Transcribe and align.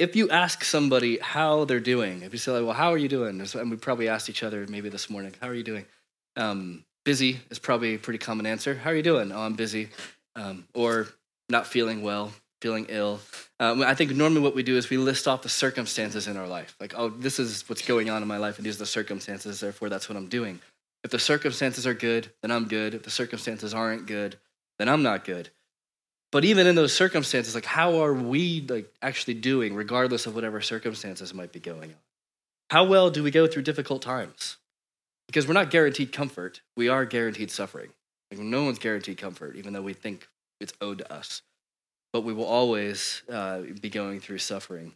if 0.00 0.16
you 0.16 0.30
ask 0.30 0.64
somebody 0.64 1.18
how 1.18 1.66
they're 1.66 1.78
doing, 1.78 2.22
if 2.22 2.32
you 2.32 2.38
say, 2.38 2.52
like, 2.52 2.64
well, 2.64 2.72
how 2.72 2.90
are 2.90 2.98
you 2.98 3.08
doing? 3.08 3.38
And 3.38 3.70
we 3.70 3.76
probably 3.76 4.08
asked 4.08 4.30
each 4.30 4.42
other 4.42 4.66
maybe 4.66 4.88
this 4.88 5.10
morning, 5.10 5.34
how 5.40 5.48
are 5.48 5.54
you 5.54 5.62
doing? 5.62 5.84
Um, 6.36 6.84
busy 7.04 7.40
is 7.50 7.58
probably 7.58 7.94
a 7.94 7.98
pretty 7.98 8.18
common 8.18 8.46
answer. 8.46 8.74
How 8.74 8.90
are 8.90 8.94
you 8.94 9.02
doing? 9.02 9.30
Oh, 9.30 9.40
I'm 9.40 9.54
busy. 9.54 9.90
Um, 10.34 10.66
or 10.72 11.08
not 11.50 11.66
feeling 11.66 12.02
well, 12.02 12.32
feeling 12.62 12.86
ill. 12.88 13.20
Um, 13.58 13.82
I 13.82 13.94
think 13.94 14.12
normally 14.12 14.40
what 14.40 14.54
we 14.54 14.62
do 14.62 14.78
is 14.78 14.88
we 14.88 14.96
list 14.96 15.28
off 15.28 15.42
the 15.42 15.50
circumstances 15.50 16.26
in 16.26 16.38
our 16.38 16.48
life. 16.48 16.74
Like, 16.80 16.94
oh, 16.96 17.10
this 17.10 17.38
is 17.38 17.68
what's 17.68 17.82
going 17.82 18.08
on 18.08 18.22
in 18.22 18.28
my 18.28 18.38
life, 18.38 18.56
and 18.56 18.64
these 18.64 18.76
are 18.76 18.80
the 18.80 18.86
circumstances, 18.86 19.60
therefore 19.60 19.90
that's 19.90 20.08
what 20.08 20.16
I'm 20.16 20.28
doing. 20.28 20.60
If 21.04 21.10
the 21.10 21.18
circumstances 21.18 21.86
are 21.86 21.94
good, 21.94 22.30
then 22.40 22.50
I'm 22.50 22.68
good. 22.68 22.94
If 22.94 23.02
the 23.02 23.10
circumstances 23.10 23.74
aren't 23.74 24.06
good, 24.06 24.38
then 24.78 24.88
I'm 24.88 25.02
not 25.02 25.26
good. 25.26 25.50
But 26.32 26.44
even 26.44 26.66
in 26.66 26.76
those 26.76 26.94
circumstances, 26.94 27.54
like 27.54 27.64
how 27.64 28.02
are 28.02 28.14
we 28.14 28.64
like 28.68 28.92
actually 29.02 29.34
doing, 29.34 29.74
regardless 29.74 30.26
of 30.26 30.34
whatever 30.34 30.60
circumstances 30.60 31.34
might 31.34 31.52
be 31.52 31.60
going 31.60 31.90
on? 31.90 31.96
How 32.70 32.84
well 32.84 33.10
do 33.10 33.22
we 33.22 33.32
go 33.32 33.46
through 33.46 33.62
difficult 33.62 34.02
times? 34.02 34.56
Because 35.26 35.46
we're 35.46 35.54
not 35.54 35.70
guaranteed 35.70 36.12
comfort, 36.12 36.60
we 36.76 36.88
are 36.88 37.04
guaranteed 37.04 37.50
suffering. 37.50 37.90
Like 38.30 38.40
no 38.40 38.64
one's 38.64 38.78
guaranteed 38.78 39.18
comfort, 39.18 39.56
even 39.56 39.72
though 39.72 39.82
we 39.82 39.92
think 39.92 40.28
it's 40.60 40.72
owed 40.80 40.98
to 40.98 41.12
us. 41.12 41.42
But 42.12 42.22
we 42.22 42.32
will 42.32 42.44
always 42.44 43.22
uh, 43.28 43.62
be 43.80 43.90
going 43.90 44.20
through 44.20 44.38
suffering. 44.38 44.92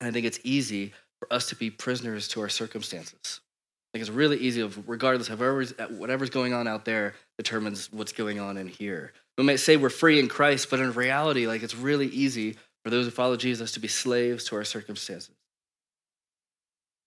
And 0.00 0.08
I 0.08 0.12
think 0.12 0.26
it's 0.26 0.40
easy 0.44 0.92
for 1.18 1.32
us 1.32 1.48
to 1.48 1.56
be 1.56 1.70
prisoners 1.70 2.28
to 2.28 2.40
our 2.40 2.48
circumstances. 2.48 3.40
Like 3.94 4.00
it's 4.00 4.10
really 4.10 4.38
easy, 4.38 4.60
of, 4.60 4.88
regardless 4.88 5.28
of 5.28 5.38
whatever's, 5.38 5.72
uh, 5.78 5.86
whatever's 5.86 6.30
going 6.30 6.52
on 6.52 6.66
out 6.66 6.84
there, 6.84 7.14
determines 7.38 7.92
what's 7.92 8.12
going 8.12 8.40
on 8.40 8.56
in 8.56 8.66
here. 8.66 9.12
We 9.38 9.44
might 9.44 9.60
say 9.60 9.76
we're 9.76 9.88
free 9.88 10.18
in 10.18 10.26
Christ, 10.26 10.68
but 10.68 10.80
in 10.80 10.92
reality, 10.92 11.46
like 11.46 11.62
it's 11.62 11.76
really 11.76 12.08
easy 12.08 12.56
for 12.84 12.90
those 12.90 13.04
who 13.04 13.12
follow 13.12 13.36
Jesus 13.36 13.72
to 13.72 13.80
be 13.80 13.86
slaves 13.86 14.44
to 14.44 14.56
our 14.56 14.64
circumstances. 14.64 15.30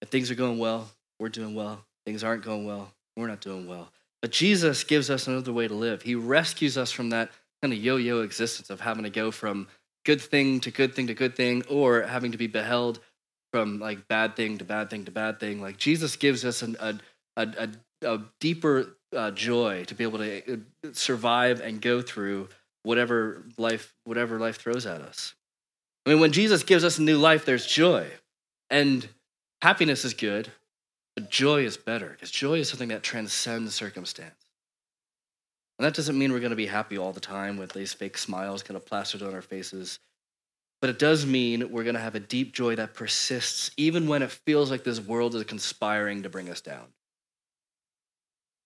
If 0.02 0.10
things 0.10 0.32
are 0.32 0.36
going 0.36 0.60
well, 0.60 0.90
we're 1.20 1.30
doing 1.30 1.56
well. 1.56 1.84
Things 2.06 2.24
aren't 2.24 2.46
going 2.46 2.66
well, 2.66 2.94
we're 3.18 3.28
not 3.28 3.42
doing 3.42 3.68
well. 3.68 3.92
But 4.22 4.32
Jesus 4.32 4.86
gives 4.86 5.10
us 5.10 5.28
another 5.28 5.52
way 5.52 5.68
to 5.68 5.74
live. 5.74 6.02
He 6.02 6.16
rescues 6.16 6.78
us 6.78 6.92
from 6.92 7.10
that 7.10 7.32
kind 7.62 7.74
of 7.74 7.80
yo 7.80 7.98
yo 7.98 8.22
existence 8.22 8.70
of 8.70 8.80
having 8.80 9.04
to 9.04 9.10
go 9.10 9.30
from 9.30 9.68
good 10.06 10.22
thing 10.22 10.62
to 10.62 10.72
good 10.72 10.96
thing 10.96 11.08
to 11.08 11.14
good 11.14 11.36
thing 11.36 11.64
or 11.70 12.04
having 12.04 12.32
to 12.32 12.38
be 12.38 12.48
beheld 12.48 13.00
from 13.58 13.80
like 13.80 14.08
bad 14.08 14.36
thing 14.36 14.60
to 14.60 14.64
bad 14.64 14.90
thing 14.90 15.06
to 15.06 15.12
bad 15.12 15.40
thing. 15.40 15.60
Like 15.60 15.78
Jesus 15.78 16.16
gives 16.16 16.46
us 16.46 16.62
an, 16.62 16.78
a, 16.80 16.96
a, 17.36 17.70
a, 18.04 18.22
deeper 18.40 18.96
uh, 19.16 19.32
joy 19.32 19.84
to 19.86 19.96
be 19.96 20.04
able 20.04 20.20
to 20.20 20.54
uh, 20.54 20.88
survive 20.94 21.60
and 21.62 21.82
go 21.82 22.04
through 22.04 22.50
whatever 22.84 23.44
life 23.58 23.96
whatever 24.04 24.40
life 24.40 24.58
throws 24.58 24.86
at 24.86 25.02
us. 25.02 25.34
I 26.06 26.12
mean, 26.12 26.20
when 26.20 26.32
Jesus 26.32 26.62
gives 26.62 26.84
us 26.84 27.00
a 27.00 27.02
new 27.02 27.18
life, 27.18 27.46
there's 27.46 27.66
joy, 27.66 28.08
and 28.70 29.08
happiness 29.64 30.06
is 30.06 30.14
good, 30.14 30.52
but 31.16 31.32
joy 31.32 31.66
is 31.66 31.78
better 31.78 32.10
because 32.10 32.30
joy 32.30 32.60
is 32.60 32.70
something 32.70 32.90
that 32.90 33.02
transcends 33.02 33.74
circumstance. 33.74 34.36
And 35.80 35.86
that 35.86 35.96
doesn't 35.96 36.18
mean 36.18 36.32
we're 36.32 36.40
going 36.40 36.52
to 36.52 36.56
be 36.56 36.68
happy 36.68 36.98
all 36.98 37.12
the 37.12 37.20
time 37.20 37.58
with 37.58 37.74
these 37.74 37.92
fake 37.92 38.20
smiles 38.20 38.62
kind 38.62 38.78
of 38.78 38.86
plastered 38.86 39.24
on 39.24 39.34
our 39.34 39.42
faces. 39.42 40.00
But 40.80 40.92
it 40.92 41.00
does 41.00 41.26
mean 41.26 41.72
we're 41.72 41.84
going 41.84 41.96
to 41.96 42.02
have 42.02 42.16
a 42.16 42.20
deep 42.20 42.54
joy 42.54 42.76
that 42.76 42.94
persists 42.94 43.72
even 43.78 44.08
when 44.08 44.22
it 44.22 44.32
feels 44.32 44.70
like 44.70 44.84
this 44.84 45.00
world 45.00 45.34
is 45.36 45.44
conspiring 45.44 46.24
to 46.24 46.30
bring 46.30 46.50
us 46.50 46.62
down. 46.62 46.86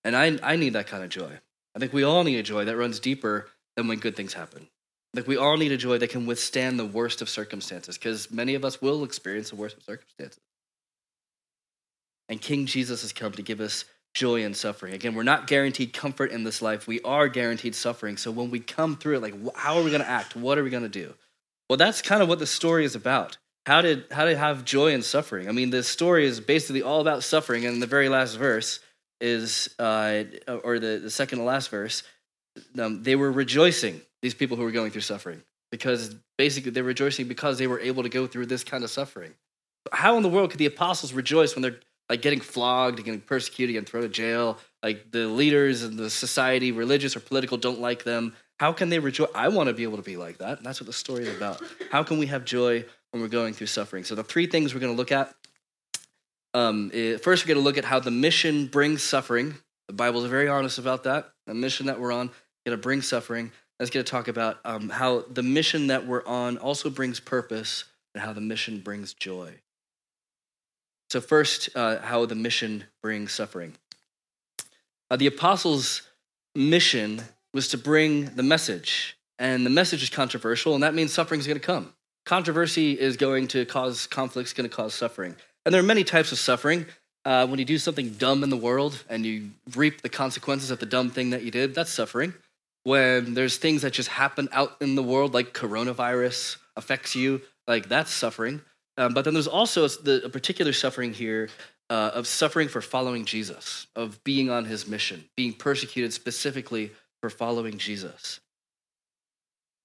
And 0.04 0.16
I, 0.16 0.38
I 0.44 0.56
need 0.56 0.74
that 0.74 0.88
kind 0.88 1.04
of 1.04 1.10
joy. 1.10 1.40
I 1.76 1.80
think 1.80 1.94
we 1.94 2.04
all 2.04 2.24
need 2.24 2.38
a 2.38 2.44
joy 2.44 2.66
that 2.66 2.76
runs 2.76 3.00
deeper 3.00 3.48
than 3.78 3.88
when 3.88 4.00
good 4.00 4.16
things 4.16 4.34
happen. 4.34 4.68
Like 5.14 5.28
we 5.28 5.38
all 5.38 5.58
need 5.58 5.72
a 5.72 5.78
joy 5.78 5.98
that 5.98 6.10
can 6.10 6.26
withstand 6.26 6.80
the 6.80 6.86
worst 6.86 7.22
of 7.22 7.30
circumstances 7.30 7.98
because 7.98 8.32
many 8.32 8.56
of 8.56 8.66
us 8.66 8.82
will 8.82 9.04
experience 9.04 9.50
the 9.50 9.56
worst 9.58 9.78
of 9.78 9.84
circumstances. 9.84 10.42
And 12.30 12.42
King 12.42 12.66
Jesus 12.66 13.02
has 13.02 13.12
come 13.12 13.34
to 13.34 13.42
give 13.42 13.60
us 13.60 13.86
joy 14.14 14.44
in 14.44 14.54
suffering. 14.54 14.94
Again, 14.94 15.16
we're 15.16 15.24
not 15.24 15.48
guaranteed 15.48 15.94
comfort 15.94 16.32
in 16.32 16.44
this 16.44 16.62
life. 16.62 16.88
We 16.88 17.02
are 17.02 17.28
guaranteed 17.28 17.76
suffering. 17.76 18.18
So 18.18 18.32
when 18.32 18.52
we 18.52 18.60
come 18.60 18.98
through 18.98 19.18
it, 19.18 19.22
like 19.22 19.56
how 19.56 19.78
are 19.78 19.84
we 19.84 19.92
going 19.92 20.02
to 20.02 20.10
act? 20.10 20.36
What 20.36 20.58
are 20.58 20.64
we 20.64 20.70
going 20.70 20.84
to 20.84 20.90
do? 20.90 21.14
Well, 21.72 21.78
that's 21.78 22.02
kind 22.02 22.22
of 22.22 22.28
what 22.28 22.40
the 22.40 22.46
story 22.46 22.84
is 22.84 22.96
about. 22.96 23.38
How 23.66 23.82
did 23.82 24.04
how 24.12 24.26
to 24.26 24.38
have 24.38 24.66
joy 24.66 24.92
in 24.92 25.02
suffering? 25.02 25.48
I 25.48 25.54
mean, 25.54 25.70
this 25.70 25.88
story 25.88 26.26
is 26.26 26.42
basically 26.42 26.82
all 26.82 27.00
about 27.00 27.24
suffering. 27.24 27.66
And 27.66 27.82
the 27.82 27.88
very 27.88 28.10
last 28.10 28.36
verse 28.36 28.82
is, 29.22 29.74
uh, 29.80 30.24
or 30.66 30.80
the, 30.80 31.00
the 31.02 31.10
second 31.10 31.40
to 31.40 31.46
last 31.46 31.70
verse, 31.70 32.04
um, 32.78 33.04
they 33.04 33.16
were 33.16 33.32
rejoicing. 33.32 34.02
These 34.22 34.34
people 34.34 34.58
who 34.58 34.64
were 34.64 34.72
going 34.72 34.92
through 34.92 35.04
suffering, 35.04 35.44
because 35.72 36.14
basically 36.38 36.72
they're 36.72 36.84
rejoicing 36.84 37.30
because 37.30 37.58
they 37.58 37.68
were 37.68 37.80
able 37.80 38.04
to 38.04 38.10
go 38.10 38.28
through 38.28 38.48
this 38.48 38.66
kind 38.66 38.84
of 38.84 38.90
suffering. 38.90 39.34
How 39.94 40.18
in 40.18 40.24
the 40.24 40.30
world 40.30 40.50
could 40.50 40.60
the 40.60 40.66
apostles 40.66 41.14
rejoice 41.14 41.56
when 41.56 41.62
they're 41.62 41.80
like 42.10 42.22
getting 42.22 42.42
flogged, 42.42 42.98
getting 42.98 43.22
persecuted, 43.22 43.78
and 43.78 43.88
thrown 43.88 44.04
to 44.04 44.10
jail? 44.10 44.58
Like 44.84 45.10
the 45.12 45.26
leaders 45.28 45.84
and 45.84 45.98
the 45.98 46.10
society, 46.10 46.74
religious 46.74 47.16
or 47.16 47.22
political, 47.22 47.58
don't 47.58 47.80
like 47.80 48.04
them. 48.04 48.34
How 48.62 48.72
can 48.72 48.90
they 48.90 49.00
rejoice? 49.00 49.28
I 49.34 49.48
want 49.48 49.70
to 49.70 49.74
be 49.74 49.82
able 49.82 49.98
to 49.98 50.04
be 50.04 50.18
like 50.18 50.38
that. 50.38 50.62
That's 50.62 50.80
what 50.80 50.86
the 50.86 50.94
story 50.94 51.24
is 51.24 51.36
about. 51.36 51.64
How 51.90 52.04
can 52.04 52.20
we 52.20 52.28
have 52.28 52.46
joy 52.46 52.86
when 53.10 53.20
we're 53.24 53.28
going 53.28 53.56
through 53.56 53.66
suffering? 53.66 54.04
So 54.04 54.14
the 54.14 54.24
three 54.24 54.46
things 54.46 54.76
we're 54.76 54.82
going 54.82 54.94
to 54.94 54.98
look 54.98 55.12
at. 55.12 55.34
Um, 56.54 56.92
eh, 56.94 57.18
first, 57.18 57.44
we're 57.44 57.56
going 57.56 57.58
to 57.58 57.64
look 57.64 57.80
at 57.80 57.86
how 57.86 58.00
the 58.00 58.12
mission 58.12 58.68
brings 58.68 59.02
suffering. 59.02 59.56
The 59.88 59.96
Bible 59.96 60.24
is 60.24 60.30
very 60.30 60.48
honest 60.48 60.78
about 60.78 61.06
that. 61.06 61.32
The 61.48 61.56
mission 61.56 61.88
that 61.88 62.00
we're 62.00 62.12
on 62.12 62.28
going 62.64 62.78
to 62.78 62.82
bring 62.82 63.02
suffering. 63.02 63.52
Let's 63.80 63.90
get 63.90 64.06
to 64.06 64.12
talk 64.12 64.28
about 64.28 64.60
um, 64.64 64.90
how 64.90 65.22
the 65.22 65.42
mission 65.42 65.88
that 65.88 66.06
we're 66.06 66.24
on 66.28 66.60
also 66.60 66.92
brings 66.92 67.20
purpose 67.20 67.86
and 68.14 68.24
how 68.24 68.32
the 68.32 68.42
mission 68.42 68.82
brings 68.82 69.16
joy. 69.16 69.56
So, 71.10 71.20
first, 71.20 71.70
uh, 71.76 71.98
how 72.02 72.28
the 72.28 72.36
mission 72.36 72.84
brings 73.02 73.32
suffering. 73.32 73.74
Uh, 75.10 75.16
the 75.16 75.26
apostles' 75.26 76.04
mission 76.54 77.24
was 77.54 77.68
to 77.70 77.78
bring 77.78 78.26
the 78.36 78.44
message. 78.44 79.18
And 79.40 79.66
the 79.66 79.72
message 79.72 80.04
is 80.04 80.10
controversial, 80.10 80.76
and 80.76 80.84
that 80.84 80.94
means 80.94 81.12
suffering 81.14 81.40
is 81.40 81.48
going 81.48 81.60
to 81.60 81.66
come. 81.66 81.94
Controversy 82.26 83.00
is 83.00 83.18
going 83.18 83.48
to 83.50 83.66
cause 83.66 84.06
conflicts, 84.06 84.54
going 84.54 84.70
to 84.70 84.76
cause 84.76 84.94
suffering. 84.94 85.36
And 85.66 85.74
there 85.74 85.82
are 85.82 85.86
many 85.86 86.04
types 86.04 86.32
of 86.32 86.38
suffering. 86.38 86.86
Uh, 87.26 87.46
when 87.48 87.60
you 87.60 87.66
do 87.66 87.78
something 87.78 88.10
dumb 88.12 88.44
in 88.44 88.50
the 88.50 88.58
world 88.58 89.04
and 89.10 89.26
you 89.26 89.52
reap 89.76 90.02
the 90.02 90.10
consequences 90.10 90.72
of 90.72 90.80
the 90.80 90.86
dumb 90.86 91.10
thing 91.10 91.32
that 91.32 91.44
you 91.44 91.52
did, 91.52 91.76
that's 91.76 91.92
suffering. 91.92 92.34
When 92.84 93.36
there's 93.36 93.58
things 93.58 93.84
that 93.84 93.94
just 93.94 94.10
happen 94.10 94.50
out 94.52 94.76
in 94.82 94.96
the 94.96 95.04
world, 95.04 95.34
like 95.34 95.54
coronavirus 95.54 96.58
affects 96.76 97.16
you, 97.16 97.42
like 97.68 97.90
that's 97.90 98.12
suffering. 98.12 98.62
Um, 98.98 99.14
but 99.14 99.26
then 99.26 99.34
there's 99.34 99.48
also 99.48 99.88
the, 99.88 100.24
a 100.26 100.30
particular 100.30 100.74
suffering 100.74 101.14
here 101.14 101.50
uh, 101.90 102.12
of 102.14 102.26
suffering 102.26 102.68
for 102.68 102.82
following 102.82 103.26
Jesus, 103.26 103.88
of 103.96 104.24
being 104.24 104.50
on 104.50 104.66
his 104.66 104.88
mission, 104.88 105.26
being 105.36 105.54
persecuted 105.54 106.14
specifically 106.14 106.92
for 107.22 107.30
following 107.30 107.78
Jesus. 107.78 108.40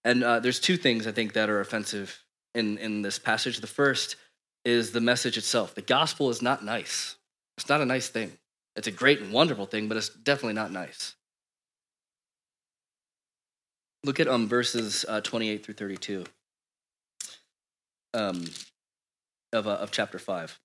And 0.05 0.23
uh, 0.23 0.41
there's 0.41 0.61
two 0.61 0.77
things 0.77 1.07
I 1.07 1.13
think 1.13 1.33
that 1.35 1.51
are 1.51 1.61
offensive 1.61 2.23
in, 2.55 2.79
in 2.79 3.03
this 3.03 3.19
passage. 3.19 3.61
The 3.61 3.67
first 3.67 4.17
is 4.65 4.93
the 4.93 5.01
message 5.01 5.37
itself. 5.37 5.75
The 5.75 5.83
gospel 5.83 6.31
is 6.31 6.43
not 6.43 6.65
nice. 6.65 7.17
It's 7.57 7.69
not 7.69 7.81
a 7.81 7.87
nice 7.87 8.09
thing. 8.09 8.33
It's 8.77 8.87
a 8.87 8.93
great 8.93 9.21
and 9.21 9.33
wonderful 9.33 9.67
thing, 9.67 9.89
but 9.89 9.97
it's 9.97 10.09
definitely 10.09 10.55
not 10.55 10.71
nice. 10.71 11.15
Look 14.05 14.21
at 14.21 14.29
um, 14.29 14.49
verses 14.49 15.05
uh, 15.09 15.21
28 15.21 15.65
through 15.65 15.75
32 15.75 16.25
um, 18.15 18.45
of, 19.53 19.67
uh, 19.67 19.71
of 19.71 19.91
chapter 19.91 20.19
5. 20.19 20.59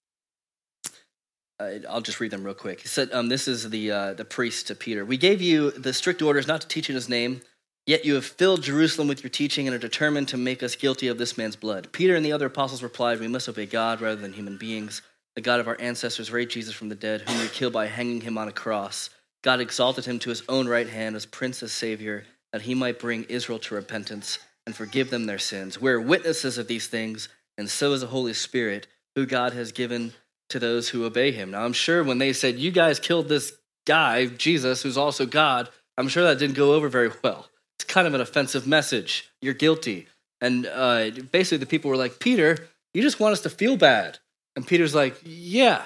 I'll 1.89 2.01
just 2.01 2.19
read 2.19 2.31
them 2.31 2.43
real 2.43 2.53
quick. 2.53 2.81
He 2.81 2.87
said, 2.87 3.11
um, 3.11 3.29
This 3.29 3.47
is 3.47 3.69
the, 3.69 3.91
uh, 3.91 4.13
the 4.13 4.25
priest 4.25 4.67
to 4.67 4.75
Peter. 4.75 5.05
We 5.05 5.17
gave 5.17 5.41
you 5.41 5.71
the 5.71 5.93
strict 5.93 6.21
orders 6.21 6.47
not 6.47 6.61
to 6.61 6.67
teach 6.67 6.89
in 6.89 6.95
his 6.95 7.09
name, 7.09 7.41
yet 7.85 8.05
you 8.05 8.15
have 8.15 8.25
filled 8.25 8.63
Jerusalem 8.63 9.07
with 9.07 9.23
your 9.23 9.29
teaching 9.29 9.67
and 9.67 9.75
are 9.75 9.79
determined 9.79 10.27
to 10.29 10.37
make 10.37 10.63
us 10.63 10.75
guilty 10.75 11.07
of 11.07 11.17
this 11.17 11.37
man's 11.37 11.55
blood. 11.55 11.91
Peter 11.91 12.15
and 12.15 12.25
the 12.25 12.33
other 12.33 12.47
apostles 12.47 12.83
replied, 12.83 13.19
We 13.19 13.27
must 13.27 13.49
obey 13.49 13.65
God 13.65 14.01
rather 14.01 14.19
than 14.19 14.33
human 14.33 14.57
beings. 14.57 15.01
The 15.35 15.41
God 15.41 15.59
of 15.59 15.67
our 15.67 15.77
ancestors 15.79 16.31
raised 16.31 16.51
Jesus 16.51 16.73
from 16.75 16.89
the 16.89 16.95
dead, 16.95 17.21
whom 17.21 17.41
you 17.41 17.47
killed 17.47 17.73
by 17.73 17.87
hanging 17.87 18.21
him 18.21 18.37
on 18.37 18.47
a 18.47 18.53
cross. 18.53 19.09
God 19.43 19.59
exalted 19.59 20.05
him 20.05 20.19
to 20.19 20.29
his 20.29 20.43
own 20.49 20.67
right 20.67 20.87
hand 20.87 21.15
as 21.15 21.25
Prince, 21.25 21.63
as 21.63 21.71
Savior, 21.71 22.25
that 22.51 22.63
he 22.63 22.75
might 22.75 22.99
bring 22.99 23.23
Israel 23.23 23.59
to 23.59 23.75
repentance 23.75 24.39
and 24.65 24.75
forgive 24.75 25.09
them 25.09 25.25
their 25.25 25.39
sins. 25.39 25.79
We're 25.79 25.99
witnesses 25.99 26.57
of 26.57 26.67
these 26.67 26.87
things, 26.87 27.29
and 27.57 27.69
so 27.69 27.93
is 27.93 28.01
the 28.01 28.07
Holy 28.07 28.33
Spirit, 28.33 28.87
who 29.15 29.25
God 29.25 29.53
has 29.53 29.71
given 29.71 30.13
to 30.51 30.59
those 30.59 30.89
who 30.89 31.05
obey 31.05 31.31
him. 31.31 31.51
Now, 31.51 31.65
I'm 31.65 31.73
sure 31.73 32.03
when 32.03 32.17
they 32.17 32.33
said, 32.33 32.59
You 32.59 32.71
guys 32.71 32.99
killed 32.99 33.27
this 33.27 33.53
guy, 33.85 34.27
Jesus, 34.27 34.83
who's 34.83 34.97
also 34.97 35.25
God, 35.25 35.69
I'm 35.97 36.07
sure 36.07 36.23
that 36.23 36.39
didn't 36.39 36.55
go 36.55 36.73
over 36.73 36.87
very 36.87 37.11
well. 37.23 37.47
It's 37.77 37.85
kind 37.85 38.07
of 38.07 38.13
an 38.13 38.21
offensive 38.21 38.67
message. 38.67 39.29
You're 39.41 39.53
guilty. 39.53 40.07
And 40.39 40.65
uh, 40.65 41.09
basically, 41.31 41.57
the 41.57 41.65
people 41.65 41.89
were 41.89 41.97
like, 41.97 42.19
Peter, 42.19 42.57
you 42.93 43.01
just 43.01 43.19
want 43.19 43.33
us 43.33 43.41
to 43.41 43.49
feel 43.49 43.77
bad. 43.77 44.19
And 44.55 44.65
Peter's 44.65 44.95
like, 44.95 45.19
Yeah. 45.23 45.83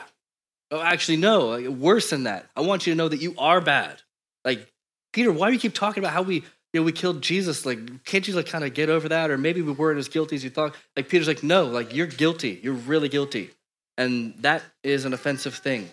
Oh, 0.71 0.81
actually, 0.81 1.17
no, 1.17 1.69
worse 1.71 2.09
than 2.09 2.23
that. 2.23 2.47
I 2.55 2.61
want 2.61 2.87
you 2.87 2.93
to 2.93 2.97
know 2.97 3.07
that 3.07 3.21
you 3.21 3.35
are 3.37 3.61
bad. 3.61 4.01
Like, 4.43 4.71
Peter, 5.13 5.31
why 5.31 5.47
do 5.47 5.53
you 5.53 5.59
keep 5.59 5.75
talking 5.75 6.03
about 6.03 6.13
how 6.13 6.23
we 6.23 6.43
you 6.75 6.81
know, 6.81 6.85
we 6.85 6.91
killed 6.91 7.21
Jesus. 7.21 7.65
Like, 7.65 8.03
can't 8.03 8.27
you 8.27 8.33
like 8.33 8.47
kind 8.47 8.65
of 8.65 8.73
get 8.73 8.89
over 8.89 9.07
that? 9.07 9.31
Or 9.31 9.37
maybe 9.37 9.61
we 9.61 9.71
weren't 9.71 9.97
as 9.97 10.09
guilty 10.09 10.35
as 10.35 10.43
you 10.43 10.49
thought. 10.49 10.75
Like 10.97 11.07
Peter's 11.07 11.27
like, 11.27 11.41
no, 11.41 11.63
like 11.63 11.95
you're 11.95 12.05
guilty. 12.05 12.59
You're 12.61 12.73
really 12.73 13.07
guilty. 13.07 13.51
And 13.97 14.35
that 14.39 14.63
is 14.83 15.05
an 15.05 15.13
offensive 15.13 15.55
thing. 15.55 15.89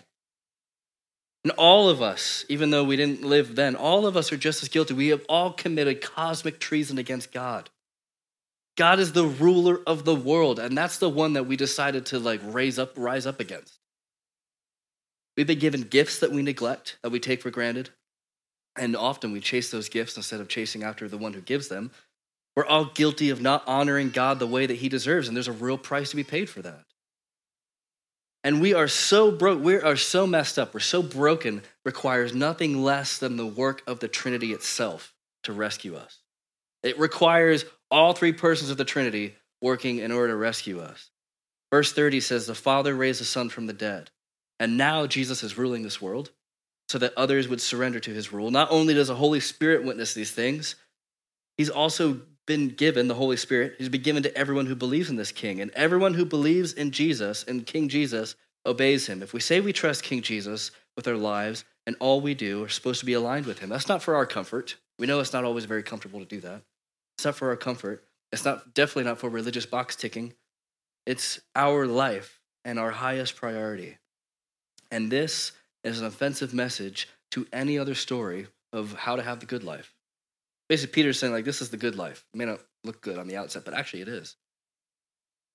And 1.43 1.51
all 1.53 1.89
of 1.89 2.01
us, 2.01 2.45
even 2.47 2.69
though 2.69 2.83
we 2.83 2.95
didn't 2.95 3.23
live 3.23 3.55
then, 3.55 3.75
all 3.75 4.05
of 4.05 4.15
us 4.15 4.31
are 4.31 4.37
just 4.37 4.63
as 4.63 4.69
guilty. 4.69 4.93
We 4.93 5.09
have 5.09 5.25
all 5.27 5.51
committed 5.51 6.01
cosmic 6.01 6.59
treason 6.59 6.97
against 6.97 7.31
God. 7.31 7.69
God 8.75 8.99
is 8.99 9.11
the 9.13 9.25
ruler 9.25 9.81
of 9.85 10.03
the 10.03 10.15
world, 10.15 10.57
and 10.57 10.77
that's 10.77 10.97
the 10.97 11.09
one 11.09 11.33
that 11.33 11.45
we 11.45 11.55
decided 11.55 12.07
to 12.07 12.19
like 12.19 12.41
raise 12.43 12.79
up, 12.79 12.93
rise 12.95 13.25
up 13.25 13.39
against. 13.39 13.77
We've 15.37 15.47
been 15.47 15.59
given 15.59 15.81
gifts 15.81 16.19
that 16.19 16.31
we 16.31 16.41
neglect, 16.41 16.97
that 17.03 17.11
we 17.11 17.19
take 17.19 17.41
for 17.41 17.51
granted, 17.51 17.89
and 18.75 18.95
often 18.95 19.31
we 19.31 19.39
chase 19.39 19.69
those 19.69 19.89
gifts 19.89 20.17
instead 20.17 20.39
of 20.39 20.47
chasing 20.47 20.83
after 20.83 21.07
the 21.07 21.17
one 21.17 21.33
who 21.33 21.41
gives 21.41 21.67
them. 21.67 21.91
We're 22.55 22.65
all 22.65 22.85
guilty 22.85 23.29
of 23.29 23.41
not 23.41 23.63
honoring 23.67 24.11
God 24.11 24.39
the 24.39 24.47
way 24.47 24.65
that 24.65 24.77
he 24.77 24.89
deserves, 24.89 25.27
and 25.27 25.35
there's 25.35 25.47
a 25.47 25.51
real 25.51 25.77
price 25.77 26.11
to 26.11 26.15
be 26.15 26.23
paid 26.23 26.49
for 26.49 26.61
that. 26.61 26.83
And 28.43 28.59
we 28.59 28.73
are 28.73 28.87
so 28.87 29.31
broke, 29.31 29.63
we 29.63 29.79
are 29.79 29.95
so 29.95 30.27
messed 30.27 30.59
up, 30.59 30.73
we're 30.73 30.81
so 30.81 31.01
broken, 31.01 31.61
requires 31.85 32.33
nothing 32.33 32.83
less 32.83 33.17
than 33.17 33.37
the 33.37 33.45
work 33.45 33.81
of 33.87 33.99
the 33.99 34.09
Trinity 34.09 34.51
itself 34.51 35.13
to 35.43 35.53
rescue 35.53 35.95
us. 35.95 36.19
It 36.81 36.99
requires 36.99 37.63
all 37.89 38.13
three 38.13 38.33
persons 38.33 38.69
of 38.69 38.77
the 38.77 38.85
Trinity 38.85 39.35
working 39.61 39.99
in 39.99 40.11
order 40.11 40.33
to 40.33 40.37
rescue 40.37 40.81
us. 40.81 41.09
Verse 41.71 41.93
30 41.93 42.19
says, 42.19 42.45
The 42.45 42.53
Father 42.53 42.93
raised 42.93 43.21
the 43.21 43.25
Son 43.25 43.49
from 43.49 43.65
the 43.65 43.73
dead. 43.73 44.11
And 44.59 44.77
now 44.77 45.07
Jesus 45.07 45.41
is 45.41 45.57
ruling 45.57 45.83
this 45.83 46.01
world 46.01 46.31
so 46.89 46.97
that 46.99 47.13
others 47.17 47.47
would 47.47 47.61
surrender 47.61 47.99
to 48.01 48.11
his 48.11 48.33
rule. 48.33 48.51
Not 48.51 48.69
only 48.69 48.93
does 48.93 49.07
the 49.07 49.15
Holy 49.15 49.39
Spirit 49.39 49.83
witness 49.83 50.13
these 50.13 50.31
things, 50.31 50.75
he's 51.57 51.69
also 51.69 52.21
been 52.45 52.69
given 52.69 53.07
the 53.07 53.15
Holy 53.15 53.37
Spirit. 53.37 53.75
He's 53.77 53.89
been 53.89 54.01
given 54.01 54.23
to 54.23 54.37
everyone 54.37 54.65
who 54.65 54.75
believes 54.75 55.09
in 55.09 55.15
this 55.15 55.31
king. 55.31 55.61
And 55.61 55.71
everyone 55.71 56.13
who 56.13 56.25
believes 56.25 56.73
in 56.73 56.91
Jesus 56.91 57.43
and 57.43 57.65
King 57.65 57.89
Jesus 57.89 58.35
obeys 58.65 59.07
him. 59.07 59.23
If 59.23 59.33
we 59.33 59.39
say 59.39 59.59
we 59.59 59.73
trust 59.73 60.03
King 60.03 60.21
Jesus 60.21 60.71
with 60.95 61.07
our 61.07 61.17
lives 61.17 61.65
and 61.85 61.95
all 61.99 62.21
we 62.21 62.33
do 62.33 62.63
are 62.63 62.69
supposed 62.69 62.99
to 62.99 63.05
be 63.05 63.13
aligned 63.13 63.45
with 63.45 63.59
him, 63.59 63.69
that's 63.69 63.89
not 63.89 64.03
for 64.03 64.15
our 64.15 64.25
comfort. 64.25 64.75
We 64.99 65.07
know 65.07 65.19
it's 65.19 65.33
not 65.33 65.43
always 65.43 65.65
very 65.65 65.83
comfortable 65.83 66.19
to 66.19 66.25
do 66.25 66.39
that. 66.41 66.61
It's 67.17 67.25
not 67.25 67.35
for 67.35 67.49
our 67.49 67.55
comfort. 67.55 68.03
It's 68.31 68.45
not 68.45 68.73
definitely 68.73 69.03
not 69.03 69.19
for 69.19 69.29
religious 69.29 69.65
box 69.65 69.95
ticking. 69.95 70.33
It's 71.05 71.39
our 71.55 71.85
life 71.85 72.39
and 72.65 72.79
our 72.79 72.91
highest 72.91 73.35
priority. 73.35 73.97
And 74.91 75.11
this 75.11 75.51
is 75.83 75.99
an 75.99 76.05
offensive 76.05 76.53
message 76.53 77.09
to 77.31 77.47
any 77.51 77.77
other 77.77 77.95
story 77.95 78.47
of 78.71 78.93
how 78.93 79.15
to 79.15 79.23
have 79.23 79.39
the 79.39 79.45
good 79.45 79.63
life. 79.63 79.92
Basically, 80.69 80.93
Peter's 80.93 81.19
saying, 81.19 81.33
like, 81.33 81.45
this 81.45 81.61
is 81.61 81.69
the 81.69 81.77
good 81.77 81.95
life. 81.95 82.25
It 82.33 82.37
may 82.37 82.45
not 82.45 82.59
look 82.83 83.01
good 83.01 83.17
on 83.17 83.27
the 83.27 83.37
outset, 83.37 83.65
but 83.65 83.73
actually 83.73 84.01
it 84.01 84.07
is. 84.07 84.35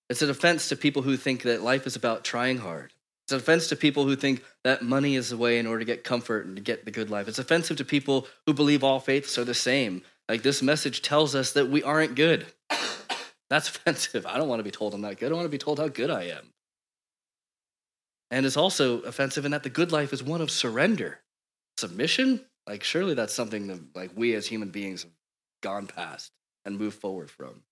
It's 0.09 0.23
an 0.23 0.31
offense 0.31 0.69
to 0.69 0.77
people 0.77 1.03
who 1.03 1.17
think 1.17 1.43
that 1.43 1.63
life 1.63 1.87
is 1.87 1.97
about 1.97 2.25
trying 2.25 2.59
hard. 2.59 2.93
It's 3.25 3.33
an 3.33 3.39
offense 3.41 3.69
to 3.69 3.77
people 3.77 4.05
who 4.05 4.17
think 4.17 4.43
that 4.65 4.81
money 4.81 5.15
is 5.15 5.29
the 5.29 5.37
way 5.37 5.59
in 5.59 5.67
order 5.67 5.81
to 5.81 5.85
get 5.85 6.03
comfort 6.03 6.47
and 6.47 6.57
to 6.57 6.63
get 6.63 6.87
the 6.87 6.91
good 6.91 7.11
life. 7.11 7.29
It's 7.29 7.39
offensive 7.39 7.77
to 7.77 7.85
people 7.85 8.27
who 8.47 8.55
believe 8.55 8.83
all 8.83 9.01
faiths 9.01 9.37
are 9.37 9.45
the 9.45 9.53
same. 9.53 10.03
Like 10.31 10.43
this 10.43 10.63
message 10.63 11.03
tells 11.03 11.35
us 11.35 11.53
that 11.53 11.69
we 11.69 11.83
aren't 11.83 12.15
good. 12.15 12.47
That's 13.51 13.69
offensive. 13.69 14.25
I 14.25 14.39
don't 14.39 14.49
want 14.49 14.61
to 14.61 14.65
be 14.65 14.71
told 14.71 14.95
I'm 14.95 15.03
not 15.03 15.19
good. 15.19 15.31
I 15.31 15.35
want 15.35 15.45
to 15.45 15.51
be 15.51 15.59
told 15.59 15.79
how 15.79 15.89
good 15.89 16.09
I 16.09 16.25
am. 16.25 16.55
And 18.31 18.47
it's 18.47 18.57
also 18.57 19.01
offensive 19.01 19.45
in 19.45 19.51
that 19.51 19.63
the 19.63 19.69
good 19.69 19.93
life 19.93 20.15
is 20.15 20.23
one 20.23 20.41
of 20.41 20.51
surrender. 20.51 21.21
Submission? 21.77 22.41
Like, 22.69 22.85
surely 22.85 23.15
that's 23.15 23.33
something 23.33 23.67
that 23.69 23.81
like 23.97 24.11
we 24.15 24.35
as 24.35 24.47
human 24.47 24.69
beings 24.69 25.05
have 25.05 25.13
gone 25.63 25.87
past 25.87 26.33
and 26.67 26.79
moved 26.79 27.01
forward 27.01 27.31
from. 27.31 27.63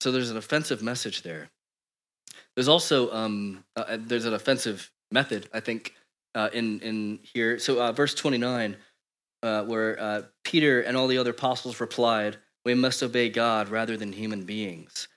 So 0.00 0.12
there's 0.12 0.30
an 0.30 0.36
offensive 0.36 0.80
message 0.80 1.22
there. 1.22 1.50
There's 2.54 2.68
also 2.68 3.12
um, 3.12 3.64
uh, 3.76 3.84
uh 3.88 3.98
there's 4.00 4.26
an 4.26 4.34
offensive 4.34 4.92
method, 5.10 5.48
I 5.52 5.58
think, 5.58 5.94
uh, 6.36 6.50
in 6.52 6.80
in 6.80 7.18
here. 7.22 7.58
So 7.58 7.82
uh, 7.82 7.90
verse 7.90 8.14
29, 8.14 8.76
uh, 9.42 9.64
where 9.64 10.00
uh, 10.00 10.22
Peter 10.44 10.80
and 10.82 10.96
all 10.96 11.08
the 11.08 11.18
other 11.18 11.32
apostles 11.32 11.80
replied, 11.80 12.38
"We 12.64 12.74
must 12.74 13.02
obey 13.02 13.28
God 13.28 13.70
rather 13.70 13.96
than 13.96 14.12
human 14.12 14.44
beings." 14.44 15.08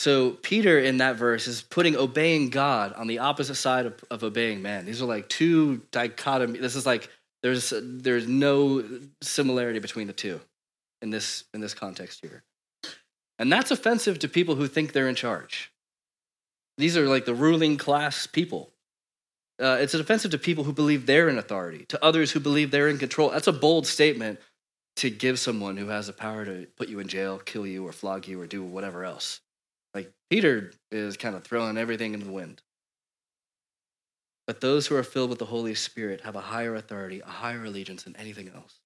So 0.00 0.32
Peter 0.32 0.78
in 0.78 0.98
that 0.98 1.16
verse 1.16 1.46
is 1.46 1.62
putting 1.62 1.96
obeying 1.96 2.50
God 2.50 2.92
on 2.92 3.06
the 3.06 3.20
opposite 3.20 3.54
side 3.54 3.86
of, 3.86 4.04
of 4.10 4.22
obeying 4.22 4.62
man. 4.62 4.84
These 4.84 5.00
are 5.00 5.06
like 5.06 5.28
two 5.28 5.82
dichotomy. 5.90 6.58
This 6.58 6.76
is 6.76 6.84
like 6.84 7.08
there's 7.42 7.72
there's 7.82 8.28
no 8.28 8.84
similarity 9.22 9.78
between 9.78 10.06
the 10.06 10.12
two 10.12 10.40
in 11.02 11.10
this 11.10 11.44
in 11.54 11.60
this 11.60 11.74
context 11.74 12.20
here. 12.20 12.42
And 13.38 13.52
that's 13.52 13.70
offensive 13.70 14.18
to 14.20 14.28
people 14.28 14.54
who 14.54 14.66
think 14.66 14.92
they're 14.92 15.08
in 15.08 15.14
charge. 15.14 15.72
These 16.78 16.96
are 16.96 17.08
like 17.08 17.24
the 17.24 17.34
ruling 17.34 17.76
class 17.76 18.26
people. 18.26 18.70
Uh, 19.60 19.78
it's 19.80 19.94
offensive 19.94 20.30
to 20.32 20.38
people 20.38 20.64
who 20.64 20.72
believe 20.72 21.06
they're 21.06 21.30
in 21.30 21.38
authority, 21.38 21.86
to 21.86 22.04
others 22.04 22.32
who 22.32 22.40
believe 22.40 22.70
they're 22.70 22.88
in 22.88 22.98
control. 22.98 23.30
That's 23.30 23.46
a 23.46 23.52
bold 23.52 23.86
statement 23.86 24.38
to 24.96 25.08
give 25.08 25.38
someone 25.38 25.78
who 25.78 25.88
has 25.88 26.08
the 26.08 26.12
power 26.12 26.44
to 26.44 26.66
put 26.76 26.88
you 26.88 27.00
in 27.00 27.08
jail, 27.08 27.38
kill 27.38 27.66
you, 27.66 27.86
or 27.86 27.92
flog 27.92 28.28
you, 28.28 28.40
or 28.40 28.46
do 28.46 28.62
whatever 28.62 29.04
else. 29.04 29.40
Like 29.96 30.12
Peter 30.28 30.72
is 30.92 31.16
kind 31.16 31.34
of 31.34 31.42
throwing 31.42 31.78
everything 31.78 32.12
into 32.12 32.26
the 32.26 32.32
wind. 32.32 32.60
But 34.46 34.60
those 34.60 34.86
who 34.86 34.94
are 34.94 35.02
filled 35.02 35.30
with 35.30 35.38
the 35.38 35.46
Holy 35.46 35.74
Spirit 35.74 36.20
have 36.20 36.36
a 36.36 36.40
higher 36.40 36.74
authority, 36.74 37.20
a 37.20 37.30
higher 37.30 37.64
allegiance 37.64 38.02
than 38.02 38.14
anything 38.16 38.50
else. 38.54 38.80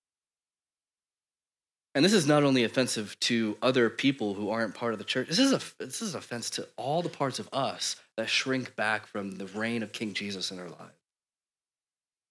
And 1.96 2.04
this 2.04 2.12
is 2.12 2.28
not 2.28 2.44
only 2.44 2.62
offensive 2.62 3.18
to 3.22 3.58
other 3.60 3.90
people 3.90 4.34
who 4.34 4.50
aren't 4.50 4.76
part 4.76 4.92
of 4.92 5.00
the 5.00 5.04
church. 5.04 5.26
This 5.26 5.40
is 5.40 5.52
a 5.52 5.60
this 5.80 6.00
is 6.00 6.14
offense 6.14 6.48
to 6.50 6.68
all 6.76 7.02
the 7.02 7.08
parts 7.08 7.40
of 7.40 7.48
us 7.52 7.96
that 8.16 8.28
shrink 8.28 8.76
back 8.76 9.08
from 9.08 9.32
the 9.32 9.46
reign 9.46 9.82
of 9.82 9.90
King 9.90 10.14
Jesus 10.14 10.52
in 10.52 10.60
our 10.60 10.68
lives. 10.68 10.99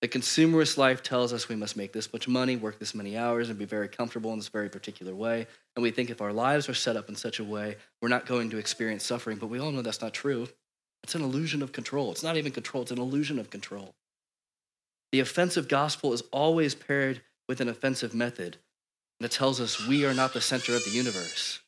The 0.02 0.08
consumerist 0.08 0.78
life 0.78 1.04
tells 1.04 1.34
us 1.34 1.50
we 1.50 1.58
must 1.58 1.76
make 1.76 1.92
this 1.92 2.14
much 2.14 2.28
money, 2.28 2.56
work 2.56 2.80
this 2.80 2.96
many 2.96 3.18
hours, 3.18 3.50
and 3.50 3.60
be 3.60 3.66
very 3.66 3.90
comfortable 3.90 4.32
in 4.32 4.40
this 4.40 4.48
very 4.48 4.70
particular 4.70 5.14
way. 5.14 5.46
And 5.76 5.84
we 5.84 5.92
think 5.92 6.10
if 6.10 6.22
our 6.22 6.32
lives 6.32 6.70
are 6.70 6.74
set 6.74 6.96
up 6.96 7.10
in 7.10 7.16
such 7.16 7.40
a 7.40 7.44
way, 7.44 7.76
we're 8.02 8.08
not 8.08 8.26
going 8.26 8.50
to 8.52 8.58
experience 8.58 9.04
suffering. 9.04 9.38
But 9.38 9.48
we 9.48 9.60
all 9.60 9.72
know 9.72 9.82
that's 9.82 10.02
not 10.02 10.14
true. 10.14 10.48
It's 11.04 11.16
an 11.16 11.22
illusion 11.22 11.62
of 11.62 11.74
control. 11.74 12.12
It's 12.12 12.24
not 12.24 12.38
even 12.38 12.52
control, 12.52 12.84
it's 12.84 12.92
an 12.92 12.98
illusion 12.98 13.40
of 13.40 13.50
control. 13.50 13.94
The 15.12 15.20
offensive 15.20 15.68
gospel 15.68 16.14
is 16.14 16.24
always 16.32 16.76
paired 16.76 17.22
with 17.48 17.62
an 17.62 17.68
offensive 17.68 18.14
method 18.14 18.58
that 19.20 19.32
tells 19.32 19.60
us 19.60 19.86
we 19.86 20.06
are 20.06 20.14
not 20.14 20.34
the 20.34 20.42
center 20.42 20.76
of 20.76 20.86
the 20.86 20.92
universe. 20.92 21.60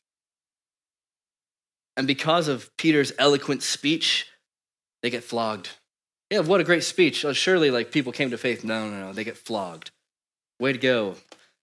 And 1.97 2.07
because 2.07 2.47
of 2.47 2.69
Peter's 2.77 3.11
eloquent 3.17 3.63
speech, 3.63 4.27
they 5.01 5.09
get 5.09 5.23
flogged 5.23 5.69
yeah, 6.31 6.39
what 6.39 6.61
a 6.61 6.63
great 6.63 6.83
speech. 6.83 7.25
Oh, 7.25 7.33
surely, 7.33 7.69
like, 7.69 7.91
people 7.91 8.13
came 8.13 8.31
to 8.31 8.37
faith. 8.37 8.63
No, 8.63 8.89
no, 8.89 8.99
no. 9.07 9.13
They 9.13 9.25
get 9.25 9.37
flogged. 9.37 9.91
Way 10.59 10.71
to 10.71 10.79
go. 10.79 11.15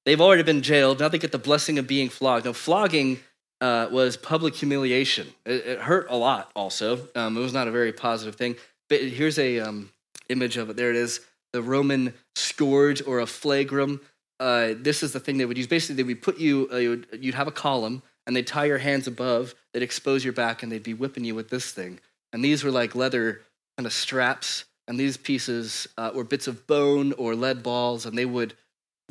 They've 0.04 0.20
already 0.20 0.42
been 0.42 0.60
jailed. 0.60 1.00
Now 1.00 1.08
they 1.08 1.18
get 1.18 1.32
the 1.32 1.38
blessing 1.38 1.78
of 1.78 1.86
being 1.86 2.10
flogged. 2.10 2.44
Now, 2.44 2.52
flogging 2.52 3.18
uh, 3.62 3.88
was 3.90 4.18
public 4.18 4.54
humiliation. 4.54 5.28
It, 5.46 5.66
it, 5.66 5.78
hurt 5.80 6.06
a 6.10 6.16
lot, 6.16 6.50
also. 6.54 7.08
Um, 7.16 7.36
it 7.38 7.40
was 7.40 7.54
not 7.54 7.66
a 7.66 7.70
very 7.70 7.94
positive 7.94 8.36
thing. 8.36 8.56
But 8.90 9.00
here's 9.00 9.38
a 9.38 9.60
um, 9.60 9.90
image 10.28 10.58
of 10.58 10.68
it. 10.68 10.76
There 10.76 10.90
it 10.90 10.96
is 10.96 11.20
the 11.54 11.62
Roman 11.62 12.12
scourge 12.36 13.02
or 13.06 13.20
a 13.20 13.24
flagrum. 13.24 14.00
Uh, 14.38 14.74
this 14.76 15.02
is 15.02 15.12
the 15.12 15.20
thing 15.20 15.38
they 15.38 15.46
would 15.46 15.56
use. 15.56 15.66
Basically, 15.66 15.96
they 15.96 16.02
would 16.02 16.22
put 16.22 16.38
you, 16.38 16.68
uh, 16.70 16.76
you 16.76 16.90
would, 16.90 17.06
you'd 17.20 17.34
have 17.34 17.48
a 17.48 17.52
column, 17.52 18.02
and 18.26 18.36
they'd 18.36 18.46
tie 18.46 18.66
your 18.66 18.78
hands 18.78 19.06
above, 19.06 19.54
they'd 19.72 19.82
expose 19.82 20.22
your 20.22 20.34
back, 20.34 20.62
and 20.62 20.70
they'd 20.70 20.82
be 20.82 20.92
whipping 20.92 21.24
you 21.24 21.34
with 21.34 21.48
this 21.48 21.72
thing. 21.72 21.98
And 22.32 22.44
these 22.44 22.62
were 22.62 22.70
like 22.70 22.94
leather 22.94 23.40
kind 23.78 23.86
of 23.86 23.92
straps, 23.92 24.64
and 24.88 24.98
these 24.98 25.16
pieces 25.16 25.86
uh, 25.96 26.10
were 26.12 26.24
bits 26.24 26.48
of 26.48 26.66
bone 26.66 27.12
or 27.12 27.36
lead 27.36 27.62
balls, 27.62 28.06
and 28.06 28.18
they 28.18 28.26
would 28.26 28.54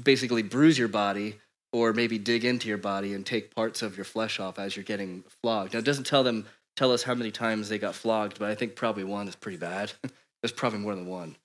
basically 0.03 0.43
bruise 0.43 0.77
your 0.77 0.89
body 0.89 1.35
or 1.71 1.93
maybe 1.93 2.17
dig 2.17 2.43
into 2.43 2.67
your 2.67 2.77
body 2.77 3.13
and 3.13 3.25
take 3.25 3.55
parts 3.55 3.81
of 3.81 3.95
your 3.95 4.03
flesh 4.03 4.41
off 4.41 4.59
as 4.59 4.75
you're 4.75 4.83
getting 4.83 5.23
flogged. 5.41 5.73
Now, 5.73 5.79
it 5.79 5.85
doesn't 5.85 6.05
tell 6.05 6.23
them 6.23 6.45
tell 6.75 6.91
us 6.91 7.03
how 7.03 7.15
many 7.15 7.31
times 7.31 7.69
they 7.69 7.79
got 7.79 7.95
flogged, 7.95 8.39
but 8.39 8.49
I 8.49 8.55
think 8.55 8.75
probably 8.75 9.05
one 9.05 9.27
is 9.27 9.35
pretty 9.35 9.57
bad. 9.57 9.93
There's 10.41 10.51
probably 10.51 10.79
more 10.79 10.95
than 10.95 11.07
one. 11.07 11.35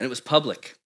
And 0.00 0.06
it 0.06 0.10
was 0.10 0.20
public. 0.20 0.76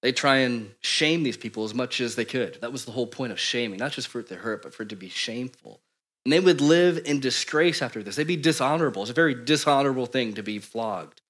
They 0.00 0.12
try 0.12 0.36
and 0.38 0.70
shame 0.80 1.24
these 1.24 1.36
people 1.36 1.64
as 1.64 1.74
much 1.74 2.00
as 2.00 2.14
they 2.14 2.24
could. 2.24 2.58
That 2.60 2.72
was 2.72 2.84
the 2.84 2.92
whole 2.92 3.06
point 3.06 3.32
of 3.32 3.40
shaming, 3.40 3.78
not 3.78 3.92
just 3.92 4.08
for 4.08 4.20
it 4.20 4.28
to 4.28 4.36
hurt, 4.36 4.62
but 4.62 4.72
for 4.72 4.84
it 4.84 4.88
to 4.90 4.96
be 4.96 5.08
shameful. 5.08 5.80
And 6.24 6.32
they 6.32 6.40
would 6.40 6.60
live 6.60 7.00
in 7.04 7.20
disgrace 7.20 7.80
after 7.82 8.02
this. 8.02 8.16
They'd 8.16 8.26
be 8.26 8.36
dishonorable. 8.36 9.02
It's 9.02 9.10
a 9.10 9.14
very 9.14 9.34
dishonorable 9.34 10.06
thing 10.06 10.34
to 10.34 10.42
be 10.42 10.58
flogged. 10.58 11.22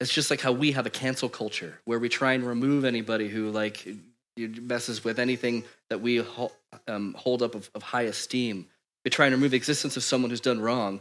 It's 0.00 0.12
just 0.12 0.30
like 0.30 0.40
how 0.40 0.52
we 0.52 0.72
have 0.72 0.86
a 0.86 0.90
cancel 0.90 1.28
culture 1.28 1.80
where 1.84 1.98
we 1.98 2.08
try 2.08 2.32
and 2.32 2.46
remove 2.46 2.84
anybody 2.84 3.28
who 3.28 3.50
like 3.50 3.86
messes 4.36 5.04
with 5.04 5.18
anything 5.18 5.64
that 5.88 6.00
we 6.00 6.22
um, 6.88 7.14
hold 7.14 7.42
up 7.42 7.54
of, 7.54 7.70
of 7.74 7.82
high 7.82 8.02
esteem. 8.02 8.66
We 9.04 9.10
try 9.10 9.26
and 9.26 9.34
remove 9.34 9.52
the 9.52 9.56
existence 9.56 9.96
of 9.96 10.02
someone 10.02 10.30
who's 10.30 10.40
done 10.40 10.60
wrong. 10.60 11.00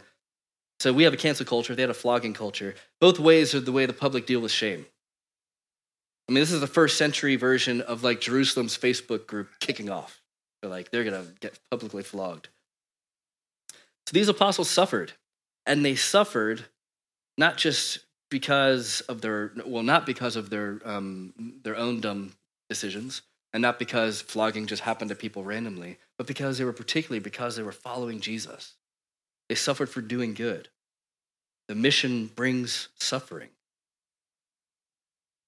So 0.80 0.94
we 0.94 1.04
have 1.04 1.14
a 1.14 1.18
cancel 1.18 1.46
culture. 1.46 1.76
They 1.76 1.82
had 1.82 1.90
a 1.90 1.96
flogging 1.96 2.34
culture. 2.34 2.76
Both 3.02 3.20
ways 3.20 3.56
are 3.56 3.60
the 3.60 3.72
way 3.72 3.86
the 3.86 3.94
public 3.94 4.26
deal 4.26 4.40
with 4.40 4.52
shame. 4.52 4.86
I 6.28 6.32
mean, 6.32 6.42
this 6.42 6.52
is 6.52 6.62
the 6.62 6.68
first 6.68 6.98
century 6.98 7.36
version 7.36 7.82
of 7.82 8.04
like 8.04 8.22
Jerusalem's 8.22 8.78
Facebook 8.78 9.28
group 9.28 9.50
kicking 9.60 9.90
off. 9.90 10.22
They're 10.62 10.72
like, 10.72 10.92
they're 10.92 11.04
going 11.04 11.26
to 11.26 11.32
get 11.40 11.60
publicly 11.70 12.04
flogged. 12.04 12.50
So 14.08 14.14
these 14.14 14.30
apostles 14.30 14.70
suffered, 14.70 15.14
and 15.66 15.84
they 15.84 15.96
suffered 15.96 16.66
not 17.38 17.58
just 17.58 18.00
because 18.30 19.02
of 19.02 19.22
their, 19.22 19.52
well, 19.66 19.84
not 19.84 20.06
because 20.06 20.36
of 20.36 20.50
their, 20.50 20.80
um, 20.86 21.34
their 21.64 21.76
own 21.76 22.02
dumb 22.02 22.34
decisions, 22.70 23.22
and 23.54 23.62
not 23.62 23.80
because 23.80 24.22
flogging 24.22 24.68
just 24.68 24.82
happened 24.84 25.10
to 25.10 25.16
people 25.16 25.44
randomly, 25.44 25.98
but 26.18 26.28
because 26.28 26.58
they 26.58 26.66
were 26.66 26.74
particularly 26.74 27.20
because 27.20 27.56
they 27.56 27.64
were 27.64 27.72
following 27.72 28.20
Jesus. 28.20 28.74
They 29.48 29.56
suffered 29.56 29.90
for 29.90 30.02
doing 30.02 30.34
good. 30.34 30.70
The 31.68 31.76
mission 31.76 32.28
brings 32.36 32.90
suffering. 33.00 33.50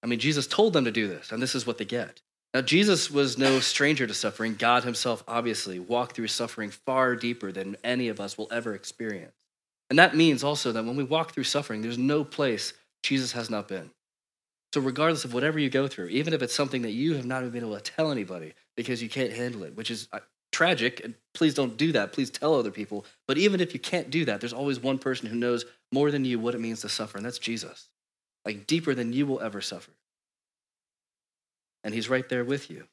I 0.01 0.07
mean, 0.07 0.19
Jesus 0.19 0.47
told 0.47 0.73
them 0.73 0.85
to 0.85 0.91
do 0.91 1.07
this, 1.07 1.31
and 1.31 1.41
this 1.41 1.55
is 1.55 1.67
what 1.67 1.77
they 1.77 1.85
get. 1.85 2.21
Now, 2.57 2.63
Jesus 2.63 3.11
was 3.11 3.37
no 3.37 3.59
stranger 3.59 4.07
to 4.07 4.15
suffering. 4.15 4.55
God 4.55 4.83
himself 4.83 5.23
obviously 5.27 5.77
walked 5.77 6.15
through 6.15 6.29
suffering 6.29 6.71
far 6.71 7.15
deeper 7.15 7.51
than 7.51 7.77
any 7.83 8.07
of 8.07 8.19
us 8.19 8.35
will 8.35 8.47
ever 8.51 8.73
experience. 8.73 9.35
And 9.91 9.99
that 9.99 10.15
means 10.15 10.43
also 10.43 10.71
that 10.71 10.83
when 10.83 10.95
we 10.95 11.03
walk 11.03 11.33
through 11.33 11.43
suffering, 11.43 11.83
there's 11.83 11.99
no 11.99 12.23
place 12.23 12.73
Jesus 13.03 13.33
has 13.33 13.51
not 13.51 13.67
been. 13.67 13.91
So, 14.73 14.81
regardless 14.81 15.23
of 15.23 15.35
whatever 15.35 15.59
you 15.59 15.69
go 15.69 15.87
through, 15.87 16.07
even 16.07 16.33
if 16.33 16.41
it's 16.41 16.55
something 16.55 16.81
that 16.81 16.93
you 16.93 17.13
have 17.13 17.27
not 17.27 17.43
even 17.43 17.51
been 17.51 17.63
able 17.63 17.79
to 17.79 17.91
tell 17.91 18.11
anybody 18.11 18.55
because 18.75 19.03
you 19.03 19.07
can't 19.07 19.33
handle 19.33 19.61
it, 19.61 19.77
which 19.77 19.91
is 19.91 20.07
uh, 20.11 20.21
tragic, 20.51 20.99
and 21.03 21.13
please 21.35 21.53
don't 21.53 21.77
do 21.77 21.91
that. 21.91 22.11
Please 22.11 22.31
tell 22.31 22.55
other 22.55 22.71
people. 22.71 23.05
But 23.27 23.37
even 23.37 23.61
if 23.61 23.75
you 23.75 23.79
can't 23.79 24.09
do 24.09 24.25
that, 24.25 24.41
there's 24.41 24.51
always 24.51 24.79
one 24.79 24.97
person 24.97 25.29
who 25.29 25.35
knows 25.35 25.63
more 25.91 26.09
than 26.09 26.25
you 26.25 26.39
what 26.39 26.55
it 26.55 26.61
means 26.61 26.81
to 26.81 26.89
suffer, 26.89 27.17
and 27.17 27.25
that's 27.27 27.37
Jesus. 27.37 27.89
Like 28.45 28.65
deeper 28.65 28.95
than 28.95 29.13
you 29.13 29.27
will 29.27 29.41
ever 29.41 29.61
suffer. 29.61 29.91
And 31.87 31.95
he's 31.95 32.09
right 32.09 32.27
there 32.27 32.43
with 32.43 32.69
you. 32.69 32.83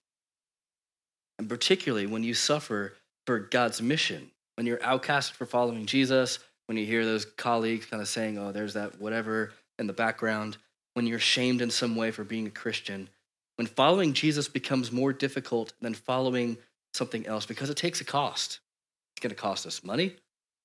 And 1.40 1.48
particularly 1.48 2.06
when 2.06 2.22
you 2.22 2.32
suffer 2.32 2.94
for 3.26 3.40
God's 3.40 3.82
mission, 3.82 4.30
when 4.54 4.68
you're 4.68 4.80
outcast 4.84 5.32
for 5.32 5.46
following 5.46 5.84
Jesus, 5.84 6.38
when 6.66 6.78
you 6.78 6.86
hear 6.86 7.04
those 7.04 7.24
colleagues 7.24 7.86
kind 7.86 8.00
of 8.00 8.06
saying, 8.06 8.38
oh, 8.38 8.52
there's 8.52 8.74
that 8.74 9.00
whatever 9.00 9.50
in 9.80 9.88
the 9.88 9.92
background, 9.92 10.58
when 10.92 11.08
you're 11.08 11.18
shamed 11.18 11.60
in 11.60 11.72
some 11.72 11.96
way 11.96 12.12
for 12.12 12.22
being 12.22 12.46
a 12.46 12.50
Christian, 12.50 13.08
when 13.56 13.66
following 13.66 14.12
Jesus 14.12 14.46
becomes 14.46 14.92
more 14.92 15.12
difficult 15.12 15.72
than 15.80 15.94
following 15.94 16.56
something 16.92 17.26
else 17.26 17.46
because 17.46 17.70
it 17.70 17.76
takes 17.76 18.00
a 18.00 18.04
cost. 18.04 18.60
It's 19.16 19.24
going 19.24 19.34
to 19.34 19.42
cost 19.42 19.66
us 19.66 19.82
money, 19.82 20.14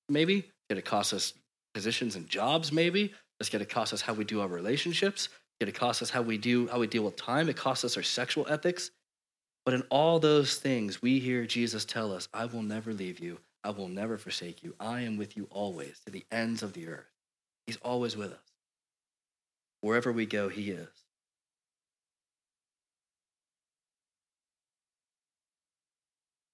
maybe. 0.08 0.36
It's 0.36 0.68
going 0.68 0.80
to 0.80 0.88
cost 0.88 1.12
us 1.12 1.34
positions 1.74 2.14
and 2.14 2.28
jobs, 2.28 2.70
maybe. 2.70 3.12
It's 3.40 3.48
going 3.48 3.64
to 3.64 3.68
cost 3.68 3.92
us 3.92 4.02
how 4.02 4.12
we 4.12 4.22
do 4.22 4.40
our 4.40 4.46
relationships. 4.46 5.30
Going 5.60 5.72
to 5.72 5.86
us 5.86 6.08
how 6.08 6.22
we 6.22 6.38
do 6.38 6.68
how 6.68 6.78
we 6.78 6.86
deal 6.86 7.02
with 7.02 7.16
time. 7.16 7.50
It 7.50 7.56
costs 7.56 7.84
us 7.84 7.96
our 7.96 8.02
sexual 8.02 8.46
ethics. 8.48 8.90
But 9.66 9.74
in 9.74 9.82
all 9.90 10.18
those 10.18 10.56
things, 10.56 11.02
we 11.02 11.18
hear 11.18 11.44
Jesus 11.44 11.84
tell 11.84 12.12
us, 12.14 12.28
"I 12.32 12.46
will 12.46 12.62
never 12.62 12.94
leave 12.94 13.18
you. 13.18 13.40
I 13.62 13.70
will 13.70 13.88
never 13.88 14.16
forsake 14.16 14.62
you. 14.62 14.74
I 14.80 15.02
am 15.02 15.18
with 15.18 15.36
you 15.36 15.48
always 15.50 16.00
to 16.06 16.10
the 16.10 16.24
ends 16.30 16.62
of 16.62 16.72
the 16.72 16.88
earth." 16.88 17.12
He's 17.66 17.76
always 17.78 18.16
with 18.16 18.32
us. 18.32 18.52
Wherever 19.82 20.12
we 20.12 20.24
go, 20.24 20.48
he 20.48 20.70
is. 20.70 20.88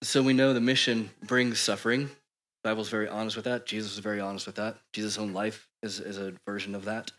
So 0.03 0.23
we 0.23 0.33
know 0.33 0.53
the 0.53 0.61
mission 0.61 1.11
brings 1.23 1.61
suffering. 1.61 2.09
The 2.09 2.71
Bible's 2.71 2.89
very 2.89 3.09
honest 3.09 3.37
with 3.37 3.45
that. 3.45 3.67
Jesus 3.67 3.93
is 3.93 3.99
very 3.99 4.21
honest 4.21 4.47
with 4.47 4.57
that. 4.57 4.79
Jesus' 4.93 5.17
own 5.17 5.33
life 5.33 5.69
is, 5.83 6.01
is 6.01 6.19
a 6.19 6.33
version 6.45 6.75
of 6.75 6.85
that. 6.87 7.13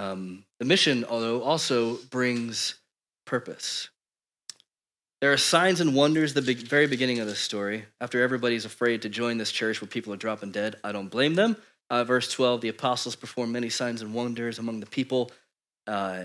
Um, 0.00 0.44
the 0.58 0.64
mission, 0.64 1.04
although, 1.04 1.42
also 1.42 1.96
brings 2.10 2.76
purpose. 3.26 3.90
There 5.20 5.30
are 5.30 5.36
signs 5.36 5.82
and 5.82 5.94
wonders 5.94 6.32
the 6.32 6.40
very 6.40 6.86
beginning 6.86 7.18
of 7.18 7.26
this 7.26 7.38
story. 7.38 7.84
After 8.00 8.22
everybody's 8.22 8.64
afraid 8.64 9.02
to 9.02 9.10
join 9.10 9.36
this 9.36 9.52
church 9.52 9.82
where 9.82 9.88
people 9.88 10.14
are 10.14 10.16
dropping 10.16 10.52
dead, 10.52 10.76
I 10.82 10.92
don't 10.92 11.08
blame 11.08 11.34
them. 11.34 11.56
Uh, 11.90 12.04
verse 12.04 12.32
12 12.32 12.62
the 12.62 12.68
apostles 12.68 13.14
perform 13.14 13.52
many 13.52 13.68
signs 13.68 14.00
and 14.00 14.14
wonders 14.14 14.58
among 14.58 14.80
the 14.80 14.86
people. 14.86 15.32
Uh, 15.86 16.22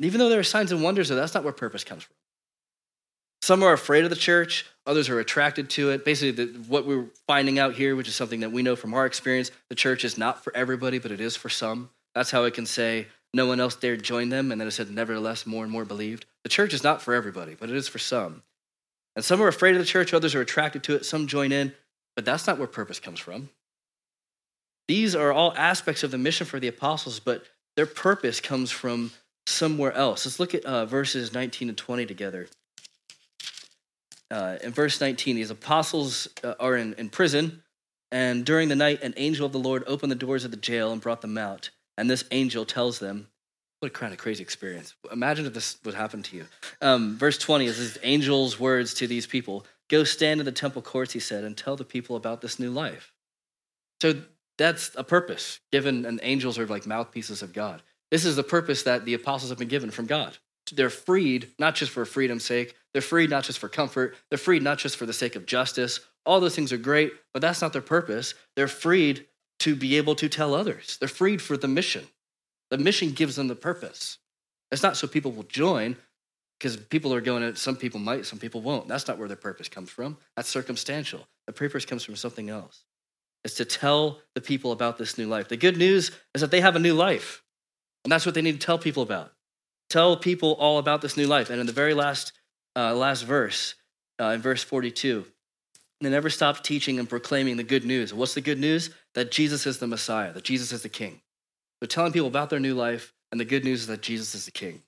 even 0.00 0.18
though 0.18 0.28
there 0.28 0.40
are 0.40 0.42
signs 0.42 0.70
and 0.70 0.82
wonders, 0.82 1.08
that's 1.08 1.32
not 1.32 1.44
where 1.44 1.54
purpose 1.54 1.82
comes 1.82 2.02
from. 2.02 2.14
Some 3.40 3.62
are 3.62 3.72
afraid 3.72 4.04
of 4.04 4.10
the 4.10 4.16
church, 4.16 4.66
others 4.86 5.08
are 5.08 5.18
attracted 5.18 5.70
to 5.70 5.90
it. 5.90 6.04
Basically, 6.04 6.44
the, 6.44 6.58
what 6.68 6.86
we're 6.86 7.06
finding 7.26 7.58
out 7.58 7.74
here, 7.74 7.96
which 7.96 8.08
is 8.08 8.14
something 8.14 8.40
that 8.40 8.52
we 8.52 8.62
know 8.62 8.76
from 8.76 8.92
our 8.92 9.06
experience, 9.06 9.50
the 9.70 9.74
church 9.74 10.04
is 10.04 10.18
not 10.18 10.44
for 10.44 10.54
everybody, 10.54 10.98
but 10.98 11.10
it 11.10 11.22
is 11.22 11.36
for 11.36 11.48
some. 11.48 11.88
That's 12.14 12.30
how 12.30 12.44
it 12.44 12.54
can 12.54 12.66
say, 12.66 13.06
no 13.32 13.46
one 13.46 13.60
else 13.60 13.76
dared 13.76 14.02
join 14.02 14.28
them, 14.28 14.50
and 14.50 14.60
then 14.60 14.68
it 14.68 14.72
said, 14.72 14.90
nevertheless, 14.90 15.46
more 15.46 15.62
and 15.62 15.72
more 15.72 15.84
believed. 15.84 16.26
The 16.42 16.48
church 16.48 16.74
is 16.74 16.82
not 16.82 17.02
for 17.02 17.14
everybody, 17.14 17.54
but 17.54 17.70
it 17.70 17.76
is 17.76 17.88
for 17.88 17.98
some. 17.98 18.42
And 19.14 19.24
some 19.24 19.40
are 19.40 19.48
afraid 19.48 19.74
of 19.74 19.78
the 19.78 19.84
church, 19.84 20.12
others 20.12 20.34
are 20.34 20.40
attracted 20.40 20.82
to 20.84 20.96
it, 20.96 21.04
some 21.04 21.26
join 21.26 21.52
in, 21.52 21.72
but 22.16 22.24
that's 22.24 22.46
not 22.46 22.58
where 22.58 22.66
purpose 22.66 22.98
comes 22.98 23.20
from. 23.20 23.50
These 24.88 25.14
are 25.14 25.32
all 25.32 25.54
aspects 25.56 26.02
of 26.02 26.10
the 26.10 26.18
mission 26.18 26.46
for 26.46 26.58
the 26.58 26.68
apostles, 26.68 27.20
but 27.20 27.44
their 27.76 27.86
purpose 27.86 28.40
comes 28.40 28.70
from 28.70 29.12
somewhere 29.46 29.92
else. 29.92 30.26
Let's 30.26 30.40
look 30.40 30.54
at 30.54 30.64
uh, 30.64 30.86
verses 30.86 31.32
19 31.32 31.68
and 31.68 31.78
20 31.78 32.06
together 32.06 32.48
uh, 34.30 34.56
in 34.62 34.72
verse 34.72 35.00
19, 35.00 35.36
these 35.36 35.50
apostles 35.50 36.28
uh, 36.44 36.54
are 36.60 36.76
in, 36.76 36.94
in 36.94 37.08
prison, 37.08 37.62
and 38.12 38.44
during 38.44 38.68
the 38.68 38.76
night, 38.76 39.02
an 39.02 39.14
angel 39.16 39.46
of 39.46 39.52
the 39.52 39.58
Lord 39.58 39.84
opened 39.86 40.12
the 40.12 40.16
doors 40.16 40.44
of 40.44 40.50
the 40.50 40.56
jail 40.56 40.92
and 40.92 41.00
brought 41.00 41.20
them 41.20 41.36
out. 41.36 41.70
And 42.00 42.08
this 42.08 42.24
angel 42.30 42.64
tells 42.64 42.98
them, 42.98 43.28
what 43.80 43.88
a 43.88 43.94
kind 43.94 44.12
of 44.12 44.18
crazy 44.18 44.42
experience. 44.42 44.94
Imagine 45.12 45.44
if 45.44 45.52
this 45.52 45.76
would 45.84 45.94
happen 45.94 46.22
to 46.22 46.36
you. 46.36 46.46
Um, 46.80 47.18
verse 47.18 47.36
20 47.36 47.66
is 47.66 47.76
this 47.76 47.96
angel's 48.02 48.58
words 48.58 48.94
to 48.94 49.06
these 49.06 49.26
people 49.26 49.66
Go 49.88 50.04
stand 50.04 50.38
in 50.40 50.46
the 50.46 50.52
temple 50.52 50.82
courts, 50.82 51.12
he 51.12 51.18
said, 51.18 51.44
and 51.44 51.56
tell 51.56 51.76
the 51.76 51.84
people 51.84 52.16
about 52.16 52.40
this 52.40 52.58
new 52.58 52.70
life. 52.70 53.12
So 54.00 54.22
that's 54.56 54.92
a 54.96 55.04
purpose 55.04 55.60
given, 55.72 56.06
and 56.06 56.20
angels 56.22 56.58
are 56.58 56.66
like 56.66 56.86
mouthpieces 56.86 57.42
of 57.42 57.52
God. 57.52 57.82
This 58.10 58.24
is 58.24 58.36
the 58.36 58.44
purpose 58.44 58.84
that 58.84 59.04
the 59.04 59.14
apostles 59.14 59.50
have 59.50 59.58
been 59.58 59.68
given 59.68 59.90
from 59.90 60.06
God 60.06 60.38
they're 60.72 60.90
freed 60.90 61.48
not 61.58 61.74
just 61.74 61.90
for 61.90 62.04
freedom's 62.04 62.44
sake, 62.44 62.74
they're 62.92 63.02
freed 63.02 63.30
not 63.30 63.44
just 63.44 63.58
for 63.58 63.68
comfort, 63.68 64.16
they're 64.28 64.38
freed 64.38 64.62
not 64.62 64.78
just 64.78 64.96
for 64.96 65.06
the 65.06 65.12
sake 65.12 65.36
of 65.36 65.46
justice. 65.46 66.00
All 66.26 66.40
those 66.40 66.54
things 66.54 66.72
are 66.72 66.78
great, 66.78 67.12
but 67.32 67.40
that's 67.40 67.62
not 67.62 67.72
their 67.72 67.82
purpose. 67.82 68.34
They're 68.56 68.68
freed 68.68 69.26
to 69.60 69.74
be 69.74 69.96
able 69.96 70.14
to 70.16 70.28
tell 70.28 70.54
others. 70.54 70.96
They're 70.98 71.08
freed 71.08 71.40
for 71.40 71.56
the 71.56 71.68
mission. 71.68 72.06
The 72.70 72.78
mission 72.78 73.12
gives 73.12 73.36
them 73.36 73.48
the 73.48 73.54
purpose. 73.54 74.18
It's 74.70 74.82
not 74.82 74.96
so 74.96 75.06
people 75.06 75.32
will 75.32 75.44
join, 75.44 75.96
because 76.58 76.76
people 76.76 77.14
are 77.14 77.22
going 77.22 77.42
to, 77.42 77.56
some 77.56 77.76
people 77.76 78.00
might, 78.00 78.26
some 78.26 78.38
people 78.38 78.60
won't. 78.60 78.86
That's 78.86 79.08
not 79.08 79.18
where 79.18 79.28
their 79.28 79.36
purpose 79.36 79.68
comes 79.68 79.90
from. 79.90 80.18
That's 80.36 80.48
circumstantial. 80.48 81.26
The 81.46 81.54
purpose 81.54 81.86
comes 81.86 82.04
from 82.04 82.16
something 82.16 82.50
else. 82.50 82.84
It's 83.44 83.54
to 83.54 83.64
tell 83.64 84.20
the 84.34 84.42
people 84.42 84.70
about 84.72 84.98
this 84.98 85.16
new 85.16 85.26
life. 85.26 85.48
The 85.48 85.56
good 85.56 85.78
news 85.78 86.10
is 86.34 86.42
that 86.42 86.50
they 86.50 86.60
have 86.60 86.76
a 86.76 86.80
new 86.80 86.92
life. 86.92 87.42
And 88.04 88.12
that's 88.12 88.26
what 88.26 88.34
they 88.34 88.42
need 88.42 88.60
to 88.60 88.66
tell 88.66 88.78
people 88.78 89.02
about 89.02 89.32
tell 89.88 90.16
people 90.16 90.52
all 90.52 90.78
about 90.78 91.00
this 91.02 91.16
new 91.16 91.26
life. 91.26 91.50
And 91.50 91.58
in 91.58 91.66
the 91.66 91.72
very 91.72 91.94
last, 91.94 92.32
uh, 92.76 92.94
last 92.94 93.22
verse, 93.22 93.74
uh, 94.20 94.26
in 94.26 94.40
verse 94.40 94.62
42, 94.62 95.24
they 96.00 96.08
never 96.08 96.30
stopped 96.30 96.64
teaching 96.64 97.00
and 97.00 97.08
proclaiming 97.08 97.56
the 97.56 97.64
good 97.64 97.84
news. 97.84 98.14
What's 98.14 98.34
the 98.34 98.40
good 98.40 98.60
news? 98.60 98.90
That 99.14 99.30
Jesus 99.30 99.66
is 99.66 99.78
the 99.78 99.86
Messiah, 99.86 100.32
that 100.32 100.44
Jesus 100.44 100.72
is 100.72 100.82
the 100.82 100.88
King. 100.88 101.20
They're 101.80 101.88
telling 101.88 102.12
people 102.12 102.28
about 102.28 102.50
their 102.50 102.60
new 102.60 102.74
life, 102.74 103.12
and 103.32 103.40
the 103.40 103.44
good 103.44 103.64
news 103.64 103.82
is 103.82 103.86
that 103.88 104.02
Jesus 104.02 104.34
is 104.34 104.44
the 104.44 104.50
King. 104.50 104.82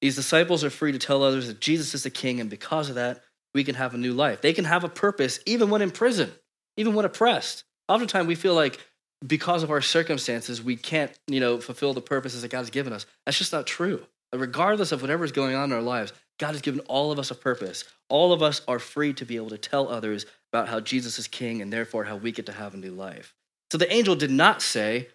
These 0.00 0.16
disciples 0.16 0.64
are 0.64 0.70
free 0.70 0.92
to 0.92 0.98
tell 0.98 1.22
others 1.22 1.46
that 1.46 1.60
Jesus 1.60 1.94
is 1.94 2.02
the 2.02 2.10
King, 2.10 2.40
and 2.40 2.50
because 2.50 2.88
of 2.88 2.96
that, 2.96 3.22
we 3.54 3.64
can 3.64 3.74
have 3.74 3.94
a 3.94 3.98
new 3.98 4.12
life. 4.12 4.42
They 4.42 4.52
can 4.52 4.64
have 4.64 4.84
a 4.84 4.88
purpose 4.88 5.40
even 5.46 5.70
when 5.70 5.82
in 5.82 5.90
prison, 5.90 6.32
even 6.76 6.94
when 6.94 7.04
oppressed. 7.04 7.64
Oftentimes, 7.88 8.26
we 8.26 8.34
feel 8.34 8.54
like 8.54 8.78
because 9.26 9.62
of 9.62 9.70
our 9.70 9.80
circumstances, 9.80 10.62
we 10.62 10.76
can't, 10.76 11.12
you 11.26 11.40
know, 11.40 11.58
fulfill 11.58 11.94
the 11.94 12.00
purposes 12.00 12.42
that 12.42 12.50
God 12.50 12.58
has 12.58 12.70
given 12.70 12.92
us. 12.92 13.06
That's 13.24 13.38
just 13.38 13.52
not 13.52 13.66
true. 13.66 14.02
Regardless 14.32 14.92
of 14.92 15.00
whatever 15.00 15.24
is 15.24 15.32
going 15.32 15.54
on 15.54 15.70
in 15.70 15.76
our 15.76 15.82
lives, 15.82 16.12
God 16.38 16.52
has 16.52 16.60
given 16.60 16.80
all 16.80 17.12
of 17.12 17.18
us 17.18 17.30
a 17.30 17.34
purpose. 17.34 17.84
All 18.08 18.32
of 18.32 18.42
us 18.42 18.60
are 18.68 18.78
free 18.78 19.14
to 19.14 19.24
be 19.24 19.36
able 19.36 19.50
to 19.50 19.58
tell 19.58 19.88
others 19.88 20.26
about 20.52 20.68
how 20.68 20.80
Jesus 20.80 21.18
is 21.18 21.28
king 21.28 21.60
and 21.60 21.72
therefore 21.72 22.04
how 22.04 22.16
we 22.16 22.32
get 22.32 22.46
to 22.46 22.52
have 22.52 22.74
a 22.74 22.78
new 22.78 22.92
life. 22.92 23.34
So 23.70 23.78
the 23.78 23.92
angel 23.92 24.14
did 24.14 24.30
not 24.30 24.62
say, 24.62 25.08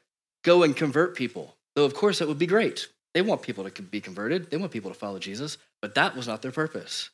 go 0.43 0.63
and 0.63 0.75
convert 0.75 1.15
people, 1.15 1.55
though 1.75 1.85
of 1.85 1.93
course 1.93 2.21
it 2.21 2.27
would 2.27 2.39
be 2.39 2.47
great. 2.47 2.87
They 3.13 3.21
want 3.21 3.41
people 3.41 3.69
to 3.69 3.81
be 3.81 4.01
converted, 4.01 4.49
they 4.49 4.57
want 4.57 4.71
people 4.71 4.91
to 4.91 4.97
follow 4.97 5.19
Jesus, 5.19 5.57
but 5.81 5.95
that 5.95 6.15
was 6.15 6.27
not 6.27 6.41
their 6.41 6.51
purpose. 6.51 7.09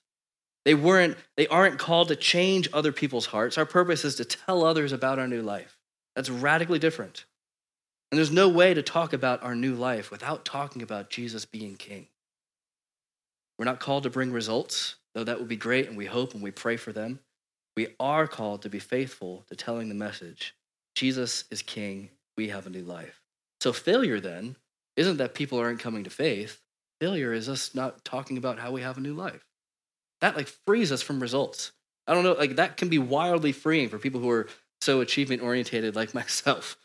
They 0.65 0.73
weren't 0.73 1.17
they 1.37 1.47
aren't 1.47 1.79
called 1.79 2.09
to 2.09 2.15
change 2.15 2.67
other 2.73 2.91
people's 2.91 3.27
hearts. 3.27 3.57
Our 3.57 3.65
purpose 3.65 4.03
is 4.03 4.15
to 4.15 4.25
tell 4.25 4.65
others 4.65 4.91
about 4.91 5.17
our 5.17 5.27
new 5.27 5.41
life. 5.41 5.77
That's 6.15 6.29
radically 6.29 6.79
different. 6.79 7.25
And 8.11 8.17
there's 8.17 8.31
no 8.31 8.49
way 8.49 8.73
to 8.73 8.81
talk 8.81 9.13
about 9.13 9.43
our 9.43 9.55
new 9.55 9.75
life 9.75 10.11
without 10.11 10.45
talking 10.45 10.81
about 10.81 11.09
Jesus 11.09 11.45
being 11.45 11.75
king. 11.75 12.07
We're 13.57 13.65
not 13.65 13.79
called 13.79 14.03
to 14.03 14.09
bring 14.09 14.31
results, 14.31 14.95
though 15.13 15.23
that 15.23 15.39
would 15.39 15.47
be 15.47 15.55
great, 15.55 15.87
and 15.87 15.97
we 15.97 16.05
hope 16.05 16.33
and 16.33 16.43
we 16.43 16.51
pray 16.51 16.77
for 16.77 16.91
them. 16.91 17.19
We 17.77 17.89
are 17.99 18.25
called 18.25 18.63
to 18.63 18.69
be 18.69 18.79
faithful 18.79 19.45
to 19.49 19.55
telling 19.55 19.87
the 19.87 19.93
message 19.93 20.55
Jesus 20.95 21.43
is 21.51 21.61
king, 21.61 22.09
we 22.35 22.49
have 22.49 22.65
a 22.65 22.71
new 22.71 22.81
life. 22.81 23.21
So, 23.61 23.71
failure 23.71 24.19
then 24.19 24.55
isn't 24.95 25.17
that 25.17 25.35
people 25.35 25.59
aren't 25.59 25.79
coming 25.79 26.03
to 26.03 26.09
faith. 26.09 26.59
Failure 26.99 27.33
is 27.33 27.47
us 27.47 27.75
not 27.75 28.03
talking 28.03 28.39
about 28.39 28.57
how 28.57 28.71
we 28.71 28.81
have 28.81 28.97
a 28.97 29.01
new 29.01 29.13
life. 29.13 29.45
That 30.21 30.35
like 30.35 30.47
frees 30.65 30.91
us 30.91 31.03
from 31.03 31.19
results. 31.19 31.71
I 32.07 32.15
don't 32.15 32.23
know, 32.23 32.33
like 32.33 32.55
that 32.55 32.77
can 32.77 32.89
be 32.89 32.97
wildly 32.97 33.51
freeing 33.51 33.89
for 33.89 33.99
people 33.99 34.21
who 34.21 34.31
are 34.31 34.47
so 34.81 35.01
achievement 35.01 35.43
orientated 35.43 35.95
like 35.95 36.13
myself 36.15 36.77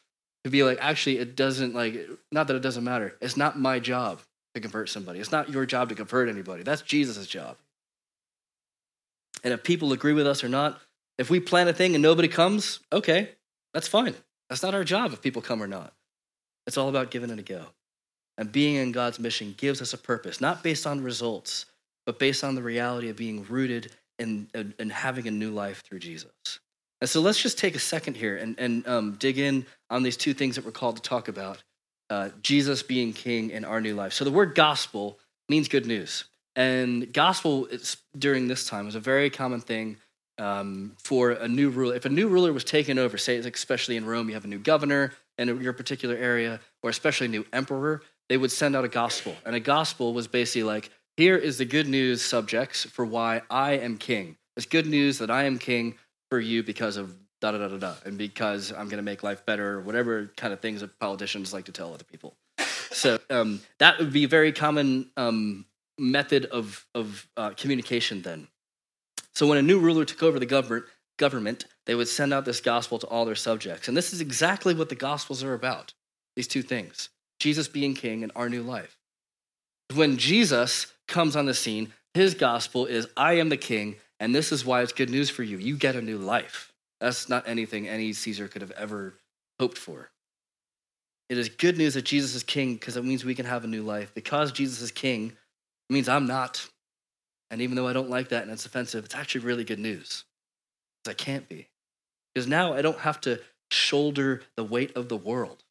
to 0.44 0.50
be 0.50 0.62
like, 0.62 0.76
actually, 0.82 1.16
it 1.16 1.36
doesn't 1.36 1.74
like, 1.74 2.06
not 2.30 2.48
that 2.48 2.56
it 2.56 2.62
doesn't 2.62 2.84
matter. 2.84 3.16
It's 3.22 3.38
not 3.38 3.58
my 3.58 3.78
job 3.78 4.20
to 4.54 4.60
convert 4.60 4.90
somebody. 4.90 5.20
It's 5.20 5.32
not 5.32 5.48
your 5.48 5.64
job 5.64 5.88
to 5.88 5.94
convert 5.94 6.28
anybody. 6.28 6.64
That's 6.64 6.82
Jesus' 6.82 7.26
job. 7.26 7.56
And 9.42 9.52
if 9.52 9.62
people 9.62 9.92
agree 9.92 10.12
with 10.12 10.26
us 10.26 10.44
or 10.44 10.48
not, 10.48 10.80
if 11.18 11.30
we 11.30 11.40
plan 11.40 11.68
a 11.68 11.72
thing 11.72 11.94
and 11.94 12.02
nobody 12.02 12.28
comes, 12.28 12.80
okay, 12.92 13.30
that's 13.74 13.88
fine. 13.88 14.14
That's 14.48 14.62
not 14.62 14.74
our 14.74 14.84
job 14.84 15.12
if 15.12 15.22
people 15.22 15.42
come 15.42 15.62
or 15.62 15.66
not. 15.66 15.92
It's 16.66 16.76
all 16.76 16.88
about 16.88 17.10
giving 17.10 17.30
it 17.30 17.38
a 17.38 17.42
go. 17.42 17.66
And 18.38 18.50
being 18.50 18.76
in 18.76 18.92
God's 18.92 19.18
mission 19.18 19.54
gives 19.56 19.82
us 19.82 19.92
a 19.92 19.98
purpose, 19.98 20.40
not 20.40 20.62
based 20.62 20.86
on 20.86 21.02
results, 21.02 21.66
but 22.06 22.18
based 22.18 22.44
on 22.44 22.54
the 22.54 22.62
reality 22.62 23.08
of 23.08 23.16
being 23.16 23.44
rooted 23.44 23.92
in, 24.18 24.48
in, 24.54 24.74
in 24.78 24.90
having 24.90 25.28
a 25.28 25.30
new 25.30 25.50
life 25.50 25.82
through 25.84 25.98
Jesus. 25.98 26.60
And 27.00 27.10
so 27.10 27.20
let's 27.20 27.42
just 27.42 27.58
take 27.58 27.74
a 27.74 27.80
second 27.80 28.16
here 28.16 28.36
and, 28.36 28.58
and 28.58 28.86
um, 28.86 29.12
dig 29.18 29.38
in 29.38 29.66
on 29.90 30.02
these 30.02 30.16
two 30.16 30.34
things 30.34 30.56
that 30.56 30.64
we're 30.64 30.70
called 30.70 30.96
to 30.96 31.02
talk 31.02 31.28
about 31.28 31.62
uh, 32.10 32.30
Jesus 32.42 32.82
being 32.82 33.12
king 33.12 33.50
in 33.50 33.64
our 33.64 33.80
new 33.80 33.94
life. 33.94 34.12
So 34.12 34.24
the 34.24 34.30
word 34.30 34.54
gospel 34.54 35.18
means 35.48 35.68
good 35.68 35.86
news. 35.86 36.24
And 36.54 37.12
gospel 37.12 37.68
during 38.16 38.48
this 38.48 38.66
time 38.66 38.86
was 38.86 38.94
a 38.94 39.00
very 39.00 39.30
common 39.30 39.60
thing 39.60 39.96
um, 40.38 40.94
for 40.98 41.30
a 41.30 41.48
new 41.48 41.70
ruler. 41.70 41.94
If 41.94 42.04
a 42.04 42.10
new 42.10 42.28
ruler 42.28 42.52
was 42.52 42.64
taken 42.64 42.98
over, 42.98 43.16
say, 43.16 43.36
especially 43.36 43.96
in 43.96 44.04
Rome, 44.04 44.28
you 44.28 44.34
have 44.34 44.44
a 44.44 44.48
new 44.48 44.58
governor 44.58 45.12
in 45.38 45.60
your 45.60 45.72
particular 45.72 46.14
area, 46.14 46.60
or 46.82 46.90
especially 46.90 47.26
a 47.26 47.30
new 47.30 47.46
emperor, 47.52 48.02
they 48.28 48.36
would 48.36 48.50
send 48.50 48.76
out 48.76 48.84
a 48.84 48.88
gospel. 48.88 49.34
And 49.46 49.54
a 49.54 49.60
gospel 49.60 50.12
was 50.12 50.28
basically 50.28 50.64
like, 50.64 50.90
here 51.16 51.36
is 51.36 51.58
the 51.58 51.64
good 51.64 51.88
news 51.88 52.22
subjects 52.22 52.84
for 52.84 53.04
why 53.04 53.42
I 53.50 53.72
am 53.72 53.98
king. 53.98 54.36
It's 54.56 54.66
good 54.66 54.86
news 54.86 55.18
that 55.18 55.30
I 55.30 55.44
am 55.44 55.58
king 55.58 55.96
for 56.30 56.40
you 56.40 56.62
because 56.62 56.96
of 56.96 57.14
da 57.40 57.52
da 57.52 57.58
da 57.58 57.68
da 57.68 57.76
da, 57.76 57.94
and 58.06 58.16
because 58.16 58.70
I'm 58.70 58.86
going 58.86 58.98
to 58.98 59.02
make 59.02 59.22
life 59.22 59.44
better, 59.44 59.80
whatever 59.80 60.30
kind 60.36 60.52
of 60.52 60.60
things 60.60 60.80
that 60.80 60.98
politicians 60.98 61.52
like 61.52 61.66
to 61.66 61.72
tell 61.72 61.92
other 61.92 62.04
people. 62.04 62.34
So 62.92 63.18
um, 63.30 63.60
that 63.78 63.98
would 63.98 64.12
be 64.12 64.26
very 64.26 64.52
common 64.52 65.10
um, 65.16 65.66
method 65.98 66.46
of, 66.46 66.86
of 66.94 67.26
uh, 67.36 67.50
communication 67.50 68.22
then. 68.22 68.48
So 69.34 69.46
when 69.46 69.58
a 69.58 69.62
new 69.62 69.78
ruler 69.78 70.04
took 70.04 70.22
over 70.22 70.38
the 70.38 70.46
government, 70.46 70.86
government, 71.18 71.66
they 71.86 71.94
would 71.94 72.08
send 72.08 72.32
out 72.32 72.44
this 72.44 72.60
gospel 72.60 72.98
to 72.98 73.06
all 73.06 73.24
their 73.24 73.34
subjects. 73.34 73.88
And 73.88 73.96
this 73.96 74.12
is 74.12 74.20
exactly 74.20 74.74
what 74.74 74.88
the 74.88 74.94
gospels 74.94 75.42
are 75.42 75.54
about 75.54 75.94
these 76.36 76.48
two 76.48 76.62
things 76.62 77.10
Jesus 77.40 77.68
being 77.68 77.94
king 77.94 78.22
and 78.22 78.32
our 78.34 78.48
new 78.48 78.62
life. 78.62 78.96
When 79.94 80.16
Jesus 80.16 80.92
comes 81.08 81.36
on 81.36 81.46
the 81.46 81.54
scene, 81.54 81.92
his 82.14 82.34
gospel 82.34 82.86
is 82.86 83.08
I 83.16 83.34
am 83.34 83.48
the 83.48 83.56
king, 83.56 83.96
and 84.20 84.34
this 84.34 84.52
is 84.52 84.64
why 84.64 84.82
it's 84.82 84.92
good 84.92 85.10
news 85.10 85.28
for 85.28 85.42
you. 85.42 85.58
You 85.58 85.76
get 85.76 85.96
a 85.96 86.02
new 86.02 86.18
life. 86.18 86.72
That's 87.00 87.28
not 87.28 87.48
anything 87.48 87.88
any 87.88 88.12
Caesar 88.12 88.48
could 88.48 88.62
have 88.62 88.70
ever 88.72 89.14
hoped 89.58 89.78
for. 89.78 90.10
It 91.28 91.38
is 91.38 91.48
good 91.48 91.78
news 91.78 91.94
that 91.94 92.04
Jesus 92.04 92.34
is 92.34 92.42
king 92.42 92.74
because 92.74 92.96
it 92.96 93.04
means 93.04 93.24
we 93.24 93.34
can 93.34 93.46
have 93.46 93.64
a 93.64 93.68
new 93.68 93.82
life. 93.82 94.12
Because 94.14 94.52
Jesus 94.52 94.82
is 94.82 94.90
king, 94.90 95.32
it 95.92 95.94
means 95.94 96.08
I'm 96.08 96.26
not. 96.26 96.66
And 97.50 97.60
even 97.60 97.76
though 97.76 97.86
I 97.86 97.92
don't 97.92 98.08
like 98.08 98.30
that 98.30 98.44
and 98.44 98.50
it's 98.50 98.64
offensive, 98.64 99.04
it's 99.04 99.14
actually 99.14 99.44
really 99.44 99.62
good 99.62 99.78
news. 99.78 100.24
Because 101.04 101.10
I 101.10 101.22
can't 101.22 101.46
be. 101.50 101.68
Because 102.32 102.48
now 102.48 102.72
I 102.72 102.80
don't 102.80 103.00
have 103.00 103.20
to 103.22 103.40
shoulder 103.70 104.40
the 104.56 104.64
weight 104.64 104.96
of 104.96 105.10
the 105.10 105.18
world. 105.18 105.62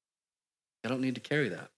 I 0.86 0.90
don't 0.90 1.02
need 1.02 1.16
to 1.16 1.22
carry 1.22 1.50
that. 1.50 1.72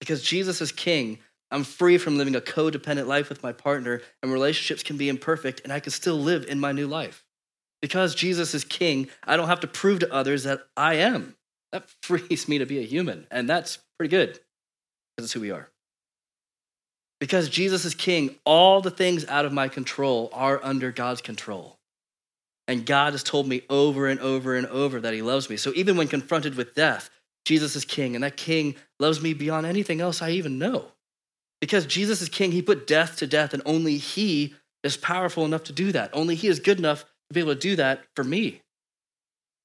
Because 0.00 0.22
Jesus 0.22 0.62
is 0.62 0.72
king, 0.72 1.18
I'm 1.50 1.62
free 1.62 1.98
from 1.98 2.16
living 2.16 2.34
a 2.36 2.40
codependent 2.40 3.06
life 3.06 3.28
with 3.28 3.42
my 3.42 3.52
partner, 3.52 4.00
and 4.22 4.32
relationships 4.32 4.82
can 4.82 4.96
be 4.96 5.10
imperfect, 5.10 5.60
and 5.62 5.70
I 5.70 5.80
can 5.80 5.92
still 5.92 6.16
live 6.16 6.46
in 6.46 6.58
my 6.58 6.72
new 6.72 6.86
life. 6.86 7.26
Because 7.82 8.14
Jesus 8.14 8.54
is 8.54 8.64
king, 8.64 9.08
I 9.24 9.36
don't 9.36 9.48
have 9.48 9.60
to 9.60 9.66
prove 9.66 9.98
to 9.98 10.10
others 10.12 10.44
that 10.44 10.60
I 10.74 10.94
am. 10.94 11.36
That 11.72 11.90
frees 12.02 12.48
me 12.48 12.56
to 12.58 12.64
be 12.64 12.78
a 12.78 12.86
human, 12.86 13.26
and 13.30 13.46
that's 13.46 13.78
pretty 13.98 14.10
good 14.10 14.40
because 15.16 15.26
it's 15.26 15.32
who 15.34 15.40
we 15.40 15.50
are. 15.50 15.68
Because 17.20 17.48
Jesus 17.48 17.84
is 17.84 17.94
king, 17.94 18.36
all 18.44 18.80
the 18.80 18.90
things 18.90 19.24
out 19.26 19.44
of 19.44 19.52
my 19.52 19.68
control 19.68 20.30
are 20.32 20.60
under 20.62 20.92
God's 20.92 21.20
control. 21.20 21.78
And 22.68 22.86
God 22.86 23.12
has 23.14 23.22
told 23.22 23.48
me 23.48 23.62
over 23.68 24.06
and 24.06 24.20
over 24.20 24.54
and 24.54 24.66
over 24.66 25.00
that 25.00 25.14
he 25.14 25.22
loves 25.22 25.50
me. 25.50 25.56
So 25.56 25.72
even 25.74 25.96
when 25.96 26.06
confronted 26.06 26.54
with 26.54 26.74
death, 26.74 27.10
Jesus 27.44 27.74
is 27.74 27.84
king, 27.84 28.14
and 28.14 28.22
that 28.22 28.36
king 28.36 28.76
loves 29.00 29.22
me 29.22 29.32
beyond 29.32 29.66
anything 29.66 30.00
else 30.00 30.20
I 30.20 30.30
even 30.30 30.58
know. 30.58 30.92
Because 31.60 31.86
Jesus 31.86 32.20
is 32.20 32.28
king, 32.28 32.52
he 32.52 32.62
put 32.62 32.86
death 32.86 33.16
to 33.16 33.26
death, 33.26 33.54
and 33.54 33.62
only 33.64 33.96
he 33.96 34.54
is 34.84 34.96
powerful 34.96 35.44
enough 35.44 35.64
to 35.64 35.72
do 35.72 35.90
that. 35.92 36.10
Only 36.12 36.34
he 36.34 36.46
is 36.46 36.60
good 36.60 36.78
enough 36.78 37.04
to 37.04 37.34
be 37.34 37.40
able 37.40 37.54
to 37.54 37.60
do 37.60 37.76
that 37.76 38.04
for 38.14 38.22
me. 38.22 38.60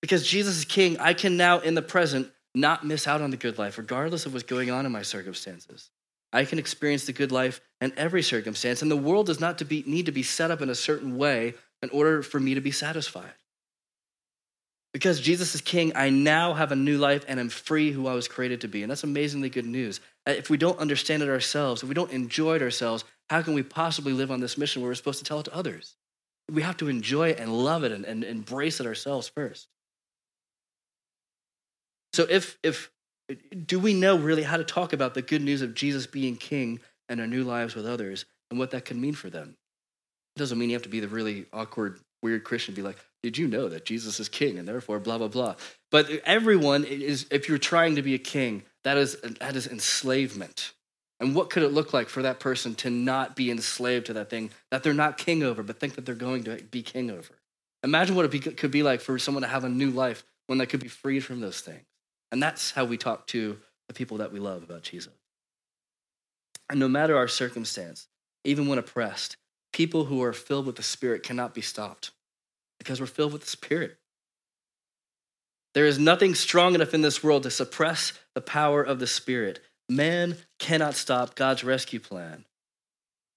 Because 0.01 0.25
Jesus 0.25 0.57
is 0.57 0.65
king, 0.65 0.97
I 0.99 1.13
can 1.13 1.37
now, 1.37 1.59
in 1.59 1.75
the 1.75 1.81
present, 1.81 2.31
not 2.55 2.85
miss 2.85 3.07
out 3.07 3.21
on 3.21 3.31
the 3.31 3.37
good 3.37 3.57
life, 3.57 3.77
regardless 3.77 4.25
of 4.25 4.33
what's 4.33 4.43
going 4.43 4.71
on 4.71 4.85
in 4.85 4.91
my 4.91 5.01
circumstances. 5.01 5.89
I 6.33 6.45
can 6.45 6.59
experience 6.59 7.05
the 7.05 7.13
good 7.13 7.31
life 7.31 7.61
in 7.79 7.93
every 7.95 8.23
circumstance, 8.23 8.81
and 8.81 8.89
the 8.89 8.97
world 8.97 9.27
does 9.27 9.39
not 9.39 9.59
to 9.59 9.65
be, 9.65 9.83
need 9.85 10.07
to 10.07 10.11
be 10.11 10.23
set 10.23 10.51
up 10.51 10.61
in 10.61 10.69
a 10.69 10.75
certain 10.75 11.15
way 11.15 11.53
in 11.81 11.89
order 11.91 12.23
for 12.23 12.39
me 12.39 12.55
to 12.55 12.61
be 12.61 12.71
satisfied. 12.71 13.33
Because 14.93 15.19
Jesus 15.19 15.55
is 15.55 15.61
king, 15.61 15.91
I 15.95 16.09
now 16.09 16.53
have 16.53 16.71
a 16.71 16.75
new 16.75 16.97
life 16.97 17.25
and 17.27 17.39
am 17.39 17.49
free 17.49 17.91
who 17.91 18.07
I 18.07 18.13
was 18.13 18.27
created 18.27 18.61
to 18.61 18.67
be. 18.67 18.83
And 18.83 18.91
that's 18.91 19.03
amazingly 19.03 19.49
good 19.49 19.65
news. 19.65 19.99
Uh, 20.27 20.31
if 20.31 20.49
we 20.49 20.57
don't 20.57 20.77
understand 20.77 21.23
it 21.23 21.29
ourselves, 21.29 21.81
if 21.81 21.89
we 21.89 21.95
don't 21.95 22.11
enjoy 22.11 22.55
it 22.55 22.61
ourselves, 22.61 23.03
how 23.29 23.41
can 23.41 23.53
we 23.53 23.63
possibly 23.63 24.13
live 24.13 24.29
on 24.29 24.39
this 24.39 24.57
mission 24.57 24.81
where 24.81 24.89
we're 24.89 24.95
supposed 24.95 25.19
to 25.19 25.25
tell 25.25 25.39
it 25.39 25.45
to 25.45 25.55
others? 25.55 25.95
We 26.51 26.61
have 26.61 26.77
to 26.77 26.89
enjoy 26.89 27.29
it 27.29 27.39
and 27.39 27.51
love 27.51 27.83
it 27.83 27.91
and, 27.91 28.05
and 28.05 28.23
embrace 28.23 28.79
it 28.79 28.85
ourselves 28.85 29.27
first. 29.27 29.67
So 32.13 32.27
if 32.29 32.59
if 32.61 32.91
do 33.65 33.79
we 33.79 33.93
know 33.93 34.17
really 34.17 34.43
how 34.43 34.57
to 34.57 34.63
talk 34.63 34.93
about 34.93 35.13
the 35.13 35.21
good 35.21 35.41
news 35.41 35.61
of 35.61 35.73
Jesus 35.73 36.07
being 36.07 36.35
king 36.35 36.79
and 37.09 37.19
our 37.19 37.27
new 37.27 37.43
lives 37.43 37.75
with 37.75 37.85
others 37.85 38.25
and 38.49 38.59
what 38.59 38.71
that 38.71 38.85
can 38.85 38.99
mean 38.99 39.13
for 39.13 39.29
them? 39.29 39.55
It 40.35 40.39
doesn't 40.39 40.57
mean 40.57 40.69
you 40.69 40.75
have 40.75 40.83
to 40.83 40.89
be 40.89 40.99
the 40.99 41.07
really 41.07 41.45
awkward, 41.53 41.99
weird 42.21 42.43
Christian, 42.43 42.73
be 42.73 42.81
like, 42.81 42.97
did 43.21 43.37
you 43.37 43.47
know 43.47 43.69
that 43.69 43.85
Jesus 43.85 44.19
is 44.19 44.27
king 44.27 44.57
and 44.57 44.67
therefore 44.67 44.99
blah, 44.99 45.17
blah, 45.17 45.27
blah. 45.27 45.55
But 45.91 46.09
everyone 46.25 46.83
is, 46.83 47.25
if 47.31 47.47
you're 47.47 47.57
trying 47.57 47.95
to 47.95 48.01
be 48.01 48.15
a 48.15 48.19
king, 48.19 48.63
that 48.83 48.97
is, 48.97 49.15
that 49.39 49.55
is 49.55 49.67
enslavement. 49.67 50.73
And 51.19 51.35
what 51.35 51.49
could 51.49 51.63
it 51.63 51.69
look 51.69 51.93
like 51.93 52.09
for 52.09 52.23
that 52.23 52.41
person 52.41 52.75
to 52.75 52.89
not 52.89 53.35
be 53.35 53.49
enslaved 53.49 54.07
to 54.07 54.13
that 54.13 54.29
thing 54.29 54.49
that 54.71 54.83
they're 54.83 54.93
not 54.93 55.17
king 55.17 55.43
over, 55.43 55.63
but 55.63 55.79
think 55.79 55.95
that 55.95 56.05
they're 56.05 56.15
going 56.15 56.43
to 56.45 56.57
be 56.63 56.81
king 56.81 57.09
over? 57.09 57.33
Imagine 57.83 58.15
what 58.15 58.25
it 58.25 58.31
be, 58.31 58.39
could 58.39 58.71
be 58.71 58.83
like 58.83 58.99
for 58.99 59.17
someone 59.17 59.43
to 59.43 59.47
have 59.47 59.63
a 59.63 59.69
new 59.69 59.91
life 59.91 60.25
when 60.47 60.57
they 60.57 60.65
could 60.65 60.81
be 60.81 60.89
freed 60.89 61.21
from 61.21 61.39
those 61.39 61.61
things. 61.61 61.83
And 62.33 62.41
that's 62.41 62.71
how 62.71 62.83
we 62.83 62.97
talk 62.97 63.27
to 63.27 63.59
the 63.87 63.93
people 63.93 64.17
that 64.17 64.33
we 64.33 64.39
love 64.39 64.63
about 64.63 64.81
Jesus. 64.81 65.13
And 66.67 66.79
no 66.79 66.87
matter 66.87 67.15
our 67.15 67.27
circumstance, 67.27 68.07
even 68.43 68.65
when 68.65 68.79
oppressed, 68.79 69.37
people 69.71 70.05
who 70.05 70.23
are 70.23 70.33
filled 70.33 70.65
with 70.65 70.75
the 70.75 70.81
Spirit 70.81 71.21
cannot 71.21 71.53
be 71.53 71.61
stopped 71.61 72.09
because 72.79 72.99
we're 72.99 73.05
filled 73.05 73.33
with 73.33 73.43
the 73.43 73.49
Spirit. 73.51 73.97
There 75.75 75.85
is 75.85 75.99
nothing 75.99 76.33
strong 76.33 76.73
enough 76.73 76.95
in 76.95 77.03
this 77.03 77.23
world 77.23 77.43
to 77.43 77.51
suppress 77.51 78.13
the 78.33 78.41
power 78.41 78.81
of 78.81 78.97
the 78.97 79.05
Spirit. 79.05 79.59
Man 79.87 80.37
cannot 80.57 80.95
stop 80.95 81.35
God's 81.35 81.63
rescue 81.63 81.99
plan. 81.99 82.45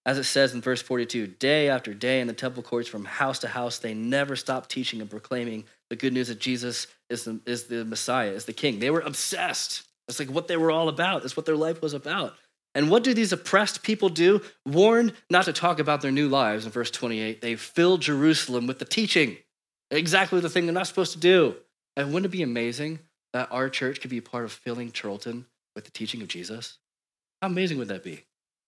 As 0.07 0.19
it 0.19 0.25
says 0.25 0.55
in 0.55 0.61
verse 0.61 0.81
42, 0.81 1.27
day 1.27 1.69
after 1.69 1.93
day 1.93 2.21
in 2.21 2.29
the 2.29 2.33
temple 2.33 2.63
courts, 2.63 2.89
from 2.89 3.05
house 3.05 3.41
to 3.41 3.49
house, 3.49 3.79
they 3.79 3.93
never 3.93 4.37
stopped 4.37 4.71
teaching 4.71 5.01
and 5.01 5.11
proclaiming 5.11 5.65
the 5.91 5.97
good 5.97 6.13
news 6.13 6.29
that 6.29 6.39
Jesus 6.39 6.87
is 7.11 7.25
the, 7.25 7.41
is 7.45 7.65
the 7.65 7.85
Messiah, 7.85 8.31
is 8.31 8.45
the 8.45 8.53
King. 8.53 8.79
They 8.79 8.91
were 8.91 9.01
obsessed. 9.01 9.83
It's 10.07 10.21
like 10.21 10.31
what 10.31 10.47
they 10.47 10.57
were 10.57 10.71
all 10.71 10.89
about. 10.89 11.25
It's 11.25 11.37
what 11.37 11.45
their 11.45 11.57
life 11.57 11.83
was 11.83 11.93
about. 11.93 12.35
And 12.77 12.89
what 12.89 13.03
do 13.03 13.15
these 13.15 13.33
oppressed 13.33 13.83
people 13.83 14.09
do? 14.09 14.43
Warned 14.65 15.13
not 15.29 15.47
to 15.47 15.53
talk 15.53 15.81
about 15.81 16.03
their 16.03 16.13
new 16.13 16.29
lives 16.29 16.67
in 16.67 16.71
verse 16.71 16.91
28, 16.93 17.43
they 17.43 17.57
filled 17.57 18.03
Jerusalem 18.03 18.69
with 18.69 18.79
the 18.79 18.85
teaching. 18.85 19.37
Exactly 19.91 20.39
the 20.39 20.51
thing 20.51 20.67
they're 20.67 20.75
not 20.75 20.87
supposed 20.87 21.15
to 21.15 21.19
do. 21.19 21.57
And 21.97 22.09
wouldn't 22.13 22.27
it 22.27 22.37
be 22.37 22.43
amazing 22.43 23.01
that 23.33 23.49
our 23.51 23.69
church 23.69 24.01
could 24.01 24.11
be 24.11 24.21
part 24.21 24.45
of 24.45 24.53
filling 24.53 24.93
Chorlton 24.93 25.47
with 25.75 25.85
the 25.85 25.91
teaching 25.91 26.23
of 26.23 26.29
Jesus? 26.29 26.79
How 27.43 27.49
amazing 27.49 27.79
would 27.79 27.89
that 27.89 28.05
be? 28.05 28.23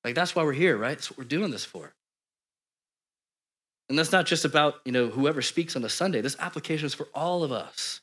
Like 0.09 0.15
that's 0.15 0.35
why 0.35 0.43
we're 0.43 0.55
here, 0.55 0.75
right? 0.79 0.97
That's 0.97 1.11
what 1.11 1.19
we're 1.19 1.25
doing 1.25 1.51
this 1.51 1.67
for. 1.67 1.93
And 3.91 3.99
that's 3.99 4.11
not 4.11 4.25
just 4.25 4.47
about, 4.47 4.77
you 4.87 4.93
know, 4.93 5.09
whoever 5.09 5.43
speaks 5.43 5.77
on 5.77 5.85
a 5.85 5.91
Sunday. 5.91 6.23
This 6.23 6.37
application 6.39 6.87
is 6.87 6.95
for 6.95 7.09
all 7.15 7.45
of 7.45 7.53
us 7.53 8.01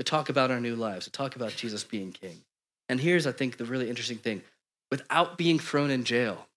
to 0.00 0.04
talk 0.04 0.30
about 0.30 0.50
our 0.50 0.58
new 0.58 0.74
lives, 0.74 1.04
to 1.04 1.12
talk 1.12 1.36
about 1.36 1.54
Jesus 1.54 1.84
being 1.84 2.10
king. 2.10 2.40
And 2.88 2.98
here's, 2.98 3.24
I 3.24 3.30
think, 3.30 3.56
the 3.56 3.66
really 3.66 3.88
interesting 3.88 4.18
thing. 4.18 4.42
Without 4.90 5.38
being 5.38 5.60
thrown 5.60 5.92
in 5.92 6.02
jail, 6.02 6.48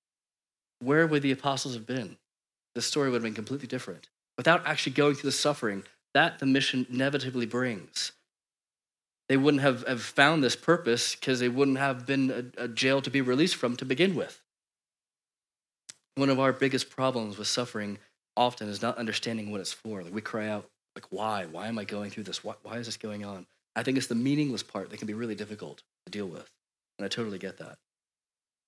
where 0.80 1.06
would 1.06 1.22
the 1.22 1.32
apostles 1.32 1.76
have 1.76 1.86
been? 1.86 2.18
The 2.74 2.82
story 2.82 3.12
would 3.12 3.18
have 3.18 3.24
been 3.24 3.36
completely 3.36 3.68
different. 3.68 4.10
Without 4.36 4.66
actually 4.66 4.94
going 4.94 5.14
through 5.14 5.30
the 5.30 5.38
suffering 5.38 5.84
that 6.16 6.40
the 6.40 6.48
mission 6.48 6.88
inevitably 6.90 7.46
brings. 7.46 8.14
they 9.30 9.38
wouldn't 9.38 9.62
have, 9.62 9.86
have 9.88 10.02
found 10.02 10.44
this 10.44 10.56
purpose 10.56 11.16
because 11.16 11.40
they 11.40 11.50
wouldn't 11.50 11.78
have 11.78 12.06
been 12.06 12.54
a, 12.58 12.64
a 12.64 12.68
jail 12.68 13.02
to 13.02 13.10
be 13.12 13.22
released 13.22 13.56
from 13.56 13.76
to 13.78 13.86
begin 13.86 14.16
with. 14.16 14.42
One 16.18 16.32
of 16.32 16.40
our 16.40 16.52
biggest 16.52 16.90
problems 16.90 17.38
with 17.38 17.48
suffering 17.48 18.00
often 18.36 18.70
is 18.70 18.82
not 18.82 18.98
understanding 18.98 19.52
what 19.52 19.62
it's 19.62 19.72
for. 19.72 20.02
Like 20.02 20.16
we 20.16 20.22
cry 20.22 20.48
out, 20.48 20.66
like, 20.96 21.06
why? 21.12 21.46
Why 21.46 21.68
am 21.68 21.78
I 21.78 21.84
going 21.84 22.10
through 22.10 22.24
this? 22.24 22.44
Why, 22.44 22.56
why 22.64 22.78
is 22.78 22.88
this 22.88 22.98
going 22.98 23.24
on? 23.24 23.46
I 23.76 23.84
think 23.84 24.00
it's 24.00 24.08
the 24.08 24.16
meaningless 24.16 24.64
part 24.64 24.90
that 24.90 24.98
can 24.98 25.06
be 25.06 25.14
really 25.14 25.36
difficult 25.36 25.84
to 26.08 26.12
deal 26.12 26.26
with. 26.26 26.50
And 26.98 27.06
I 27.06 27.08
totally 27.08 27.38
get 27.38 27.60
that. 27.60 27.78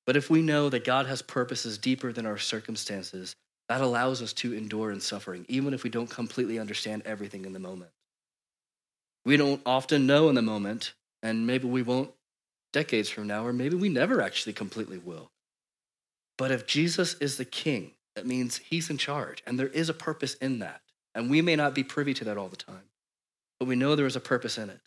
But 0.05 0.15
if 0.15 0.29
we 0.29 0.43
know 0.43 0.69
that 0.69 0.85
God 0.85 1.07
has 1.07 1.23
purposes 1.23 1.79
deeper 1.79 2.13
than 2.13 2.27
our 2.27 2.37
circumstances, 2.37 3.35
that 3.67 3.81
allows 3.81 4.21
us 4.21 4.31
to 4.33 4.53
endure 4.53 4.91
in 4.91 5.01
suffering, 5.01 5.43
even 5.47 5.73
if 5.73 5.83
we 5.83 5.89
don't 5.89 6.07
completely 6.07 6.59
understand 6.59 7.01
everything 7.03 7.45
in 7.45 7.53
the 7.53 7.59
moment. 7.59 7.89
We 9.25 9.37
don't 9.37 9.63
often 9.65 10.05
know 10.05 10.29
in 10.29 10.35
the 10.35 10.43
moment, 10.43 10.93
and 11.23 11.47
maybe 11.47 11.67
we 11.67 11.81
won't 11.81 12.11
decades 12.73 13.09
from 13.09 13.25
now, 13.25 13.43
or 13.43 13.53
maybe 13.53 13.75
we 13.75 13.89
never 13.89 14.21
actually 14.21 14.53
completely 14.53 14.99
will. 14.99 15.31
But 16.39 16.51
if 16.51 16.65
Jesus 16.65 17.15
is 17.15 17.35
the 17.35 17.43
king, 17.43 17.91
that 18.15 18.25
means 18.25 18.57
he's 18.57 18.89
in 18.89 18.97
charge, 18.97 19.43
and 19.45 19.59
there 19.59 19.67
is 19.67 19.89
a 19.89 19.93
purpose 19.93 20.35
in 20.35 20.59
that. 20.59 20.79
And 21.13 21.29
we 21.29 21.41
may 21.41 21.57
not 21.57 21.75
be 21.75 21.83
privy 21.83 22.13
to 22.13 22.23
that 22.23 22.37
all 22.37 22.47
the 22.47 22.55
time, 22.55 22.87
but 23.59 23.67
we 23.67 23.75
know 23.75 23.93
there 23.93 24.05
is 24.05 24.15
a 24.15 24.21
purpose 24.21 24.57
in 24.57 24.69
it. 24.69 24.79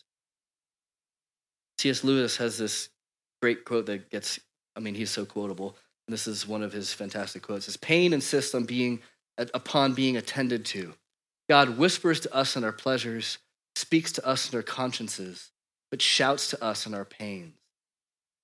C.S. 1.77 2.03
Lewis 2.03 2.37
has 2.37 2.57
this 2.57 2.89
great 3.39 3.65
quote 3.65 3.85
that 3.85 4.09
gets, 4.09 4.39
I 4.75 4.79
mean, 4.79 4.95
he's 4.95 5.11
so 5.11 5.25
quotable. 5.25 5.77
And 6.07 6.13
this 6.13 6.25
is 6.25 6.47
one 6.47 6.63
of 6.63 6.73
his 6.73 6.91
fantastic 6.91 7.43
quotes. 7.43 7.67
Is 7.67 7.77
pain 7.77 8.13
insists 8.13 8.55
on 8.55 8.63
being 8.63 9.01
upon 9.37 9.93
being 9.93 10.17
attended 10.17 10.65
to. 10.65 10.95
God 11.49 11.77
whispers 11.77 12.19
to 12.21 12.33
us 12.33 12.55
in 12.55 12.63
our 12.63 12.71
pleasures, 12.71 13.37
speaks 13.75 14.11
to 14.13 14.25
us 14.25 14.51
in 14.51 14.57
our 14.57 14.63
consciences, 14.63 15.51
but 15.91 16.01
shouts 16.01 16.49
to 16.49 16.63
us 16.63 16.87
in 16.87 16.95
our 16.95 17.05
pains. 17.05 17.53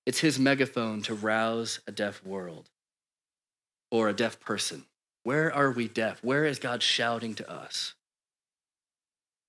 It's 0.06 0.20
his 0.20 0.38
megaphone 0.38 1.02
to 1.02 1.14
rouse 1.14 1.80
a 1.88 1.92
deaf 1.92 2.24
world 2.24 2.69
or 3.90 4.08
a 4.08 4.12
deaf 4.12 4.40
person. 4.40 4.84
Where 5.22 5.52
are 5.52 5.70
we 5.70 5.88
deaf? 5.88 6.22
Where 6.22 6.44
is 6.44 6.58
God 6.58 6.82
shouting 6.82 7.34
to 7.34 7.50
us? 7.50 7.94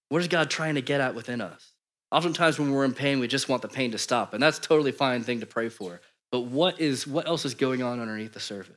What 0.10 0.22
is 0.22 0.28
God 0.28 0.50
trying 0.50 0.76
to 0.76 0.82
get 0.82 1.02
at 1.02 1.16
within 1.16 1.42
us? 1.42 1.74
Oftentimes 2.12 2.60
when 2.60 2.72
we're 2.72 2.84
in 2.84 2.94
pain, 2.94 3.20
we 3.20 3.28
just 3.28 3.48
want 3.48 3.62
the 3.62 3.70
pain 3.70 3.92
to 3.92 3.98
stop, 3.98 4.34
and 4.34 4.44
that's 4.44 4.58
a 4.58 4.62
totally 4.62 4.92
fine 4.92 5.24
thing 5.24 5.40
to 5.40 5.46
pray 5.46 5.70
for. 5.70 6.02
But 6.32 6.42
what 6.42 6.80
is 6.80 7.08
what 7.08 7.28
else 7.28 7.46
is 7.46 7.54
going 7.54 7.82
on 7.82 8.00
underneath 8.00 8.34
the 8.34 8.40
surface? 8.40 8.76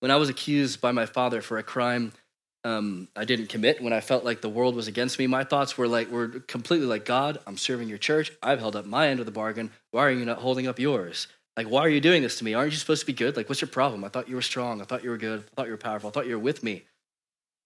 When 0.00 0.10
I 0.10 0.16
was 0.16 0.28
accused 0.28 0.80
by 0.80 0.92
my 0.92 1.06
father 1.06 1.40
for 1.40 1.58
a 1.58 1.62
crime 1.62 2.12
um, 2.62 3.08
I 3.16 3.24
didn't 3.24 3.48
commit, 3.48 3.82
when 3.82 3.92
I 3.92 4.00
felt 4.00 4.24
like 4.24 4.42
the 4.42 4.48
world 4.48 4.76
was 4.76 4.86
against 4.86 5.18
me, 5.18 5.26
my 5.26 5.44
thoughts 5.44 5.78
were 5.78 5.88
like 5.88 6.10
were 6.10 6.28
completely 6.28 6.86
like 6.86 7.04
God. 7.04 7.38
I'm 7.46 7.56
serving 7.56 7.88
your 7.88 7.98
church. 7.98 8.32
I've 8.42 8.58
held 8.58 8.76
up 8.76 8.84
my 8.84 9.08
end 9.08 9.20
of 9.20 9.26
the 9.26 9.32
bargain. 9.32 9.70
Why 9.92 10.04
are 10.04 10.10
you 10.10 10.24
not 10.24 10.38
holding 10.38 10.66
up 10.66 10.78
yours? 10.78 11.26
Like, 11.56 11.68
why 11.68 11.80
are 11.80 11.88
you 11.88 12.00
doing 12.00 12.22
this 12.22 12.38
to 12.38 12.44
me? 12.44 12.54
Aren't 12.54 12.72
you 12.72 12.78
supposed 12.78 13.00
to 13.02 13.06
be 13.06 13.12
good? 13.12 13.36
Like, 13.36 13.48
what's 13.48 13.60
your 13.60 13.68
problem? 13.68 14.04
I 14.04 14.08
thought 14.08 14.28
you 14.28 14.34
were 14.34 14.42
strong. 14.42 14.80
I 14.80 14.84
thought 14.84 15.04
you 15.04 15.10
were 15.10 15.18
good. 15.18 15.40
I 15.40 15.54
thought 15.54 15.66
you 15.66 15.72
were 15.72 15.78
powerful. 15.78 16.08
I 16.08 16.12
thought 16.12 16.26
you 16.26 16.34
were 16.36 16.42
with 16.42 16.62
me. 16.62 16.84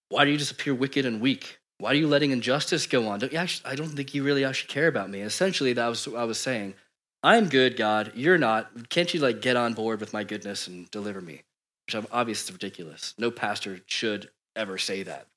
Why 0.09 0.25
do 0.25 0.31
you 0.31 0.37
just 0.37 0.51
appear 0.51 0.73
wicked 0.73 1.05
and 1.05 1.21
weak? 1.21 1.59
Why 1.77 1.91
are 1.91 1.95
you 1.95 2.07
letting 2.07 2.31
injustice 2.31 2.87
go 2.87 3.07
on? 3.07 3.19
Don't 3.19 3.31
you 3.31 3.37
actually, 3.37 3.71
I 3.71 3.75
don't 3.75 3.89
think 3.89 4.13
you 4.13 4.23
really 4.23 4.45
actually 4.45 4.69
care 4.69 4.87
about 4.87 5.09
me. 5.09 5.21
Essentially, 5.21 5.73
that 5.73 5.87
was 5.87 6.07
what 6.07 6.19
I 6.19 6.23
was 6.23 6.39
saying. 6.39 6.73
I'm 7.21 7.49
good, 7.49 7.75
God. 7.75 8.11
You're 8.15 8.37
not. 8.37 8.89
Can't 8.89 9.13
you 9.13 9.19
like 9.19 9.41
get 9.41 9.55
on 9.55 9.73
board 9.73 9.99
with 9.99 10.13
my 10.13 10.23
goodness 10.23 10.67
and 10.67 10.89
deliver 10.91 11.21
me? 11.21 11.43
Which 11.87 11.95
I'm 11.95 12.07
obviously 12.11 12.53
ridiculous. 12.53 13.13
No 13.17 13.31
pastor 13.31 13.79
should 13.87 14.29
ever 14.55 14.77
say 14.77 15.03
that. 15.03 15.27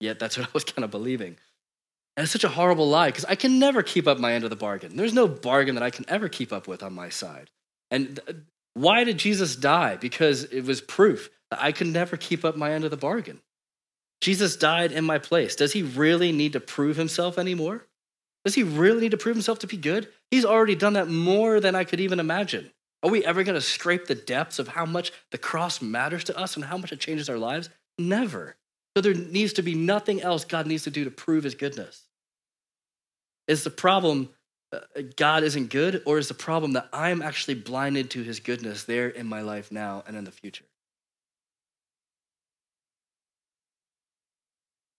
Yet 0.00 0.18
that's 0.18 0.38
what 0.38 0.46
I 0.48 0.50
was 0.52 0.64
kind 0.64 0.84
of 0.84 0.90
believing. 0.90 1.36
And 2.16 2.24
it's 2.24 2.32
such 2.32 2.44
a 2.44 2.48
horrible 2.48 2.88
lie 2.88 3.08
because 3.08 3.24
I 3.24 3.34
can 3.34 3.58
never 3.58 3.82
keep 3.82 4.06
up 4.06 4.18
my 4.18 4.34
end 4.34 4.44
of 4.44 4.50
the 4.50 4.56
bargain. 4.56 4.96
There's 4.96 5.14
no 5.14 5.26
bargain 5.26 5.74
that 5.74 5.82
I 5.82 5.90
can 5.90 6.04
ever 6.08 6.28
keep 6.28 6.52
up 6.52 6.68
with 6.68 6.82
on 6.82 6.92
my 6.92 7.08
side. 7.08 7.50
And 7.90 8.20
th- 8.24 8.38
why 8.74 9.04
did 9.04 9.18
Jesus 9.18 9.56
die? 9.56 9.96
Because 9.96 10.44
it 10.44 10.64
was 10.64 10.80
proof 10.80 11.30
that 11.50 11.62
I 11.62 11.72
could 11.72 11.88
never 11.88 12.16
keep 12.16 12.44
up 12.44 12.56
my 12.56 12.72
end 12.72 12.84
of 12.84 12.90
the 12.90 12.96
bargain. 12.96 13.40
Jesus 14.20 14.56
died 14.56 14.92
in 14.92 15.04
my 15.04 15.18
place. 15.18 15.56
Does 15.56 15.72
he 15.72 15.82
really 15.82 16.32
need 16.32 16.52
to 16.54 16.60
prove 16.60 16.96
himself 16.96 17.36
anymore? 17.36 17.86
Does 18.44 18.54
he 18.54 18.62
really 18.62 19.02
need 19.02 19.10
to 19.10 19.16
prove 19.16 19.36
himself 19.36 19.58
to 19.60 19.66
be 19.66 19.76
good? 19.76 20.08
He's 20.30 20.44
already 20.44 20.74
done 20.74 20.94
that 20.94 21.08
more 21.08 21.60
than 21.60 21.74
I 21.74 21.84
could 21.84 22.00
even 22.00 22.20
imagine. 22.20 22.70
Are 23.02 23.10
we 23.10 23.24
ever 23.24 23.42
going 23.44 23.54
to 23.54 23.60
scrape 23.60 24.06
the 24.06 24.14
depths 24.14 24.58
of 24.58 24.68
how 24.68 24.86
much 24.86 25.12
the 25.30 25.38
cross 25.38 25.82
matters 25.82 26.24
to 26.24 26.38
us 26.38 26.56
and 26.56 26.64
how 26.64 26.78
much 26.78 26.92
it 26.92 27.00
changes 27.00 27.28
our 27.28 27.38
lives? 27.38 27.68
Never. 27.98 28.56
So 28.96 29.02
there 29.02 29.14
needs 29.14 29.52
to 29.54 29.62
be 29.62 29.74
nothing 29.74 30.22
else 30.22 30.44
God 30.44 30.66
needs 30.66 30.84
to 30.84 30.90
do 30.90 31.04
to 31.04 31.10
prove 31.10 31.44
his 31.44 31.54
goodness. 31.54 32.03
Is 33.46 33.64
the 33.64 33.70
problem 33.70 34.30
uh, 34.72 34.80
God 35.16 35.42
isn't 35.44 35.70
good, 35.70 36.02
or 36.06 36.18
is 36.18 36.28
the 36.28 36.34
problem 36.34 36.72
that 36.72 36.88
I'm 36.92 37.22
actually 37.22 37.54
blinded 37.54 38.10
to 38.10 38.22
his 38.22 38.40
goodness 38.40 38.84
there 38.84 39.08
in 39.08 39.26
my 39.26 39.42
life 39.42 39.70
now 39.70 40.02
and 40.06 40.16
in 40.16 40.24
the 40.24 40.32
future? 40.32 40.64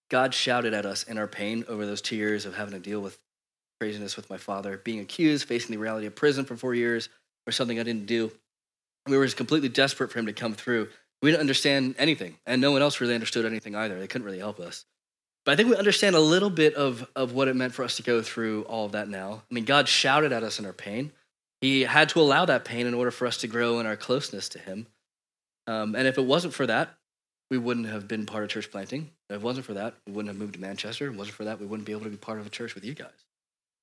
God 0.09 0.33
shouted 0.33 0.73
at 0.73 0.85
us 0.85 1.03
in 1.03 1.17
our 1.17 1.27
pain 1.27 1.65
over 1.67 1.85
those 1.85 2.01
two 2.01 2.15
years 2.15 2.45
of 2.45 2.55
having 2.55 2.73
to 2.73 2.79
deal 2.79 3.01
with 3.01 3.17
craziness 3.79 4.15
with 4.15 4.29
my 4.29 4.37
father, 4.37 4.77
being 4.77 4.99
accused, 4.99 5.47
facing 5.47 5.71
the 5.71 5.81
reality 5.81 6.05
of 6.05 6.15
prison 6.15 6.45
for 6.45 6.55
four 6.55 6.73
years 6.73 7.09
for 7.45 7.51
something 7.51 7.79
I 7.79 7.83
didn't 7.83 8.05
do. 8.05 8.31
We 9.07 9.17
were 9.17 9.25
just 9.25 9.37
completely 9.37 9.69
desperate 9.69 10.11
for 10.11 10.19
him 10.19 10.27
to 10.27 10.33
come 10.33 10.53
through. 10.53 10.89
We 11.21 11.31
didn't 11.31 11.41
understand 11.41 11.95
anything, 11.97 12.37
and 12.45 12.61
no 12.61 12.71
one 12.71 12.81
else 12.81 13.01
really 13.01 13.15
understood 13.15 13.45
anything 13.45 13.75
either. 13.75 13.99
They 13.99 14.07
couldn't 14.07 14.25
really 14.25 14.39
help 14.39 14.59
us. 14.59 14.85
But 15.45 15.51
I 15.51 15.55
think 15.55 15.69
we 15.69 15.75
understand 15.75 16.15
a 16.15 16.19
little 16.19 16.49
bit 16.49 16.73
of, 16.73 17.07
of 17.15 17.33
what 17.33 17.47
it 17.47 17.55
meant 17.55 17.73
for 17.73 17.83
us 17.83 17.97
to 17.97 18.03
go 18.03 18.21
through 18.21 18.63
all 18.63 18.85
of 18.85 18.93
that 18.93 19.07
now. 19.07 19.43
I 19.49 19.53
mean, 19.53 19.65
God 19.65 19.87
shouted 19.87 20.31
at 20.31 20.43
us 20.43 20.59
in 20.59 20.65
our 20.65 20.73
pain. 20.73 21.11
He 21.61 21.81
had 21.81 22.09
to 22.09 22.19
allow 22.19 22.45
that 22.45 22.65
pain 22.65 22.87
in 22.87 22.93
order 22.93 23.11
for 23.11 23.27
us 23.27 23.37
to 23.37 23.47
grow 23.47 23.79
in 23.79 23.85
our 23.85 23.95
closeness 23.95 24.49
to 24.49 24.59
Him. 24.59 24.87
Um, 25.67 25.95
and 25.95 26.07
if 26.07 26.17
it 26.17 26.25
wasn't 26.25 26.53
for 26.53 26.65
that, 26.65 26.89
we 27.51 27.57
wouldn't 27.59 27.87
have 27.87 28.07
been 28.07 28.25
part 28.25 28.43
of 28.43 28.49
church 28.49 28.71
planting. 28.71 29.11
If 29.29 29.37
it 29.37 29.41
wasn't 29.41 29.67
for 29.67 29.73
that, 29.73 29.93
we 30.07 30.13
wouldn't 30.13 30.33
have 30.33 30.39
moved 30.39 30.55
to 30.55 30.59
Manchester. 30.59 31.07
If 31.07 31.13
it 31.13 31.17
wasn't 31.17 31.35
for 31.35 31.45
that, 31.45 31.59
we 31.59 31.67
wouldn't 31.67 31.85
be 31.85 31.91
able 31.91 32.03
to 32.05 32.09
be 32.09 32.17
part 32.17 32.39
of 32.39 32.47
a 32.47 32.49
church 32.49 32.75
with 32.75 32.83
you 32.83 32.93
guys. 32.93 33.11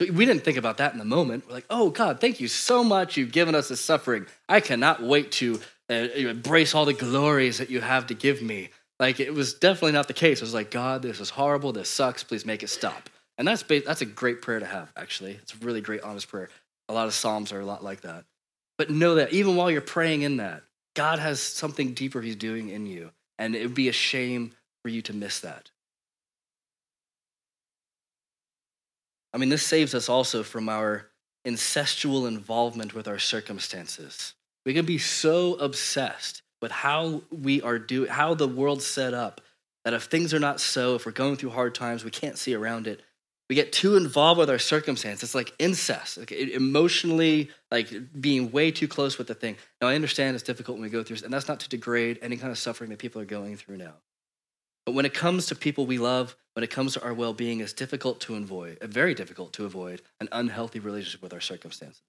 We 0.01 0.27
didn't 0.27 0.43
think 0.43 0.59
about 0.59 0.79
that 0.79 0.93
in 0.93 0.99
the 0.99 1.05
moment. 1.05 1.47
We're 1.47 1.55
like, 1.55 1.67
oh, 1.71 1.91
God, 1.91 2.21
thank 2.21 2.41
you 2.41 2.49
so 2.49 2.83
much. 2.83 3.17
You've 3.17 3.31
given 3.31 3.55
us 3.55 3.69
this 3.69 3.81
suffering. 3.81 4.27
I 4.49 4.59
cannot 4.59 5.01
wait 5.01 5.31
to 5.33 5.61
uh, 5.89 5.95
embrace 5.95 6.75
all 6.75 6.85
the 6.85 6.93
glories 6.93 7.59
that 7.59 7.71
you 7.71 7.81
have 7.81 8.09
to 8.09 8.15
give 8.15 8.43
me. 8.43 8.71
Like, 9.01 9.21
it 9.21 9.35
was 9.35 9.55
definitely 9.55 9.93
not 9.93 10.09
the 10.09 10.15
case. 10.15 10.39
It 10.39 10.45
was 10.45 10.55
like, 10.55 10.71
God, 10.71 11.03
this 11.03 11.21
is 11.21 11.31
horrible. 11.31 11.73
This 11.73 11.89
sucks. 11.89 12.23
Please 12.23 12.47
make 12.47 12.63
it 12.63 12.69
stop. 12.69 13.11
And 13.39 13.49
that's, 13.49 13.63
that's 13.63 14.03
a 14.03 14.07
great 14.07 14.43
prayer 14.43 14.61
to 14.61 14.67
have, 14.67 14.93
actually. 14.97 15.33
It's 15.43 15.55
a 15.55 15.59
really 15.59 15.81
great, 15.81 16.03
honest 16.03 16.29
prayer. 16.29 16.49
A 16.89 16.93
lot 16.93 17.07
of 17.07 17.15
Psalms 17.15 17.53
are 17.53 17.61
a 17.61 17.67
lot 17.67 17.83
like 17.83 18.03
that. 18.03 18.25
But 18.79 18.91
know 18.91 19.17
that 19.17 19.33
even 19.33 19.57
while 19.57 19.71
you're 19.71 19.81
praying 19.81 20.23
in 20.23 20.37
that, 20.37 20.63
God 20.95 21.19
has 21.19 21.41
something 21.41 21.95
deeper 21.95 22.21
He's 22.21 22.37
doing 22.37 22.69
in 22.69 22.87
you. 22.87 23.11
And 23.39 23.55
it 23.55 23.63
would 23.63 23.75
be 23.75 23.89
a 23.89 23.93
shame 23.93 24.53
for 24.83 24.89
you 24.89 25.03
to 25.03 25.13
miss 25.13 25.41
that. 25.41 25.71
I 29.33 29.39
mean, 29.39 29.49
this 29.49 29.67
saves 29.67 29.95
us 29.95 30.09
also 30.09 30.43
from 30.43 30.69
our 30.69 31.09
incestual 31.47 32.29
involvement 32.29 32.95
with 32.95 33.09
our 33.09 33.19
circumstances. 33.19 34.35
We 34.65 34.75
can 34.75 34.85
be 34.85 34.99
so 34.99 35.55
obsessed 35.55 36.42
with 36.63 36.71
how 36.71 37.23
we 37.31 37.61
are 37.61 37.79
doing, 37.79 38.09
how 38.09 38.35
the 38.35 38.49
world's 38.49 38.87
set 38.87 39.13
up, 39.13 39.41
that 39.85 39.93
if 39.93 40.05
things 40.05 40.33
are 40.33 40.39
not 40.39 40.61
so, 40.61 40.95
if 40.95 41.05
we're 41.05 41.13
going 41.13 41.37
through 41.37 41.51
hard 41.51 41.75
times, 41.75 42.05
we 42.05 42.11
can't 42.11 42.39
see 42.39 42.55
around 42.55 42.87
it. 42.87 43.03
We 43.51 43.57
get 43.57 43.73
too 43.73 43.97
involved 43.97 44.39
with 44.39 44.49
our 44.49 44.59
circumstance. 44.59 45.23
It's 45.23 45.35
like 45.35 45.53
incest, 45.59 46.17
like 46.17 46.33
emotionally, 46.33 47.51
like 47.71 47.93
being 48.19 48.51
way 48.53 48.71
too 48.71 48.89
close 48.89 49.19
with 49.19 49.27
the 49.27 49.35
thing. 49.35 49.57
Now, 49.81 49.89
I 49.89 49.97
understand 49.97 50.35
it's 50.35 50.45
difficult 50.45 50.79
when 50.79 50.85
we 50.85 50.89
go 50.89 51.03
through, 51.03 51.19
and 51.25 51.35
that's 51.35 51.49
not 51.49 51.61
to 51.61 51.69
degrade 51.69 52.19
any 52.23 52.37
kind 52.37 52.51
of 52.51 52.59
suffering 52.59 52.89
that 52.91 52.99
people 52.99 53.21
are 53.21 53.27
going 53.27 53.57
through 53.57 53.77
now. 53.77 53.95
But 54.87 54.95
when 54.95 55.05
it 55.05 55.13
comes 55.13 55.47
to 55.47 55.55
people 55.55 55.85
we 55.85 55.99
love, 55.99 56.35
when 56.55 56.65
it 56.65 56.71
comes 56.71 56.95
to 56.95 57.03
our 57.03 57.13
well 57.13 57.35
being, 57.35 57.61
it's 57.61 57.73
difficult 57.73 58.21
to 58.21 58.37
avoid, 58.37 58.79
very 58.83 59.15
difficult 59.15 59.53
to 59.55 59.65
avoid 59.65 60.01
an 60.21 60.29
unhealthy 60.33 60.79
relationship 60.79 61.23
with 61.23 61.35
our 61.35 61.41
circumstances. 61.41 62.03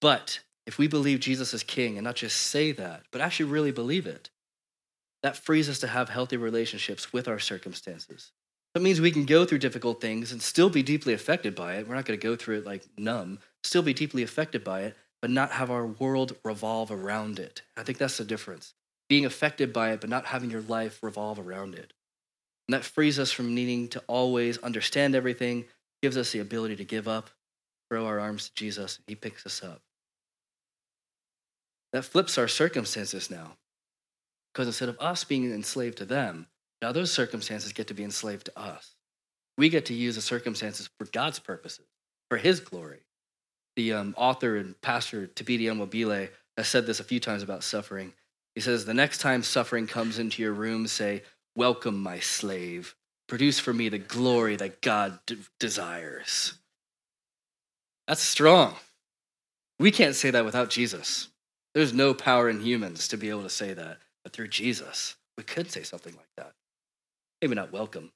But 0.00 0.40
if 0.66 0.78
we 0.78 0.86
believe 0.86 1.20
Jesus 1.20 1.54
is 1.54 1.62
king 1.62 1.96
and 1.96 2.04
not 2.04 2.16
just 2.16 2.36
say 2.36 2.72
that, 2.72 3.02
but 3.10 3.20
actually 3.20 3.50
really 3.50 3.72
believe 3.72 4.06
it, 4.06 4.30
that 5.22 5.36
frees 5.36 5.68
us 5.68 5.78
to 5.80 5.86
have 5.86 6.08
healthy 6.08 6.36
relationships 6.36 7.12
with 7.12 7.28
our 7.28 7.38
circumstances. 7.38 8.32
That 8.74 8.82
means 8.82 9.00
we 9.00 9.10
can 9.10 9.24
go 9.24 9.44
through 9.44 9.58
difficult 9.58 10.00
things 10.00 10.32
and 10.32 10.40
still 10.40 10.70
be 10.70 10.82
deeply 10.82 11.12
affected 11.12 11.54
by 11.54 11.74
it. 11.74 11.88
We're 11.88 11.96
not 11.96 12.04
going 12.04 12.18
to 12.18 12.26
go 12.26 12.36
through 12.36 12.58
it 12.58 12.66
like 12.66 12.86
numb, 12.96 13.40
still 13.64 13.82
be 13.82 13.94
deeply 13.94 14.22
affected 14.22 14.62
by 14.62 14.82
it, 14.82 14.96
but 15.20 15.30
not 15.30 15.50
have 15.52 15.70
our 15.70 15.86
world 15.86 16.36
revolve 16.44 16.90
around 16.90 17.38
it. 17.38 17.62
I 17.76 17.82
think 17.82 17.98
that's 17.98 18.18
the 18.18 18.24
difference 18.24 18.74
being 19.10 19.26
affected 19.26 19.72
by 19.72 19.90
it, 19.90 20.00
but 20.00 20.08
not 20.08 20.24
having 20.26 20.50
your 20.50 20.62
life 20.62 21.02
revolve 21.02 21.40
around 21.40 21.74
it. 21.74 21.92
And 22.68 22.74
that 22.74 22.84
frees 22.84 23.18
us 23.18 23.32
from 23.32 23.56
needing 23.56 23.88
to 23.88 24.02
always 24.06 24.56
understand 24.58 25.16
everything, 25.16 25.64
gives 26.00 26.16
us 26.16 26.30
the 26.30 26.38
ability 26.38 26.76
to 26.76 26.84
give 26.84 27.08
up, 27.08 27.28
throw 27.90 28.06
our 28.06 28.20
arms 28.20 28.48
to 28.48 28.54
Jesus, 28.54 28.98
and 28.98 29.04
He 29.08 29.16
picks 29.16 29.44
us 29.44 29.64
up. 29.64 29.82
That 31.92 32.04
flips 32.04 32.38
our 32.38 32.48
circumstances 32.48 33.30
now. 33.30 33.56
Because 34.52 34.68
instead 34.68 34.88
of 34.88 34.98
us 35.00 35.24
being 35.24 35.50
enslaved 35.52 35.98
to 35.98 36.04
them, 36.04 36.46
now 36.82 36.92
those 36.92 37.12
circumstances 37.12 37.72
get 37.72 37.88
to 37.88 37.94
be 37.94 38.04
enslaved 38.04 38.46
to 38.46 38.58
us. 38.58 38.94
We 39.58 39.68
get 39.68 39.86
to 39.86 39.94
use 39.94 40.14
the 40.14 40.22
circumstances 40.22 40.88
for 40.98 41.06
God's 41.06 41.38
purposes, 41.38 41.86
for 42.30 42.38
His 42.38 42.60
glory. 42.60 43.00
The 43.76 43.92
um, 43.92 44.14
author 44.16 44.56
and 44.56 44.80
pastor 44.80 45.26
Thabiti 45.28 45.62
Anyabwile 45.62 46.28
has 46.56 46.68
said 46.68 46.86
this 46.86 47.00
a 47.00 47.04
few 47.04 47.20
times 47.20 47.42
about 47.42 47.62
suffering. 47.62 48.12
He 48.54 48.60
says, 48.60 48.84
The 48.84 48.94
next 48.94 49.18
time 49.18 49.42
suffering 49.42 49.86
comes 49.86 50.18
into 50.18 50.42
your 50.42 50.52
room, 50.52 50.86
say, 50.86 51.22
Welcome, 51.54 52.02
my 52.02 52.20
slave. 52.20 52.94
Produce 53.28 53.60
for 53.60 53.72
me 53.72 53.88
the 53.88 53.98
glory 53.98 54.56
that 54.56 54.82
God 54.82 55.20
d- 55.26 55.38
desires. 55.58 56.54
That's 58.08 58.22
strong. 58.22 58.74
We 59.78 59.90
can't 59.90 60.16
say 60.16 60.30
that 60.30 60.44
without 60.44 60.68
Jesus. 60.68 61.29
There's 61.74 61.92
no 61.92 62.14
power 62.14 62.48
in 62.48 62.60
humans 62.60 63.08
to 63.08 63.16
be 63.16 63.30
able 63.30 63.42
to 63.42 63.50
say 63.50 63.72
that. 63.74 63.98
But 64.24 64.32
through 64.32 64.48
Jesus, 64.48 65.16
we 65.36 65.44
could 65.44 65.70
say 65.70 65.82
something 65.82 66.14
like 66.14 66.28
that. 66.36 66.52
Maybe 67.40 67.54
not 67.54 67.72
welcome. 67.72 68.10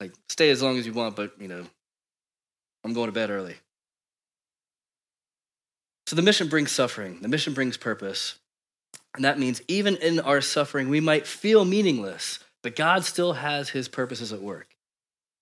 Like, 0.00 0.12
stay 0.28 0.50
as 0.50 0.62
long 0.62 0.78
as 0.78 0.86
you 0.86 0.92
want, 0.92 1.16
but, 1.16 1.32
you 1.40 1.48
know, 1.48 1.64
I'm 2.84 2.92
going 2.92 3.08
to 3.08 3.12
bed 3.12 3.30
early. 3.30 3.56
So 6.06 6.16
the 6.16 6.22
mission 6.22 6.48
brings 6.48 6.70
suffering, 6.70 7.18
the 7.20 7.28
mission 7.28 7.52
brings 7.52 7.76
purpose. 7.76 8.38
And 9.14 9.24
that 9.24 9.38
means 9.38 9.60
even 9.68 9.96
in 9.96 10.20
our 10.20 10.40
suffering, 10.40 10.88
we 10.88 11.00
might 11.00 11.26
feel 11.26 11.64
meaningless, 11.64 12.38
but 12.62 12.76
God 12.76 13.04
still 13.04 13.34
has 13.34 13.68
his 13.70 13.88
purposes 13.88 14.32
at 14.32 14.40
work. 14.40 14.68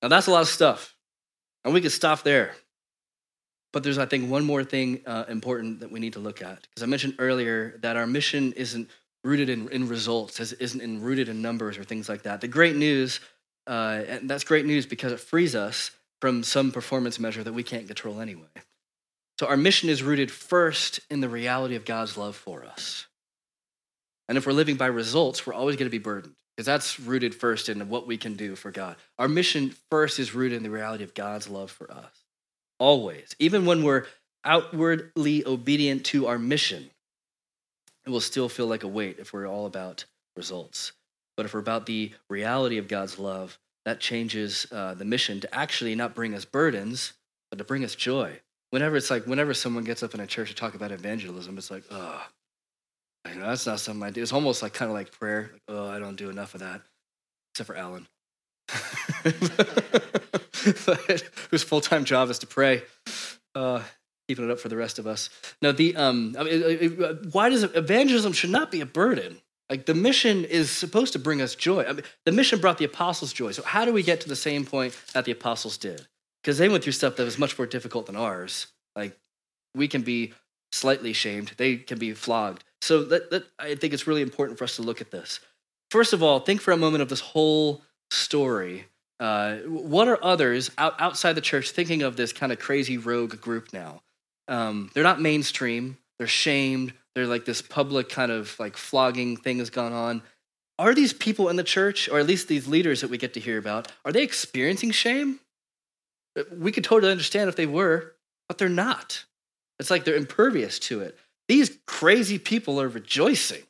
Now, 0.02 0.08
that's 0.08 0.26
a 0.26 0.30
lot 0.30 0.42
of 0.42 0.48
stuff. 0.48 0.96
And 1.64 1.74
we 1.74 1.80
could 1.80 1.92
stop 1.92 2.22
there. 2.22 2.54
But 3.76 3.82
there's, 3.82 3.98
I 3.98 4.06
think, 4.06 4.30
one 4.30 4.46
more 4.46 4.64
thing 4.64 5.02
uh, 5.04 5.26
important 5.28 5.80
that 5.80 5.92
we 5.92 6.00
need 6.00 6.14
to 6.14 6.18
look 6.18 6.40
at. 6.40 6.62
Because 6.62 6.82
I 6.82 6.86
mentioned 6.86 7.16
earlier 7.18 7.78
that 7.82 7.94
our 7.98 8.06
mission 8.06 8.54
isn't 8.54 8.88
rooted 9.22 9.50
in, 9.50 9.68
in 9.68 9.86
results, 9.86 10.40
isn't 10.40 10.80
in, 10.80 11.02
rooted 11.02 11.28
in 11.28 11.42
numbers 11.42 11.76
or 11.76 11.84
things 11.84 12.08
like 12.08 12.22
that. 12.22 12.40
The 12.40 12.48
great 12.48 12.74
news, 12.74 13.20
uh, 13.66 14.02
and 14.08 14.30
that's 14.30 14.44
great 14.44 14.64
news 14.64 14.86
because 14.86 15.12
it 15.12 15.20
frees 15.20 15.54
us 15.54 15.90
from 16.22 16.42
some 16.42 16.72
performance 16.72 17.18
measure 17.18 17.44
that 17.44 17.52
we 17.52 17.62
can't 17.62 17.86
control 17.86 18.18
anyway. 18.18 18.46
So 19.38 19.46
our 19.46 19.58
mission 19.58 19.90
is 19.90 20.02
rooted 20.02 20.30
first 20.30 21.00
in 21.10 21.20
the 21.20 21.28
reality 21.28 21.76
of 21.76 21.84
God's 21.84 22.16
love 22.16 22.34
for 22.34 22.64
us. 22.64 23.06
And 24.26 24.38
if 24.38 24.46
we're 24.46 24.54
living 24.54 24.76
by 24.76 24.86
results, 24.86 25.46
we're 25.46 25.52
always 25.52 25.76
going 25.76 25.84
to 25.84 25.90
be 25.90 25.98
burdened 25.98 26.36
because 26.56 26.64
that's 26.64 26.98
rooted 26.98 27.34
first 27.34 27.68
in 27.68 27.86
what 27.90 28.06
we 28.06 28.16
can 28.16 28.36
do 28.36 28.56
for 28.56 28.70
God. 28.70 28.96
Our 29.18 29.28
mission 29.28 29.74
first 29.90 30.18
is 30.18 30.34
rooted 30.34 30.56
in 30.56 30.62
the 30.62 30.70
reality 30.70 31.04
of 31.04 31.12
God's 31.12 31.46
love 31.46 31.70
for 31.70 31.92
us. 31.92 32.25
Always. 32.78 33.34
Even 33.38 33.66
when 33.66 33.82
we're 33.82 34.06
outwardly 34.44 35.46
obedient 35.46 36.04
to 36.06 36.26
our 36.26 36.38
mission, 36.38 36.90
it 38.06 38.10
will 38.10 38.20
still 38.20 38.48
feel 38.48 38.66
like 38.66 38.84
a 38.84 38.88
weight 38.88 39.16
if 39.18 39.32
we're 39.32 39.48
all 39.48 39.66
about 39.66 40.04
results. 40.36 40.92
But 41.36 41.46
if 41.46 41.54
we're 41.54 41.60
about 41.60 41.86
the 41.86 42.12
reality 42.30 42.78
of 42.78 42.88
God's 42.88 43.18
love, 43.18 43.58
that 43.84 44.00
changes 44.00 44.66
uh, 44.72 44.94
the 44.94 45.04
mission 45.04 45.40
to 45.40 45.54
actually 45.54 45.94
not 45.94 46.14
bring 46.14 46.34
us 46.34 46.44
burdens, 46.44 47.12
but 47.50 47.58
to 47.58 47.64
bring 47.64 47.84
us 47.84 47.94
joy. 47.94 48.40
Whenever 48.70 48.96
it's 48.96 49.10
like, 49.10 49.26
whenever 49.26 49.54
someone 49.54 49.84
gets 49.84 50.02
up 50.02 50.14
in 50.14 50.20
a 50.20 50.26
church 50.26 50.48
to 50.48 50.54
talk 50.54 50.74
about 50.74 50.92
evangelism, 50.92 51.56
it's 51.56 51.70
like, 51.70 51.84
oh, 51.90 52.26
you 53.28 53.36
know, 53.36 53.46
that's 53.46 53.66
not 53.66 53.80
something 53.80 54.02
I 54.02 54.10
do. 54.10 54.22
It's 54.22 54.32
almost 54.32 54.62
like 54.62 54.72
kind 54.72 54.90
of 54.90 54.94
like 54.94 55.12
prayer. 55.12 55.50
Like, 55.52 55.62
oh, 55.68 55.88
I 55.88 55.98
don't 55.98 56.16
do 56.16 56.30
enough 56.30 56.54
of 56.54 56.60
that, 56.60 56.82
except 57.52 57.66
for 57.66 57.76
Alan, 57.76 58.06
whose 61.50 61.62
full 61.62 61.80
time 61.80 62.04
job 62.04 62.30
is 62.30 62.38
to 62.40 62.46
pray. 62.46 62.82
Uh, 63.54 63.82
keeping 64.28 64.44
it 64.44 64.50
up 64.50 64.58
for 64.58 64.68
the 64.68 64.76
rest 64.76 64.98
of 64.98 65.06
us. 65.06 65.30
Now, 65.62 65.72
the 65.72 65.94
um, 65.96 66.34
I 66.38 66.44
mean, 66.44 67.02
uh, 67.02 67.14
why 67.32 67.48
does 67.48 67.62
evangelism 67.62 68.32
should 68.32 68.50
not 68.50 68.70
be 68.70 68.80
a 68.80 68.86
burden? 68.86 69.40
Like 69.70 69.86
the 69.86 69.94
mission 69.94 70.44
is 70.44 70.70
supposed 70.70 71.12
to 71.14 71.18
bring 71.18 71.40
us 71.40 71.54
joy. 71.54 71.84
I 71.84 71.92
mean, 71.92 72.04
the 72.24 72.32
mission 72.32 72.60
brought 72.60 72.78
the 72.78 72.84
apostles 72.84 73.32
joy. 73.32 73.52
So 73.52 73.62
how 73.62 73.84
do 73.84 73.92
we 73.92 74.02
get 74.02 74.20
to 74.22 74.28
the 74.28 74.36
same 74.36 74.64
point 74.64 74.96
that 75.12 75.24
the 75.24 75.32
apostles 75.32 75.76
did? 75.76 76.06
Because 76.42 76.58
they 76.58 76.68
went 76.68 76.84
through 76.84 76.92
stuff 76.92 77.16
that 77.16 77.24
was 77.24 77.38
much 77.38 77.58
more 77.58 77.66
difficult 77.66 78.06
than 78.06 78.16
ours. 78.16 78.68
Like 78.94 79.18
we 79.74 79.88
can 79.88 80.02
be 80.02 80.34
slightly 80.72 81.12
shamed; 81.12 81.52
they 81.56 81.76
can 81.76 81.98
be 81.98 82.12
flogged. 82.12 82.64
So 82.80 83.02
that, 83.04 83.30
that 83.30 83.44
I 83.58 83.74
think 83.74 83.92
it's 83.92 84.06
really 84.06 84.22
important 84.22 84.58
for 84.58 84.64
us 84.64 84.76
to 84.76 84.82
look 84.82 85.00
at 85.00 85.10
this. 85.10 85.40
First 85.90 86.12
of 86.12 86.22
all, 86.22 86.40
think 86.40 86.60
for 86.60 86.72
a 86.72 86.76
moment 86.76 87.02
of 87.02 87.08
this 87.08 87.20
whole 87.20 87.82
story. 88.10 88.86
Uh, 89.18 89.56
what 89.66 90.08
are 90.08 90.18
others 90.22 90.70
out, 90.76 90.94
outside 91.00 91.32
the 91.32 91.40
church 91.40 91.70
thinking 91.70 92.02
of 92.02 92.16
this 92.16 92.32
kind 92.32 92.52
of 92.52 92.58
crazy 92.58 92.98
rogue 92.98 93.40
group 93.40 93.72
now? 93.72 94.02
Um, 94.48 94.90
they're 94.94 95.02
not 95.02 95.20
mainstream. 95.20 95.98
They're 96.18 96.26
shamed. 96.26 96.92
They're 97.14 97.26
like 97.26 97.44
this 97.44 97.62
public 97.62 98.08
kind 98.08 98.30
of 98.30 98.58
like 98.58 98.76
flogging 98.76 99.36
thing 99.36 99.58
has 99.58 99.70
gone 99.70 99.92
on. 99.92 100.22
Are 100.78 100.94
these 100.94 101.14
people 101.14 101.48
in 101.48 101.56
the 101.56 101.64
church, 101.64 102.08
or 102.08 102.18
at 102.18 102.26
least 102.26 102.48
these 102.48 102.68
leaders 102.68 103.00
that 103.00 103.08
we 103.08 103.16
get 103.16 103.32
to 103.34 103.40
hear 103.40 103.56
about, 103.56 103.90
are 104.04 104.12
they 104.12 104.22
experiencing 104.22 104.90
shame? 104.90 105.40
Uh, 106.38 106.42
we 106.52 106.70
could 106.70 106.84
totally 106.84 107.10
understand 107.10 107.48
if 107.48 107.56
they 107.56 107.66
were, 107.66 108.14
but 108.48 108.58
they're 108.58 108.68
not. 108.68 109.24
It's 109.78 109.90
like 109.90 110.04
they're 110.04 110.16
impervious 110.16 110.78
to 110.80 111.00
it. 111.00 111.18
These 111.48 111.78
crazy 111.86 112.38
people 112.38 112.80
are 112.80 112.88
rejoicing. 112.88 113.62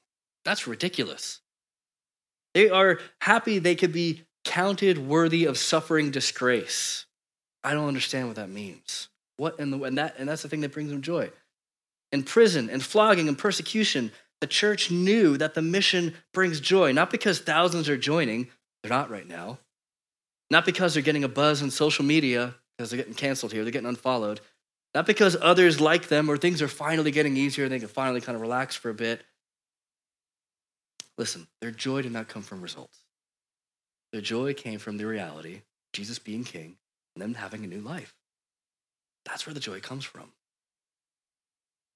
That's 0.45 0.67
ridiculous. 0.67 1.41
They 2.55 2.71
are 2.71 2.99
happy 3.21 3.59
they 3.59 3.75
could 3.75 3.93
be 3.93 4.25
counted 4.47 4.97
worthy 4.97 5.45
of 5.45 5.59
suffering 5.59 6.13
disgrace. 6.13 7.05
I 7.65 7.75
don't 7.75 7.89
understand 7.89 8.29
what 8.29 8.37
that 8.37 8.49
means. 8.49 9.09
What 9.37 9.59
in 9.59 9.71
the 9.71 9.83
and 9.83 9.99
that 9.99 10.15
and 10.19 10.29
that's 10.29 10.43
the 10.43 10.49
thing 10.49 10.61
that 10.61 10.73
brings 10.73 10.91
them 10.91 11.03
joy. 11.03 11.31
In 12.13 12.23
prison 12.23 12.71
and 12.71 12.83
flogging 12.83 13.29
and 13.29 13.37
persecution, 13.37 14.13
the 14.41 14.47
church 14.47 14.91
knew 14.91 15.37
that 15.37 15.55
the 15.55 15.63
mission 15.63 16.15
brings 16.33 16.61
joy, 16.61 16.93
not 16.93 17.11
because 17.11 17.41
thousands 17.41 17.89
are 17.89 17.97
joining, 17.97 18.49
they're 18.83 18.91
not 18.91 19.11
right 19.11 19.27
now. 19.27 19.59
Not 20.49 20.65
because 20.65 20.95
they're 20.95 21.03
getting 21.03 21.25
a 21.25 21.29
buzz 21.29 21.61
on 21.61 21.73
social 21.73 22.05
media 22.05 22.55
because 22.79 22.91
they're 22.91 22.99
getting 22.99 23.15
canceled 23.15 23.53
here, 23.53 23.65
they're 23.65 23.73
getting 23.73 23.89
unfollowed. 23.89 24.41
Not 24.95 25.07
because 25.07 25.37
others 25.43 25.81
like 25.81 26.07
them 26.07 26.31
or 26.31 26.37
things 26.37 26.63
are 26.63 26.69
finally 26.69 27.11
getting 27.11 27.37
easier 27.37 27.65
and 27.65 27.73
they 27.73 27.81
can 27.81 27.89
finally 27.89 28.21
kind 28.21 28.37
of 28.37 28.43
relax 28.43 28.77
for 28.77 28.91
a 28.91 28.95
bit. 28.95 29.23
Listen, 31.19 31.49
their 31.61 31.73
joy 31.73 32.03
did 32.03 32.13
not 32.13 32.29
come 32.29 32.43
from 32.43 32.63
results. 32.63 33.06
Their 34.17 34.23
joy 34.23 34.55
came 34.55 34.79
from 34.79 34.97
the 34.97 35.05
reality, 35.05 35.61
Jesus 35.93 36.19
being 36.19 36.43
king, 36.43 36.79
and 37.15 37.23
them 37.23 37.35
having 37.35 37.65
a 37.65 37.67
new 37.67 37.83
life. 37.83 38.15
That's 39.27 39.47
where 39.47 39.53
the 39.53 39.61
joy 39.61 39.81
comes 39.81 40.07
from. 40.07 40.33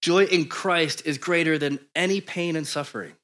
Joy 0.03 0.25
in 0.25 0.45
Christ 0.45 1.07
is 1.07 1.17
greater 1.17 1.57
than 1.57 1.81
any 1.97 2.21
pain 2.21 2.57
and 2.57 2.67
suffering. 2.67 3.15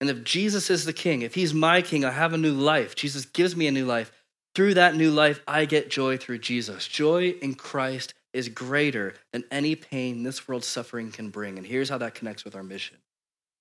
And 0.00 0.08
if 0.08 0.24
Jesus 0.24 0.70
is 0.70 0.86
the 0.86 0.94
king, 0.94 1.20
if 1.20 1.34
he's 1.34 1.52
my 1.52 1.82
king, 1.82 2.06
I 2.06 2.10
have 2.10 2.32
a 2.32 2.38
new 2.38 2.54
life. 2.54 2.94
Jesus 2.94 3.26
gives 3.26 3.54
me 3.54 3.66
a 3.66 3.70
new 3.70 3.84
life. 3.84 4.10
Through 4.54 4.72
that 4.72 4.96
new 4.96 5.10
life, 5.10 5.42
I 5.46 5.66
get 5.66 5.90
joy 5.90 6.16
through 6.16 6.38
Jesus. 6.38 6.88
Joy 6.88 7.34
in 7.42 7.54
Christ 7.54 8.14
is 8.32 8.48
greater 8.48 9.12
than 9.34 9.44
any 9.50 9.74
pain 9.74 10.22
this 10.22 10.48
world's 10.48 10.66
suffering 10.66 11.10
can 11.10 11.28
bring. 11.28 11.58
And 11.58 11.66
here's 11.66 11.90
how 11.90 11.98
that 11.98 12.14
connects 12.14 12.46
with 12.46 12.56
our 12.56 12.62
mission. 12.62 12.96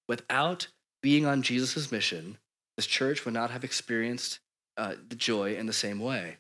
Without 0.08 0.70
being 1.04 1.26
on 1.26 1.42
Jesus' 1.42 1.92
mission, 1.92 2.38
this 2.80 2.88
church 2.88 3.26
would 3.26 3.34
not 3.34 3.52
have 3.52 3.66
experienced 3.66 4.40
uh, 4.78 4.94
the 5.10 5.16
joy 5.16 5.54
in 5.56 5.66
the 5.66 5.74
same 5.74 6.00
way. 6.00 6.38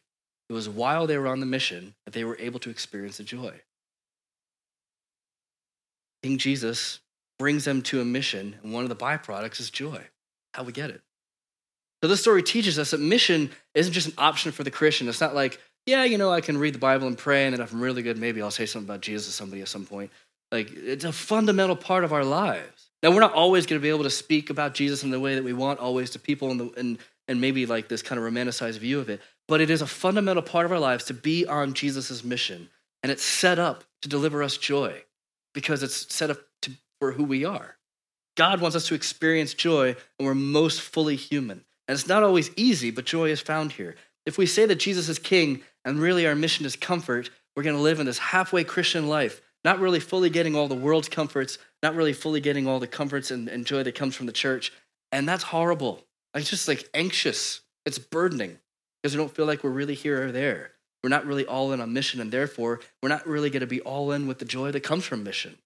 It 0.47 0.53
was 0.53 0.69
while 0.69 1.05
they 1.05 1.17
were 1.17 1.27
on 1.27 1.41
the 1.41 1.45
mission 1.45 1.95
that 2.05 2.13
they 2.13 2.23
were 2.23 2.37
able 2.39 2.61
to 2.61 2.69
experience 2.69 3.17
the 3.17 3.25
joy. 3.25 3.59
King 6.23 6.37
Jesus 6.37 7.01
brings 7.39 7.65
them 7.65 7.81
to 7.81 7.99
a 7.99 8.05
mission, 8.05 8.55
and 8.63 8.73
one 8.73 8.83
of 8.83 8.89
the 8.89 8.95
byproducts 8.95 9.59
is 9.59 9.69
joy. 9.69 10.01
How 10.53 10.63
we 10.63 10.71
get 10.71 10.91
it. 10.91 11.01
So 12.01 12.07
this 12.07 12.21
story 12.21 12.41
teaches 12.41 12.79
us 12.79 12.91
that 12.91 13.01
mission 13.01 13.51
isn't 13.75 13.91
just 13.91 14.07
an 14.07 14.13
option 14.17 14.53
for 14.53 14.63
the 14.63 14.71
Christian. 14.71 15.09
It's 15.09 15.19
not 15.19 15.35
like, 15.35 15.59
yeah, 15.85 16.05
you 16.05 16.17
know, 16.17 16.31
I 16.31 16.39
can 16.39 16.57
read 16.57 16.73
the 16.73 16.79
Bible 16.79 17.07
and 17.07 17.17
pray, 17.17 17.47
and 17.47 17.53
then 17.53 17.61
if 17.61 17.73
I'm 17.73 17.81
really 17.81 18.01
good, 18.01 18.17
maybe 18.17 18.41
I'll 18.41 18.49
say 18.49 18.65
something 18.65 18.87
about 18.87 19.01
Jesus 19.01 19.27
to 19.27 19.33
somebody 19.33 19.61
at 19.61 19.67
some 19.67 19.85
point. 19.85 20.09
Like, 20.51 20.71
it's 20.71 21.05
a 21.05 21.11
fundamental 21.11 21.75
part 21.75 22.03
of 22.03 22.13
our 22.13 22.23
lives. 22.23 22.89
Now, 23.03 23.11
we're 23.11 23.19
not 23.19 23.33
always 23.33 23.65
going 23.65 23.79
to 23.79 23.83
be 23.83 23.89
able 23.89 24.03
to 24.03 24.09
speak 24.09 24.49
about 24.49 24.73
Jesus 24.73 25.03
in 25.03 25.11
the 25.11 25.19
way 25.19 25.35
that 25.35 25.43
we 25.43 25.53
want 25.53 25.79
always 25.79 26.09
to 26.11 26.19
people, 26.19 26.51
and, 26.51 26.75
and, 26.75 26.97
and 27.27 27.39
maybe 27.39 27.65
like 27.65 27.87
this 27.87 28.01
kind 28.01 28.19
of 28.19 28.25
romanticized 28.25 28.79
view 28.79 28.99
of 28.99 29.09
it, 29.09 29.21
but 29.47 29.61
it 29.61 29.69
is 29.69 29.81
a 29.81 29.87
fundamental 29.87 30.43
part 30.43 30.65
of 30.65 30.71
our 30.71 30.79
lives 30.79 31.05
to 31.05 31.13
be 31.13 31.45
on 31.45 31.73
Jesus' 31.73 32.23
mission. 32.23 32.69
And 33.01 33.11
it's 33.11 33.23
set 33.23 33.59
up 33.59 33.83
to 34.01 34.09
deliver 34.09 34.43
us 34.43 34.57
joy 34.57 35.03
because 35.53 35.83
it's 35.83 36.13
set 36.13 36.29
up 36.29 36.39
to, 36.63 36.71
for 36.99 37.13
who 37.13 37.23
we 37.23 37.45
are. 37.45 37.77
God 38.35 38.61
wants 38.61 38.75
us 38.75 38.87
to 38.87 38.95
experience 38.95 39.53
joy, 39.53 39.95
and 40.17 40.25
we're 40.25 40.35
most 40.35 40.81
fully 40.81 41.15
human. 41.15 41.63
And 41.87 41.95
it's 41.95 42.07
not 42.07 42.23
always 42.23 42.51
easy, 42.55 42.91
but 42.91 43.05
joy 43.05 43.29
is 43.29 43.41
found 43.41 43.73
here. 43.73 43.95
If 44.25 44.37
we 44.37 44.45
say 44.45 44.65
that 44.65 44.75
Jesus 44.75 45.09
is 45.09 45.19
king 45.19 45.61
and 45.83 45.99
really 45.99 46.27
our 46.27 46.35
mission 46.35 46.65
is 46.65 46.75
comfort, 46.75 47.29
we're 47.55 47.63
going 47.63 47.75
to 47.75 47.81
live 47.81 47.99
in 47.99 48.05
this 48.05 48.19
halfway 48.19 48.63
Christian 48.63 49.07
life, 49.07 49.41
not 49.63 49.79
really 49.79 49.99
fully 49.99 50.29
getting 50.29 50.55
all 50.55 50.67
the 50.67 50.75
world's 50.75 51.09
comforts, 51.09 51.57
not 51.83 51.95
really 51.95 52.13
fully 52.13 52.39
getting 52.39 52.67
all 52.67 52.79
the 52.79 52.87
comforts 52.87 53.31
and, 53.31 53.47
and 53.47 53.65
joy 53.65 53.83
that 53.83 53.95
comes 53.95 54.15
from 54.15 54.25
the 54.25 54.31
church. 54.31 54.71
And 55.11 55.27
that's 55.27 55.43
horrible. 55.43 56.05
It's 56.33 56.49
just 56.49 56.67
like 56.67 56.87
anxious. 56.93 57.61
It's 57.85 57.99
burdening 57.99 58.59
because 59.01 59.15
we 59.15 59.21
don't 59.21 59.33
feel 59.35 59.45
like 59.45 59.63
we're 59.63 59.69
really 59.71 59.95
here 59.95 60.27
or 60.27 60.31
there. 60.31 60.71
We're 61.03 61.09
not 61.09 61.25
really 61.25 61.45
all 61.45 61.71
in 61.71 61.79
on 61.79 61.93
mission, 61.93 62.19
and 62.19 62.31
therefore, 62.31 62.81
we're 63.01 63.09
not 63.09 63.25
really 63.25 63.49
going 63.49 63.61
to 63.61 63.67
be 63.67 63.81
all 63.81 64.11
in 64.11 64.27
with 64.27 64.39
the 64.39 64.45
joy 64.45 64.71
that 64.71 64.81
comes 64.81 65.05
from 65.05 65.23
mission. 65.23 65.57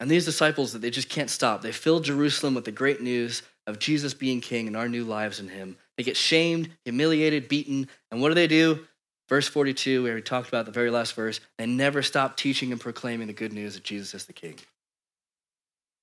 And 0.00 0.10
these 0.10 0.24
disciples, 0.24 0.72
that 0.72 0.78
they 0.78 0.90
just 0.90 1.08
can't 1.08 1.28
stop. 1.28 1.60
They 1.60 1.72
filled 1.72 2.04
Jerusalem 2.04 2.54
with 2.54 2.64
the 2.64 2.72
great 2.72 3.02
news 3.02 3.42
of 3.66 3.78
Jesus 3.78 4.14
being 4.14 4.40
king 4.40 4.66
and 4.66 4.76
our 4.76 4.88
new 4.88 5.04
lives 5.04 5.40
in 5.40 5.48
him. 5.48 5.76
They 5.96 6.04
get 6.04 6.16
shamed, 6.16 6.70
humiliated, 6.84 7.48
beaten, 7.48 7.88
and 8.10 8.22
what 8.22 8.28
do 8.28 8.34
they 8.34 8.46
do? 8.46 8.86
Verse 9.28 9.46
42, 9.46 10.02
where 10.02 10.14
we 10.14 10.22
talked 10.22 10.48
about 10.48 10.64
the 10.64 10.72
very 10.72 10.90
last 10.90 11.14
verse, 11.14 11.40
they 11.58 11.66
never 11.66 12.02
stop 12.02 12.36
teaching 12.36 12.72
and 12.72 12.80
proclaiming 12.80 13.26
the 13.26 13.34
good 13.34 13.52
news 13.52 13.74
that 13.74 13.84
Jesus 13.84 14.14
is 14.14 14.26
the 14.26 14.32
king. 14.32 14.54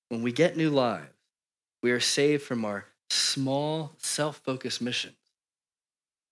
When 0.08 0.22
we 0.22 0.30
get 0.30 0.56
new 0.56 0.70
lives, 0.70 1.10
we 1.82 1.90
are 1.90 2.00
saved 2.00 2.44
from 2.44 2.64
our 2.64 2.86
small, 3.10 3.92
self 3.98 4.38
focused 4.38 4.80
mission. 4.80 5.12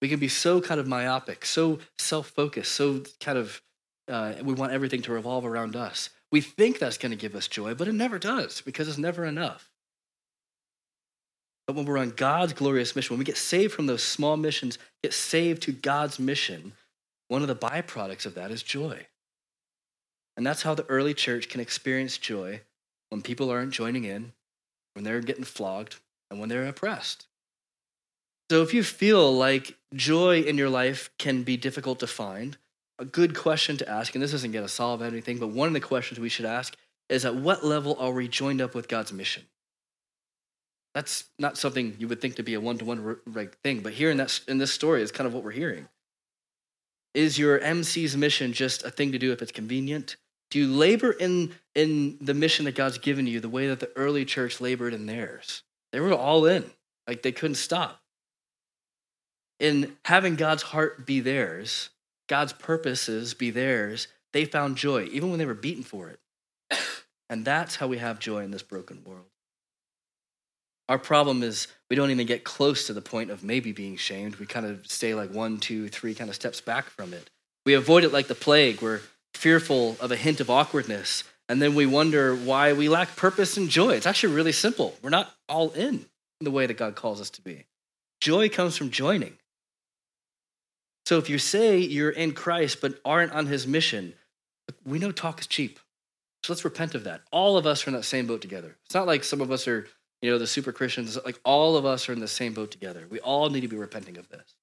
We 0.01 0.09
can 0.09 0.21
be 0.21 0.29
so 0.29 0.61
kind 0.61 0.79
of 0.79 0.87
myopic, 0.87 1.45
so 1.45 1.81
self 1.99 2.29
focused, 2.29 2.73
so 2.73 3.03
kind 3.21 3.39
of, 3.39 3.61
uh, 4.09 4.35
we 4.43 4.55
want 4.55 4.73
everything 4.73 5.03
to 5.03 5.13
revolve 5.13 5.45
around 5.45 5.75
us. 5.75 6.11
We 6.31 6.41
think 6.41 6.79
that's 6.79 6.99
going 6.99 7.11
to 7.11 7.17
give 7.17 7.35
us 7.35 7.49
joy, 7.49 7.75
but 7.75 7.89
it 7.89 7.95
never 7.95 8.19
does 8.19 8.61
because 8.61 8.89
it's 8.89 8.99
never 8.99 9.25
enough. 9.25 9.71
But 11.67 11.77
when 11.77 11.87
we're 11.87 11.99
on 11.99 12.11
God's 12.11 12.53
glorious 12.53 12.95
mission, 12.95 13.15
when 13.15 13.19
we 13.19 13.25
get 13.25 13.37
saved 13.37 13.73
from 13.73 13.87
those 13.87 14.03
small 14.03 14.37
missions, 14.37 14.79
get 15.03 15.15
saved 15.15 15.63
to 15.63 15.73
God's 15.73 16.19
mission, 16.19 16.73
one 17.29 17.43
of 17.43 17.49
the 17.49 17.57
byproducts 17.57 18.27
of 18.27 18.35
that 18.35 18.51
is 18.51 18.63
joy. 18.63 19.07
And 20.37 20.47
that's 20.47 20.63
how 20.63 20.75
the 20.75 20.87
early 20.87 21.15
church 21.15 21.49
can 21.49 21.61
experience 21.61 22.19
joy 22.19 22.61
when 23.11 23.23
people 23.23 23.51
aren't 23.51 23.73
joining 23.73 24.05
in, 24.05 24.33
when 24.95 25.05
they're 25.05 25.21
getting 25.21 25.45
flogged, 25.45 25.97
and 26.31 26.41
when 26.41 26.49
they're 26.49 26.67
oppressed. 26.67 27.27
So 28.51 28.63
if 28.63 28.75
you 28.75 28.83
feel 28.83 29.33
like 29.33 29.77
joy 29.95 30.41
in 30.41 30.59
your 30.59 30.69
life 30.69 31.11
can 31.19 31.45
be 31.45 31.57
difficult 31.57 32.01
to 32.01 32.07
find, 32.07 32.59
a 32.99 33.05
good 33.05 33.37
question 33.37 33.77
to 33.79 33.89
ask, 33.89 34.15
and 34.15 34.23
this 34.23 34.33
isn't 34.35 34.53
going 34.53 34.65
to 34.65 34.73
solve 34.73 35.03
anything, 35.03 35.39
but 35.39 35.49
one 35.49 35.69
of 35.69 35.75
the 35.75 35.81
questions 35.81 36.21
we 36.21 36.29
should 36.29 36.45
ask 36.45 36.77
is 37.09 37.25
at 37.25 37.35
what 37.35 37.65
level 37.65 37.97
are 37.99 38.13
we 38.13 38.29
joined 38.29 38.61
up 38.61 38.75
with 38.75 38.89
God's 38.89 39.13
mission? 39.13 39.45
That's 40.95 41.25
not 41.39 41.59
something 41.59 41.97
you 41.99 42.07
would 42.07 42.21
think 42.21 42.37
to 42.37 42.43
be 42.43 42.55
a 42.55 42.61
one 42.61 42.79
to 42.79 42.85
one 42.85 43.17
thing, 43.63 43.81
but 43.81 43.95
here 43.95 44.11
in, 44.11 44.17
that, 44.19 44.41
in 44.47 44.59
this 44.59 44.73
story 44.73 45.03
is 45.03 45.11
kind 45.11 45.27
of 45.27 45.35
what 45.35 45.43
we're 45.43 45.51
hearing. 45.51 45.89
Is 47.15 47.39
your 47.39 47.61
MC's 47.61 48.17
mission 48.17 48.53
just 48.53 48.85
a 48.85 48.91
thing 48.91 49.13
to 49.13 49.19
do 49.19 49.33
if 49.33 49.41
it's 49.41 49.53
convenient? 49.53 50.17
Do 50.51 50.59
you 50.59 50.73
labor 50.73 51.13
in, 51.13 51.55
in 51.75 52.19
the 52.21 52.35
mission 52.35 52.65
that 52.65 52.75
God's 52.75 52.99
given 52.99 53.27
you 53.27 53.41
the 53.41 53.49
way 53.49 53.69
that 53.69 53.81
the 53.81 53.91
early 53.97 54.25
church 54.25 54.61
labored 54.61 54.95
in 54.95 55.07
theirs? 55.07 55.63
They 55.93 56.01
were 56.01 56.13
all 56.13 56.45
in, 56.47 56.71
like 57.07 57.23
they 57.23 57.33
couldn't 57.33 57.55
stop. 57.55 58.01
In 59.61 59.97
having 60.05 60.35
God's 60.35 60.63
heart 60.63 61.07
be 61.07 61.21
theirs, 61.21 61.91
God's 62.29 62.53
purposes 62.53 63.35
be 63.35 63.51
theirs, 63.51 64.09
they 64.33 64.45
found 64.45 64.77
joy, 64.77 65.05
even 65.13 65.31
when 65.31 65.39
they 65.39 65.47
were 65.47 65.55
beaten 65.55 65.85
for 65.85 66.09
it. 66.09 66.21
And 67.31 67.43
that's 67.43 67.77
how 67.77 67.87
we 67.87 67.97
have 67.97 68.19
joy 68.19 68.45
in 68.45 68.51
this 68.51 68.63
broken 68.63 69.03
world. 69.03 69.25
Our 70.89 70.99
problem 70.99 71.43
is 71.43 71.69
we 71.89 71.97
don't 71.97 72.11
even 72.11 72.27
get 72.27 72.45
close 72.45 72.87
to 72.87 72.93
the 72.93 73.01
point 73.01 73.31
of 73.31 73.43
maybe 73.43 73.73
being 73.73 73.97
shamed. 73.97 74.37
We 74.37 74.47
kind 74.47 74.67
of 74.67 74.87
stay 74.87 75.15
like 75.15 75.31
one, 75.33 75.59
two, 75.59 75.89
three 75.89 76.15
kind 76.15 76.29
of 76.29 76.37
steps 76.37 76.61
back 76.61 76.91
from 76.91 77.15
it. 77.15 77.31
We 77.65 77.75
avoid 77.75 78.05
it 78.05 78.13
like 78.13 78.27
the 78.27 78.35
plague. 78.35 78.83
We're 78.83 79.01
fearful 79.33 79.97
of 80.01 80.13
a 80.13 80.17
hint 80.17 80.41
of 80.41 80.51
awkwardness. 80.51 81.25
And 81.49 81.61
then 81.61 81.75
we 81.75 81.87
wonder 81.87 82.35
why 82.35 82.73
we 82.73 82.89
lack 82.89 83.17
purpose 83.17 83.57
and 83.57 83.69
joy. 83.69 83.91
It's 83.91 84.07
actually 84.07 84.35
really 84.35 84.53
simple. 84.53 84.95
We're 85.03 85.11
not 85.11 85.35
all 85.49 85.71
in 85.71 86.07
the 86.41 86.51
way 86.51 86.67
that 86.67 86.77
God 86.77 86.95
calls 86.95 87.21
us 87.21 87.31
to 87.31 87.43
be. 87.43 87.65
Joy 88.21 88.49
comes 88.49 88.77
from 88.77 88.91
joining. 88.91 89.37
So 91.07 91.19
if 91.19 91.29
you 91.29 91.39
say 91.39 91.79
you're 91.79 92.11
in 92.11 92.33
Christ 92.33 92.81
but 92.81 92.99
aren't 93.05 93.33
on 93.33 93.47
his 93.47 93.67
mission, 93.67 94.15
we 94.87 94.99
know 94.99 95.13
talk 95.13 95.41
is 95.41 95.47
cheap. 95.47 95.79
So 96.43 96.53
let's 96.53 96.65
repent 96.65 96.95
of 96.95 97.05
that. 97.05 97.23
All 97.31 97.57
of 97.57 97.67
us 97.67 97.87
are 97.87 97.91
in 97.91 97.97
that 97.97 98.05
same 98.05 98.27
boat 98.27 98.41
together. 98.41 98.77
It's 98.87 98.95
not 98.95 99.07
like 99.07 99.25
some 99.25 99.41
of 99.41 99.51
us 99.51 99.69
are, 99.69 99.87
you 100.23 100.31
know, 100.31 100.39
the 100.39 100.47
super 100.47 100.73
Christians. 100.73 101.19
Like 101.25 101.41
all 101.45 101.77
of 101.77 101.85
us 101.85 102.09
are 102.09 102.13
in 102.13 102.21
the 102.21 102.29
same 102.29 102.55
boat 102.55 102.71
together. 102.71 103.07
We 103.11 103.21
all 103.21 103.49
need 103.51 103.61
to 103.61 103.69
be 103.69 103.77
repenting 103.77 104.17
of 104.17 104.29
this. 104.29 104.55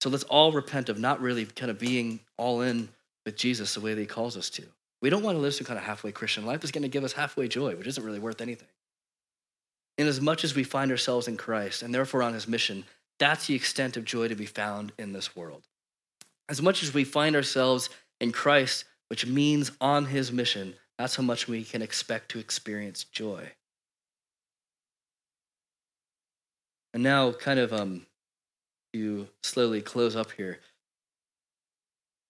So 0.00 0.10
let's 0.10 0.24
all 0.24 0.52
repent 0.52 0.88
of 0.88 0.98
not 0.98 1.20
really 1.20 1.44
kind 1.44 1.70
of 1.70 1.78
being 1.78 2.20
all 2.36 2.60
in 2.60 2.88
with 3.26 3.36
Jesus 3.36 3.74
the 3.74 3.80
way 3.80 3.94
that 3.94 4.00
he 4.00 4.06
calls 4.06 4.36
us 4.36 4.48
to. 4.50 4.62
We 5.02 5.10
don't 5.10 5.22
want 5.22 5.36
to 5.36 5.40
live 5.40 5.54
some 5.54 5.66
kind 5.66 5.78
of 5.78 5.84
halfway 5.84 6.12
Christian 6.12 6.46
life 6.46 6.60
that's 6.60 6.72
going 6.72 6.82
to 6.82 6.88
give 6.88 7.04
us 7.04 7.12
halfway 7.12 7.48
joy, 7.48 7.76
which 7.76 7.86
isn't 7.86 8.04
really 8.04 8.18
worth 8.18 8.40
anything. 8.40 8.68
In 9.96 10.06
as 10.06 10.20
much 10.20 10.44
as 10.44 10.54
we 10.54 10.64
find 10.64 10.90
ourselves 10.90 11.28
in 11.28 11.36
Christ 11.36 11.82
and 11.82 11.94
therefore 11.94 12.22
on 12.22 12.34
his 12.34 12.48
mission, 12.48 12.84
that's 13.18 13.46
the 13.46 13.54
extent 13.54 13.96
of 13.96 14.04
joy 14.04 14.28
to 14.28 14.34
be 14.36 14.46
found 14.46 14.92
in 14.98 15.12
this 15.12 15.34
world. 15.34 15.66
As 16.48 16.62
much 16.62 16.82
as 16.82 16.94
we 16.94 17.04
find 17.04 17.34
ourselves 17.34 17.90
in 18.20 18.32
Christ, 18.32 18.84
which 19.08 19.26
means 19.26 19.72
on 19.80 20.06
his 20.06 20.32
mission, 20.32 20.74
that's 20.96 21.16
how 21.16 21.22
much 21.22 21.48
we 21.48 21.64
can 21.64 21.82
expect 21.82 22.30
to 22.30 22.38
experience 22.38 23.04
joy. 23.04 23.52
And 26.94 27.02
now, 27.02 27.32
kind 27.32 27.58
of 27.58 27.72
um, 27.72 28.06
to 28.92 29.28
slowly 29.42 29.82
close 29.82 30.16
up 30.16 30.32
here, 30.32 30.60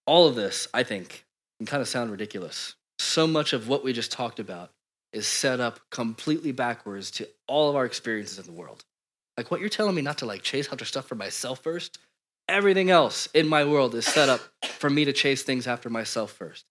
all 0.05 0.27
of 0.27 0.35
this, 0.35 0.67
I 0.73 0.83
think, 0.83 1.25
can 1.59 1.67
kind 1.67 1.81
of 1.81 1.87
sound 1.87 2.11
ridiculous. 2.11 2.75
So 2.97 3.27
much 3.27 3.53
of 3.53 3.67
what 3.67 3.83
we 3.83 3.93
just 3.93 4.11
talked 4.11 4.39
about 4.39 4.71
is 5.13 5.27
set 5.27 5.59
up 5.59 5.79
completely 5.89 6.51
backwards 6.51 7.11
to 7.11 7.27
all 7.47 7.69
of 7.69 7.75
our 7.75 7.85
experiences 7.85 8.37
in 8.37 8.45
the 8.45 8.59
world. 8.59 8.83
Like 9.37 9.51
what 9.51 9.59
you're 9.59 9.69
telling 9.69 9.95
me 9.95 10.01
not 10.01 10.17
to 10.19 10.25
like 10.25 10.41
chase 10.41 10.67
after 10.71 10.85
stuff 10.85 11.05
for 11.05 11.15
myself 11.15 11.59
first. 11.59 11.97
Everything 12.47 12.89
else 12.89 13.27
in 13.33 13.47
my 13.47 13.63
world 13.63 13.95
is 13.95 14.05
set 14.05 14.27
up 14.27 14.41
for 14.63 14.89
me 14.89 15.05
to 15.05 15.13
chase 15.13 15.43
things 15.43 15.67
after 15.67 15.89
myself 15.89 16.31
first. 16.31 16.65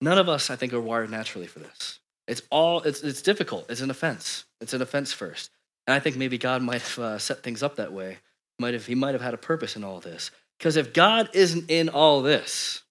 None 0.00 0.18
of 0.18 0.28
us, 0.28 0.50
I 0.50 0.56
think, 0.56 0.72
are 0.72 0.80
wired 0.80 1.10
naturally 1.10 1.46
for 1.46 1.60
this. 1.60 2.00
It's 2.28 2.42
all 2.50 2.82
it's 2.82 3.02
it's 3.02 3.22
difficult. 3.22 3.70
It's 3.70 3.80
an 3.80 3.90
offense. 3.90 4.44
It's 4.60 4.74
an 4.74 4.82
offense 4.82 5.12
first. 5.12 5.50
And 5.86 5.94
I 5.94 6.00
think 6.00 6.16
maybe 6.16 6.38
God 6.38 6.62
might 6.62 6.82
have 6.82 6.98
uh, 6.98 7.18
set 7.18 7.42
things 7.42 7.62
up 7.62 7.76
that 7.76 7.92
way. 7.92 8.18
Might 8.58 8.74
have 8.74 8.86
he 8.86 8.94
might 8.94 9.14
have 9.14 9.22
had 9.22 9.34
a 9.34 9.38
purpose 9.38 9.76
in 9.76 9.84
all 9.84 10.00
this. 10.00 10.30
Because 10.58 10.76
if 10.76 10.92
God 10.92 11.30
isn't 11.34 11.70
in 11.70 11.88
all 11.88 12.22
this 12.22 12.82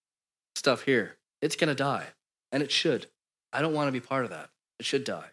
stuff 0.55 0.83
here, 0.83 1.17
it's 1.41 1.55
gonna 1.55 1.75
die, 1.75 2.05
and 2.51 2.61
it 2.61 2.71
should. 2.71 3.07
I 3.51 3.61
don't 3.61 3.73
want 3.73 3.87
to 3.87 3.91
be 3.91 3.99
part 3.99 4.25
of 4.25 4.31
that. 4.31 4.49
It 4.79 4.85
should 4.85 5.03
die. 5.03 5.29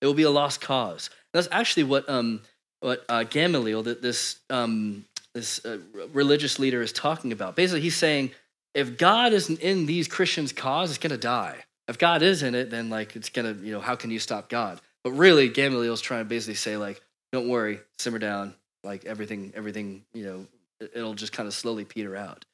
It 0.00 0.06
will 0.06 0.14
be 0.14 0.24
a 0.24 0.30
lost 0.30 0.60
cause. 0.60 1.10
That's 1.32 1.48
actually 1.52 1.84
what 1.84 2.08
um, 2.08 2.42
what 2.80 3.04
uh, 3.08 3.22
Gamaliel, 3.22 3.82
this 3.82 4.40
um, 4.50 5.04
this 5.34 5.64
uh, 5.64 5.78
religious 6.12 6.58
leader, 6.58 6.82
is 6.82 6.92
talking 6.92 7.32
about. 7.32 7.56
Basically, 7.56 7.80
he's 7.80 7.96
saying 7.96 8.32
if 8.74 8.98
God 8.98 9.32
isn't 9.32 9.60
in 9.60 9.86
these 9.86 10.08
Christians' 10.08 10.52
cause, 10.52 10.90
it's 10.90 10.98
going 10.98 11.10
to 11.10 11.18
die. 11.18 11.56
If 11.88 11.98
God 11.98 12.22
is 12.22 12.42
in 12.42 12.54
it, 12.54 12.70
then 12.70 12.90
like 12.90 13.16
it's 13.16 13.28
going 13.28 13.54
to 13.54 13.64
you 13.64 13.72
know 13.72 13.80
how 13.80 13.96
can 13.96 14.10
you 14.10 14.18
stop 14.18 14.48
God? 14.48 14.80
But 15.04 15.12
really, 15.12 15.48
Gamaliel 15.48 15.94
is 15.94 16.00
trying 16.00 16.24
to 16.24 16.28
basically 16.28 16.54
say 16.54 16.76
like, 16.76 17.00
don't 17.32 17.48
worry, 17.48 17.80
simmer 17.98 18.18
down. 18.18 18.54
Like 18.84 19.04
everything, 19.04 19.52
everything 19.54 20.04
you 20.12 20.24
know, 20.24 20.46
it'll 20.94 21.14
just 21.14 21.32
kind 21.32 21.46
of 21.46 21.54
slowly 21.54 21.84
peter 21.84 22.16
out. 22.16 22.44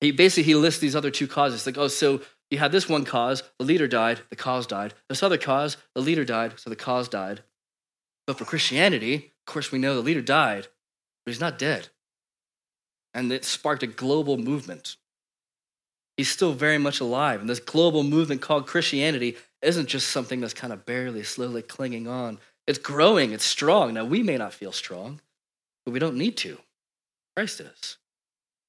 He 0.00 0.12
basically 0.12 0.44
he 0.44 0.54
lists 0.54 0.80
these 0.80 0.96
other 0.96 1.10
two 1.10 1.26
causes. 1.26 1.66
Like 1.66 1.78
oh, 1.78 1.88
so 1.88 2.20
you 2.50 2.58
had 2.58 2.72
this 2.72 2.88
one 2.88 3.04
cause, 3.04 3.42
the 3.58 3.64
leader 3.64 3.88
died, 3.88 4.20
the 4.30 4.36
cause 4.36 4.66
died. 4.66 4.94
This 5.08 5.22
other 5.22 5.38
cause, 5.38 5.76
the 5.94 6.00
leader 6.00 6.24
died, 6.24 6.54
so 6.60 6.70
the 6.70 6.76
cause 6.76 7.08
died. 7.08 7.42
But 8.26 8.38
for 8.38 8.44
Christianity, 8.44 9.32
of 9.46 9.52
course, 9.52 9.72
we 9.72 9.78
know 9.78 9.94
the 9.94 10.00
leader 10.00 10.22
died, 10.22 10.68
but 11.24 11.32
he's 11.32 11.40
not 11.40 11.58
dead. 11.58 11.88
And 13.12 13.30
it 13.32 13.44
sparked 13.44 13.82
a 13.82 13.88
global 13.88 14.38
movement. 14.38 14.96
He's 16.16 16.30
still 16.30 16.52
very 16.52 16.78
much 16.78 17.00
alive. 17.00 17.40
And 17.40 17.48
this 17.48 17.60
global 17.60 18.02
movement 18.02 18.40
called 18.40 18.66
Christianity 18.66 19.36
isn't 19.64 19.88
just 19.88 20.08
something 20.08 20.40
that's 20.40 20.54
kind 20.54 20.72
of 20.72 20.86
barely, 20.86 21.22
slowly 21.22 21.62
clinging 21.62 22.06
on. 22.06 22.38
It's 22.66 22.78
growing, 22.78 23.32
it's 23.32 23.44
strong. 23.44 23.94
Now, 23.94 24.04
we 24.04 24.22
may 24.22 24.36
not 24.36 24.54
feel 24.54 24.72
strong, 24.72 25.20
but 25.84 25.92
we 25.92 25.98
don't 25.98 26.16
need 26.16 26.36
to. 26.38 26.58
Christ 27.36 27.60
is. 27.60 27.98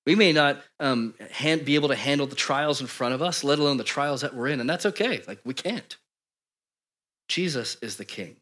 We 0.06 0.16
may 0.16 0.34
not 0.34 0.62
um, 0.80 1.16
hand, 1.32 1.66
be 1.66 1.76
able 1.76 1.88
to 1.90 1.96
handle 1.96 2.28
the 2.28 2.36
trials 2.36 2.82
in 2.82 2.88
front 2.88 3.14
of 3.16 3.22
us, 3.22 3.44
let 3.44 3.60
alone 3.60 3.78
the 3.78 3.84
trials 3.84 4.22
that 4.22 4.36
we're 4.36 4.48
in, 4.48 4.60
and 4.60 4.70
that's 4.70 4.86
okay. 4.86 5.22
Like, 5.28 5.40
we 5.44 5.54
can't. 5.54 5.98
Jesus 7.28 7.78
is 7.82 7.98
the 7.98 8.06
king. 8.06 8.36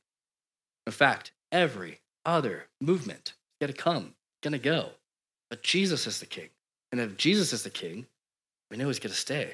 In 0.86 0.92
fact, 0.92 1.32
every 1.52 2.02
other 2.26 2.68
movement 2.82 3.34
is 3.62 3.68
going 3.68 3.74
to 3.74 3.82
come, 3.82 4.16
going 4.42 4.52
to 4.52 4.60
go. 4.60 4.90
But 5.50 5.64
Jesus 5.64 6.08
is 6.08 6.20
the 6.20 6.26
king. 6.26 6.50
And 6.92 7.00
if 7.00 7.16
Jesus 7.16 7.54
is 7.54 7.64
the 7.64 7.70
king, 7.70 8.08
we 8.70 8.78
know 8.78 8.88
he's 8.88 9.00
going 9.00 9.14
to 9.14 9.18
stay. 9.18 9.54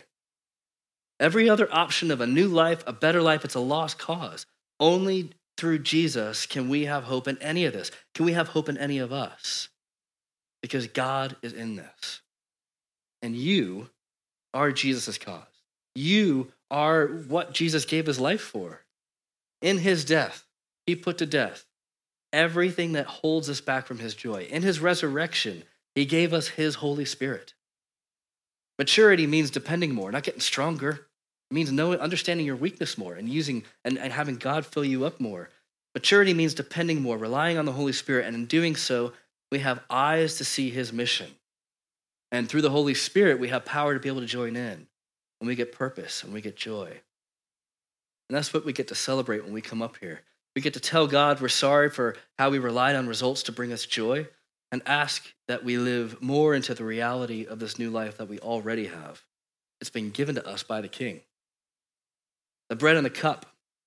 Every 1.19 1.49
other 1.49 1.67
option 1.71 2.11
of 2.11 2.21
a 2.21 2.27
new 2.27 2.47
life, 2.47 2.83
a 2.87 2.93
better 2.93 3.21
life, 3.21 3.43
it's 3.43 3.55
a 3.55 3.59
lost 3.59 3.97
cause. 3.97 4.45
Only 4.79 5.31
through 5.57 5.79
Jesus 5.79 6.45
can 6.45 6.69
we 6.69 6.85
have 6.85 7.03
hope 7.03 7.27
in 7.27 7.37
any 7.39 7.65
of 7.65 7.73
this. 7.73 7.91
Can 8.13 8.25
we 8.25 8.33
have 8.33 8.49
hope 8.49 8.69
in 8.69 8.77
any 8.77 8.99
of 8.99 9.11
us? 9.11 9.67
Because 10.61 10.87
God 10.87 11.35
is 11.41 11.53
in 11.53 11.75
this. 11.75 12.21
And 13.21 13.35
you 13.35 13.89
are 14.53 14.71
Jesus' 14.71 15.17
cause. 15.17 15.43
You 15.95 16.53
are 16.71 17.07
what 17.07 17.53
Jesus 17.53 17.83
gave 17.83 18.05
his 18.05 18.19
life 18.19 18.41
for. 18.41 18.85
In 19.61 19.79
his 19.79 20.05
death, 20.05 20.45
he 20.85 20.95
put 20.95 21.17
to 21.17 21.25
death 21.25 21.65
everything 22.31 22.93
that 22.93 23.05
holds 23.05 23.49
us 23.49 23.59
back 23.59 23.87
from 23.87 23.99
his 23.99 24.15
joy. 24.15 24.47
In 24.49 24.61
his 24.61 24.79
resurrection, 24.79 25.63
he 25.95 26.05
gave 26.05 26.33
us 26.33 26.49
his 26.49 26.75
Holy 26.75 27.05
Spirit. 27.05 27.53
Maturity 28.77 29.27
means 29.27 29.51
depending 29.51 29.93
more, 29.93 30.11
not 30.11 30.23
getting 30.23 30.39
stronger. 30.39 31.07
It 31.49 31.53
means 31.53 31.71
knowing, 31.71 31.99
understanding 31.99 32.45
your 32.45 32.55
weakness 32.55 32.97
more 32.97 33.15
and 33.15 33.27
using 33.27 33.63
and, 33.83 33.97
and 33.97 34.13
having 34.13 34.37
God 34.37 34.65
fill 34.65 34.85
you 34.85 35.05
up 35.05 35.19
more. 35.19 35.49
Maturity 35.95 36.33
means 36.33 36.53
depending 36.53 37.01
more, 37.01 37.17
relying 37.17 37.57
on 37.57 37.65
the 37.65 37.71
Holy 37.71 37.93
Spirit, 37.93 38.25
and 38.25 38.35
in 38.35 38.45
doing 38.45 38.75
so, 38.75 39.13
we 39.51 39.59
have 39.59 39.79
eyes 39.89 40.37
to 40.37 40.45
see 40.45 40.69
his 40.69 40.93
mission. 40.93 41.31
And 42.31 42.47
through 42.47 42.61
the 42.61 42.69
Holy 42.69 42.93
Spirit, 42.93 43.39
we 43.39 43.47
have 43.47 43.65
power 43.65 43.95
to 43.95 43.99
be 43.99 44.09
able 44.09 44.21
to 44.21 44.27
join 44.27 44.55
in. 44.55 44.87
And 45.41 45.47
we 45.47 45.55
get 45.55 45.71
purpose 45.71 46.23
and 46.23 46.33
we 46.33 46.41
get 46.41 46.55
joy. 46.55 46.87
And 48.29 48.37
that's 48.37 48.53
what 48.53 48.65
we 48.65 48.73
get 48.73 48.89
to 48.89 48.95
celebrate 48.95 49.43
when 49.43 49.53
we 49.53 49.61
come 49.61 49.81
up 49.81 49.97
here. 49.97 50.21
We 50.55 50.61
get 50.61 50.73
to 50.75 50.79
tell 50.79 51.07
God 51.07 51.41
we're 51.41 51.47
sorry 51.47 51.89
for 51.89 52.15
how 52.37 52.49
we 52.49 52.59
relied 52.59 52.95
on 52.95 53.07
results 53.07 53.43
to 53.43 53.51
bring 53.51 53.71
us 53.71 53.85
joy 53.85 54.27
and 54.71 54.83
ask 54.85 55.33
that 55.47 55.63
we 55.63 55.77
live 55.77 56.21
more 56.21 56.53
into 56.53 56.75
the 56.75 56.83
reality 56.83 57.45
of 57.45 57.59
this 57.59 57.79
new 57.79 57.89
life 57.89 58.17
that 58.17 58.27
we 58.27 58.39
already 58.39 58.87
have. 58.87 59.23
It's 59.81 59.89
been 59.89 60.11
given 60.11 60.35
to 60.35 60.47
us 60.47 60.61
by 60.61 60.81
the 60.81 60.87
King. 60.87 61.21
The 62.69 62.75
bread 62.75 62.97
and 62.97 63.05
the 63.05 63.11
cup 63.11 63.45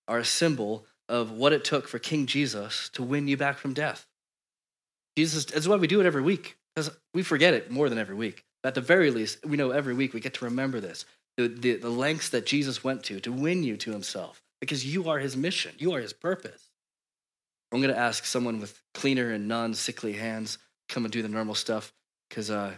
are 0.09 0.18
a 0.18 0.24
symbol 0.24 0.87
of 1.09 1.30
what 1.30 1.53
it 1.53 1.64
took 1.64 1.89
for 1.89 1.99
King 1.99 2.26
Jesus 2.26 2.89
to 2.91 3.03
win 3.03 3.28
you 3.28 3.37
back 3.37 3.59
from 3.59 3.74
death. 3.74 4.07
Jesus, 5.16 5.45
that's 5.45 5.68
why 5.68 5.76
we 5.76 5.87
do 5.87 6.01
it 6.01 6.07
every 6.07 6.22
week, 6.22 6.57
because 6.74 6.91
we 7.14 7.22
forget 7.22 7.55
it 7.55 7.70
more 7.70 7.89
than 7.89 7.99
every 7.99 8.14
week. 8.14 8.45
At 8.64 8.74
the 8.74 8.80
very 8.80 9.11
least, 9.11 9.45
we 9.45 9.57
know 9.57 9.70
every 9.70 9.95
week 9.95 10.14
we 10.14 10.20
get 10.20 10.35
to 10.35 10.45
remember 10.45 10.80
this 10.80 11.05
the, 11.37 11.49
the, 11.49 11.76
the 11.76 11.91
lengths 11.91 12.28
that 12.30 12.47
Jesus 12.47 12.85
went 12.85 13.05
to 13.05 13.18
to 13.20 13.33
win 13.33 13.62
you 13.62 13.76
to 13.78 13.91
himself, 13.91 14.43
because 14.61 14.85
you 14.85 15.09
are 15.09 15.18
his 15.18 15.37
mission, 15.37 15.72
you 15.78 15.93
are 15.93 16.01
his 16.01 16.12
purpose. 16.12 16.70
I'm 17.72 17.80
going 17.80 17.95
to 17.95 17.99
ask 17.99 18.24
someone 18.26 18.61
with 18.61 18.80
cleaner 18.93 19.33
and 19.33 19.49
non 19.49 19.74
sickly 19.74 20.12
hands 20.12 20.59
come 20.89 21.05
and 21.05 21.12
do 21.12 21.22
the 21.22 21.28
normal 21.28 21.55
stuff 21.55 21.93
because 22.28 22.51
uh, 22.51 22.74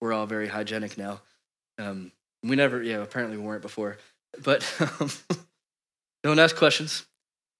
we're 0.00 0.12
all 0.12 0.26
very 0.26 0.46
hygienic 0.46 0.96
now. 0.96 1.20
Um, 1.78 2.12
we 2.42 2.54
never, 2.54 2.82
yeah, 2.82 3.02
apparently 3.02 3.36
we 3.36 3.44
weren't 3.44 3.62
before. 3.62 3.98
But 4.42 4.64
um, 5.00 5.10
don't 6.26 6.38
ask 6.38 6.56
questions. 6.56 7.06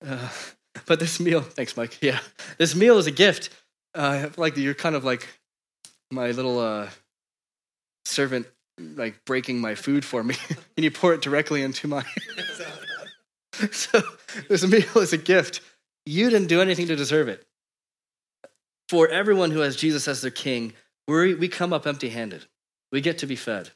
Uh, 0.07 0.29
but 0.87 1.01
this 1.01 1.21
meal, 1.21 1.41
thanks, 1.41 1.77
Mike. 1.77 1.99
Yeah, 2.03 2.19
this 2.59 2.75
meal 2.75 2.99
is 2.99 3.07
a 3.07 3.13
gift. 3.13 3.51
Uh, 3.95 4.29
like 4.37 4.57
you're 4.57 4.75
kind 4.75 4.95
of 4.95 5.05
like 5.05 5.27
my 6.11 6.31
little 6.33 6.59
uh, 6.59 6.89
servant, 8.05 8.47
like 8.79 9.25
breaking 9.25 9.61
my 9.61 9.75
food 9.75 10.05
for 10.05 10.23
me, 10.23 10.37
and 10.77 10.85
you 10.85 10.91
pour 10.91 11.15
it 11.15 11.23
directly 11.23 11.63
into 11.63 11.89
my. 11.89 12.05
so 13.71 14.03
this 14.49 14.67
meal 14.67 14.99
is 15.03 15.13
a 15.13 15.19
gift. 15.19 15.61
You 16.05 16.31
didn't 16.31 16.49
do 16.49 16.61
anything 16.61 16.87
to 16.89 16.97
deserve 16.97 17.29
it. 17.29 17.45
For 18.89 19.09
everyone 19.09 19.51
who 19.51 19.61
has 19.61 19.75
Jesus 19.77 20.07
as 20.07 20.21
their 20.21 20.31
king, 20.31 20.75
we 21.09 21.35
we 21.35 21.49
come 21.49 21.73
up 21.73 21.87
empty-handed. 21.87 22.47
We 22.93 23.01
get 23.01 23.19
to 23.19 23.27
be 23.27 23.37
fed. 23.37 23.71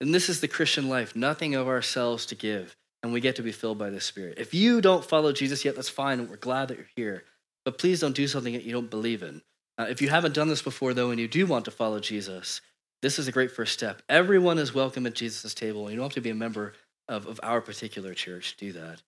And 0.00 0.14
this 0.14 0.28
is 0.28 0.40
the 0.40 0.48
Christian 0.48 0.88
life, 0.88 1.16
nothing 1.16 1.54
of 1.54 1.66
ourselves 1.66 2.26
to 2.26 2.34
give 2.34 2.76
and 3.04 3.12
we 3.12 3.20
get 3.20 3.36
to 3.36 3.42
be 3.42 3.52
filled 3.52 3.76
by 3.76 3.90
the 3.90 4.00
Spirit. 4.00 4.38
If 4.38 4.54
you 4.54 4.80
don't 4.80 5.04
follow 5.04 5.30
Jesus 5.30 5.62
yet, 5.62 5.76
that's 5.76 5.90
fine. 5.90 6.26
We're 6.26 6.36
glad 6.36 6.68
that 6.68 6.78
you're 6.78 6.86
here. 6.96 7.24
But 7.62 7.76
please 7.76 8.00
don't 8.00 8.16
do 8.16 8.26
something 8.26 8.54
that 8.54 8.64
you 8.64 8.72
don't 8.72 8.88
believe 8.88 9.22
in. 9.22 9.42
Uh, 9.76 9.86
if 9.90 10.00
you 10.00 10.08
haven't 10.08 10.34
done 10.34 10.48
this 10.48 10.62
before, 10.62 10.94
though, 10.94 11.10
and 11.10 11.20
you 11.20 11.28
do 11.28 11.44
want 11.44 11.66
to 11.66 11.70
follow 11.70 12.00
Jesus, 12.00 12.62
this 13.02 13.18
is 13.18 13.28
a 13.28 13.32
great 13.32 13.50
first 13.50 13.74
step. 13.74 14.00
Everyone 14.08 14.56
is 14.56 14.74
welcome 14.74 15.04
at 15.04 15.14
Jesus' 15.14 15.52
table, 15.52 15.90
you 15.90 15.96
don't 15.96 16.06
have 16.06 16.14
to 16.14 16.22
be 16.22 16.30
a 16.30 16.34
member 16.34 16.72
of, 17.06 17.26
of 17.26 17.38
our 17.42 17.60
particular 17.60 18.14
church 18.14 18.56
to 18.56 18.64
do 18.64 18.72
that. 18.72 19.02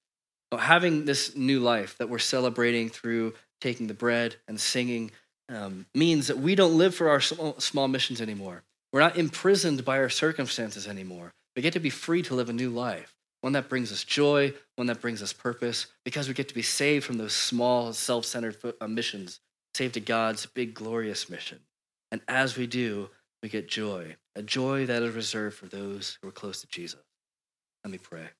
But 0.50 0.60
having 0.60 1.06
this 1.06 1.34
new 1.34 1.60
life 1.60 1.96
that 1.96 2.10
we're 2.10 2.18
celebrating 2.18 2.90
through 2.90 3.32
taking 3.62 3.86
the 3.86 3.94
bread 3.94 4.36
and 4.46 4.60
singing 4.60 5.10
um, 5.48 5.86
means 5.94 6.26
that 6.26 6.36
we 6.36 6.54
don't 6.54 6.76
live 6.76 6.94
for 6.94 7.08
our 7.08 7.22
small, 7.22 7.58
small 7.60 7.88
missions 7.88 8.20
anymore. 8.20 8.62
We're 8.92 9.00
not 9.00 9.16
imprisoned 9.16 9.86
by 9.86 9.96
our 9.96 10.10
circumstances 10.10 10.86
anymore. 10.86 11.32
We 11.56 11.62
get 11.62 11.72
to 11.72 11.80
be 11.80 11.88
free 11.88 12.20
to 12.24 12.34
live 12.34 12.50
a 12.50 12.52
new 12.52 12.68
life 12.68 13.15
one 13.46 13.52
that 13.52 13.68
brings 13.68 13.92
us 13.92 14.02
joy, 14.02 14.52
one 14.74 14.88
that 14.88 15.00
brings 15.00 15.22
us 15.22 15.32
purpose, 15.32 15.86
because 16.04 16.26
we 16.26 16.34
get 16.34 16.48
to 16.48 16.54
be 16.54 16.62
saved 16.62 17.04
from 17.04 17.16
those 17.16 17.32
small, 17.32 17.92
self 17.92 18.24
centered 18.24 18.56
uh, 18.80 18.88
missions, 18.88 19.38
saved 19.72 19.94
to 19.94 20.00
God's 20.00 20.46
big, 20.46 20.74
glorious 20.74 21.30
mission. 21.30 21.60
And 22.10 22.22
as 22.26 22.56
we 22.56 22.66
do, 22.66 23.08
we 23.44 23.48
get 23.48 23.68
joy, 23.68 24.16
a 24.34 24.42
joy 24.42 24.84
that 24.86 25.00
is 25.00 25.14
reserved 25.14 25.56
for 25.56 25.66
those 25.66 26.18
who 26.20 26.26
are 26.26 26.32
close 26.32 26.60
to 26.62 26.66
Jesus. 26.66 26.98
Let 27.84 27.92
me 27.92 27.98
pray. 27.98 28.30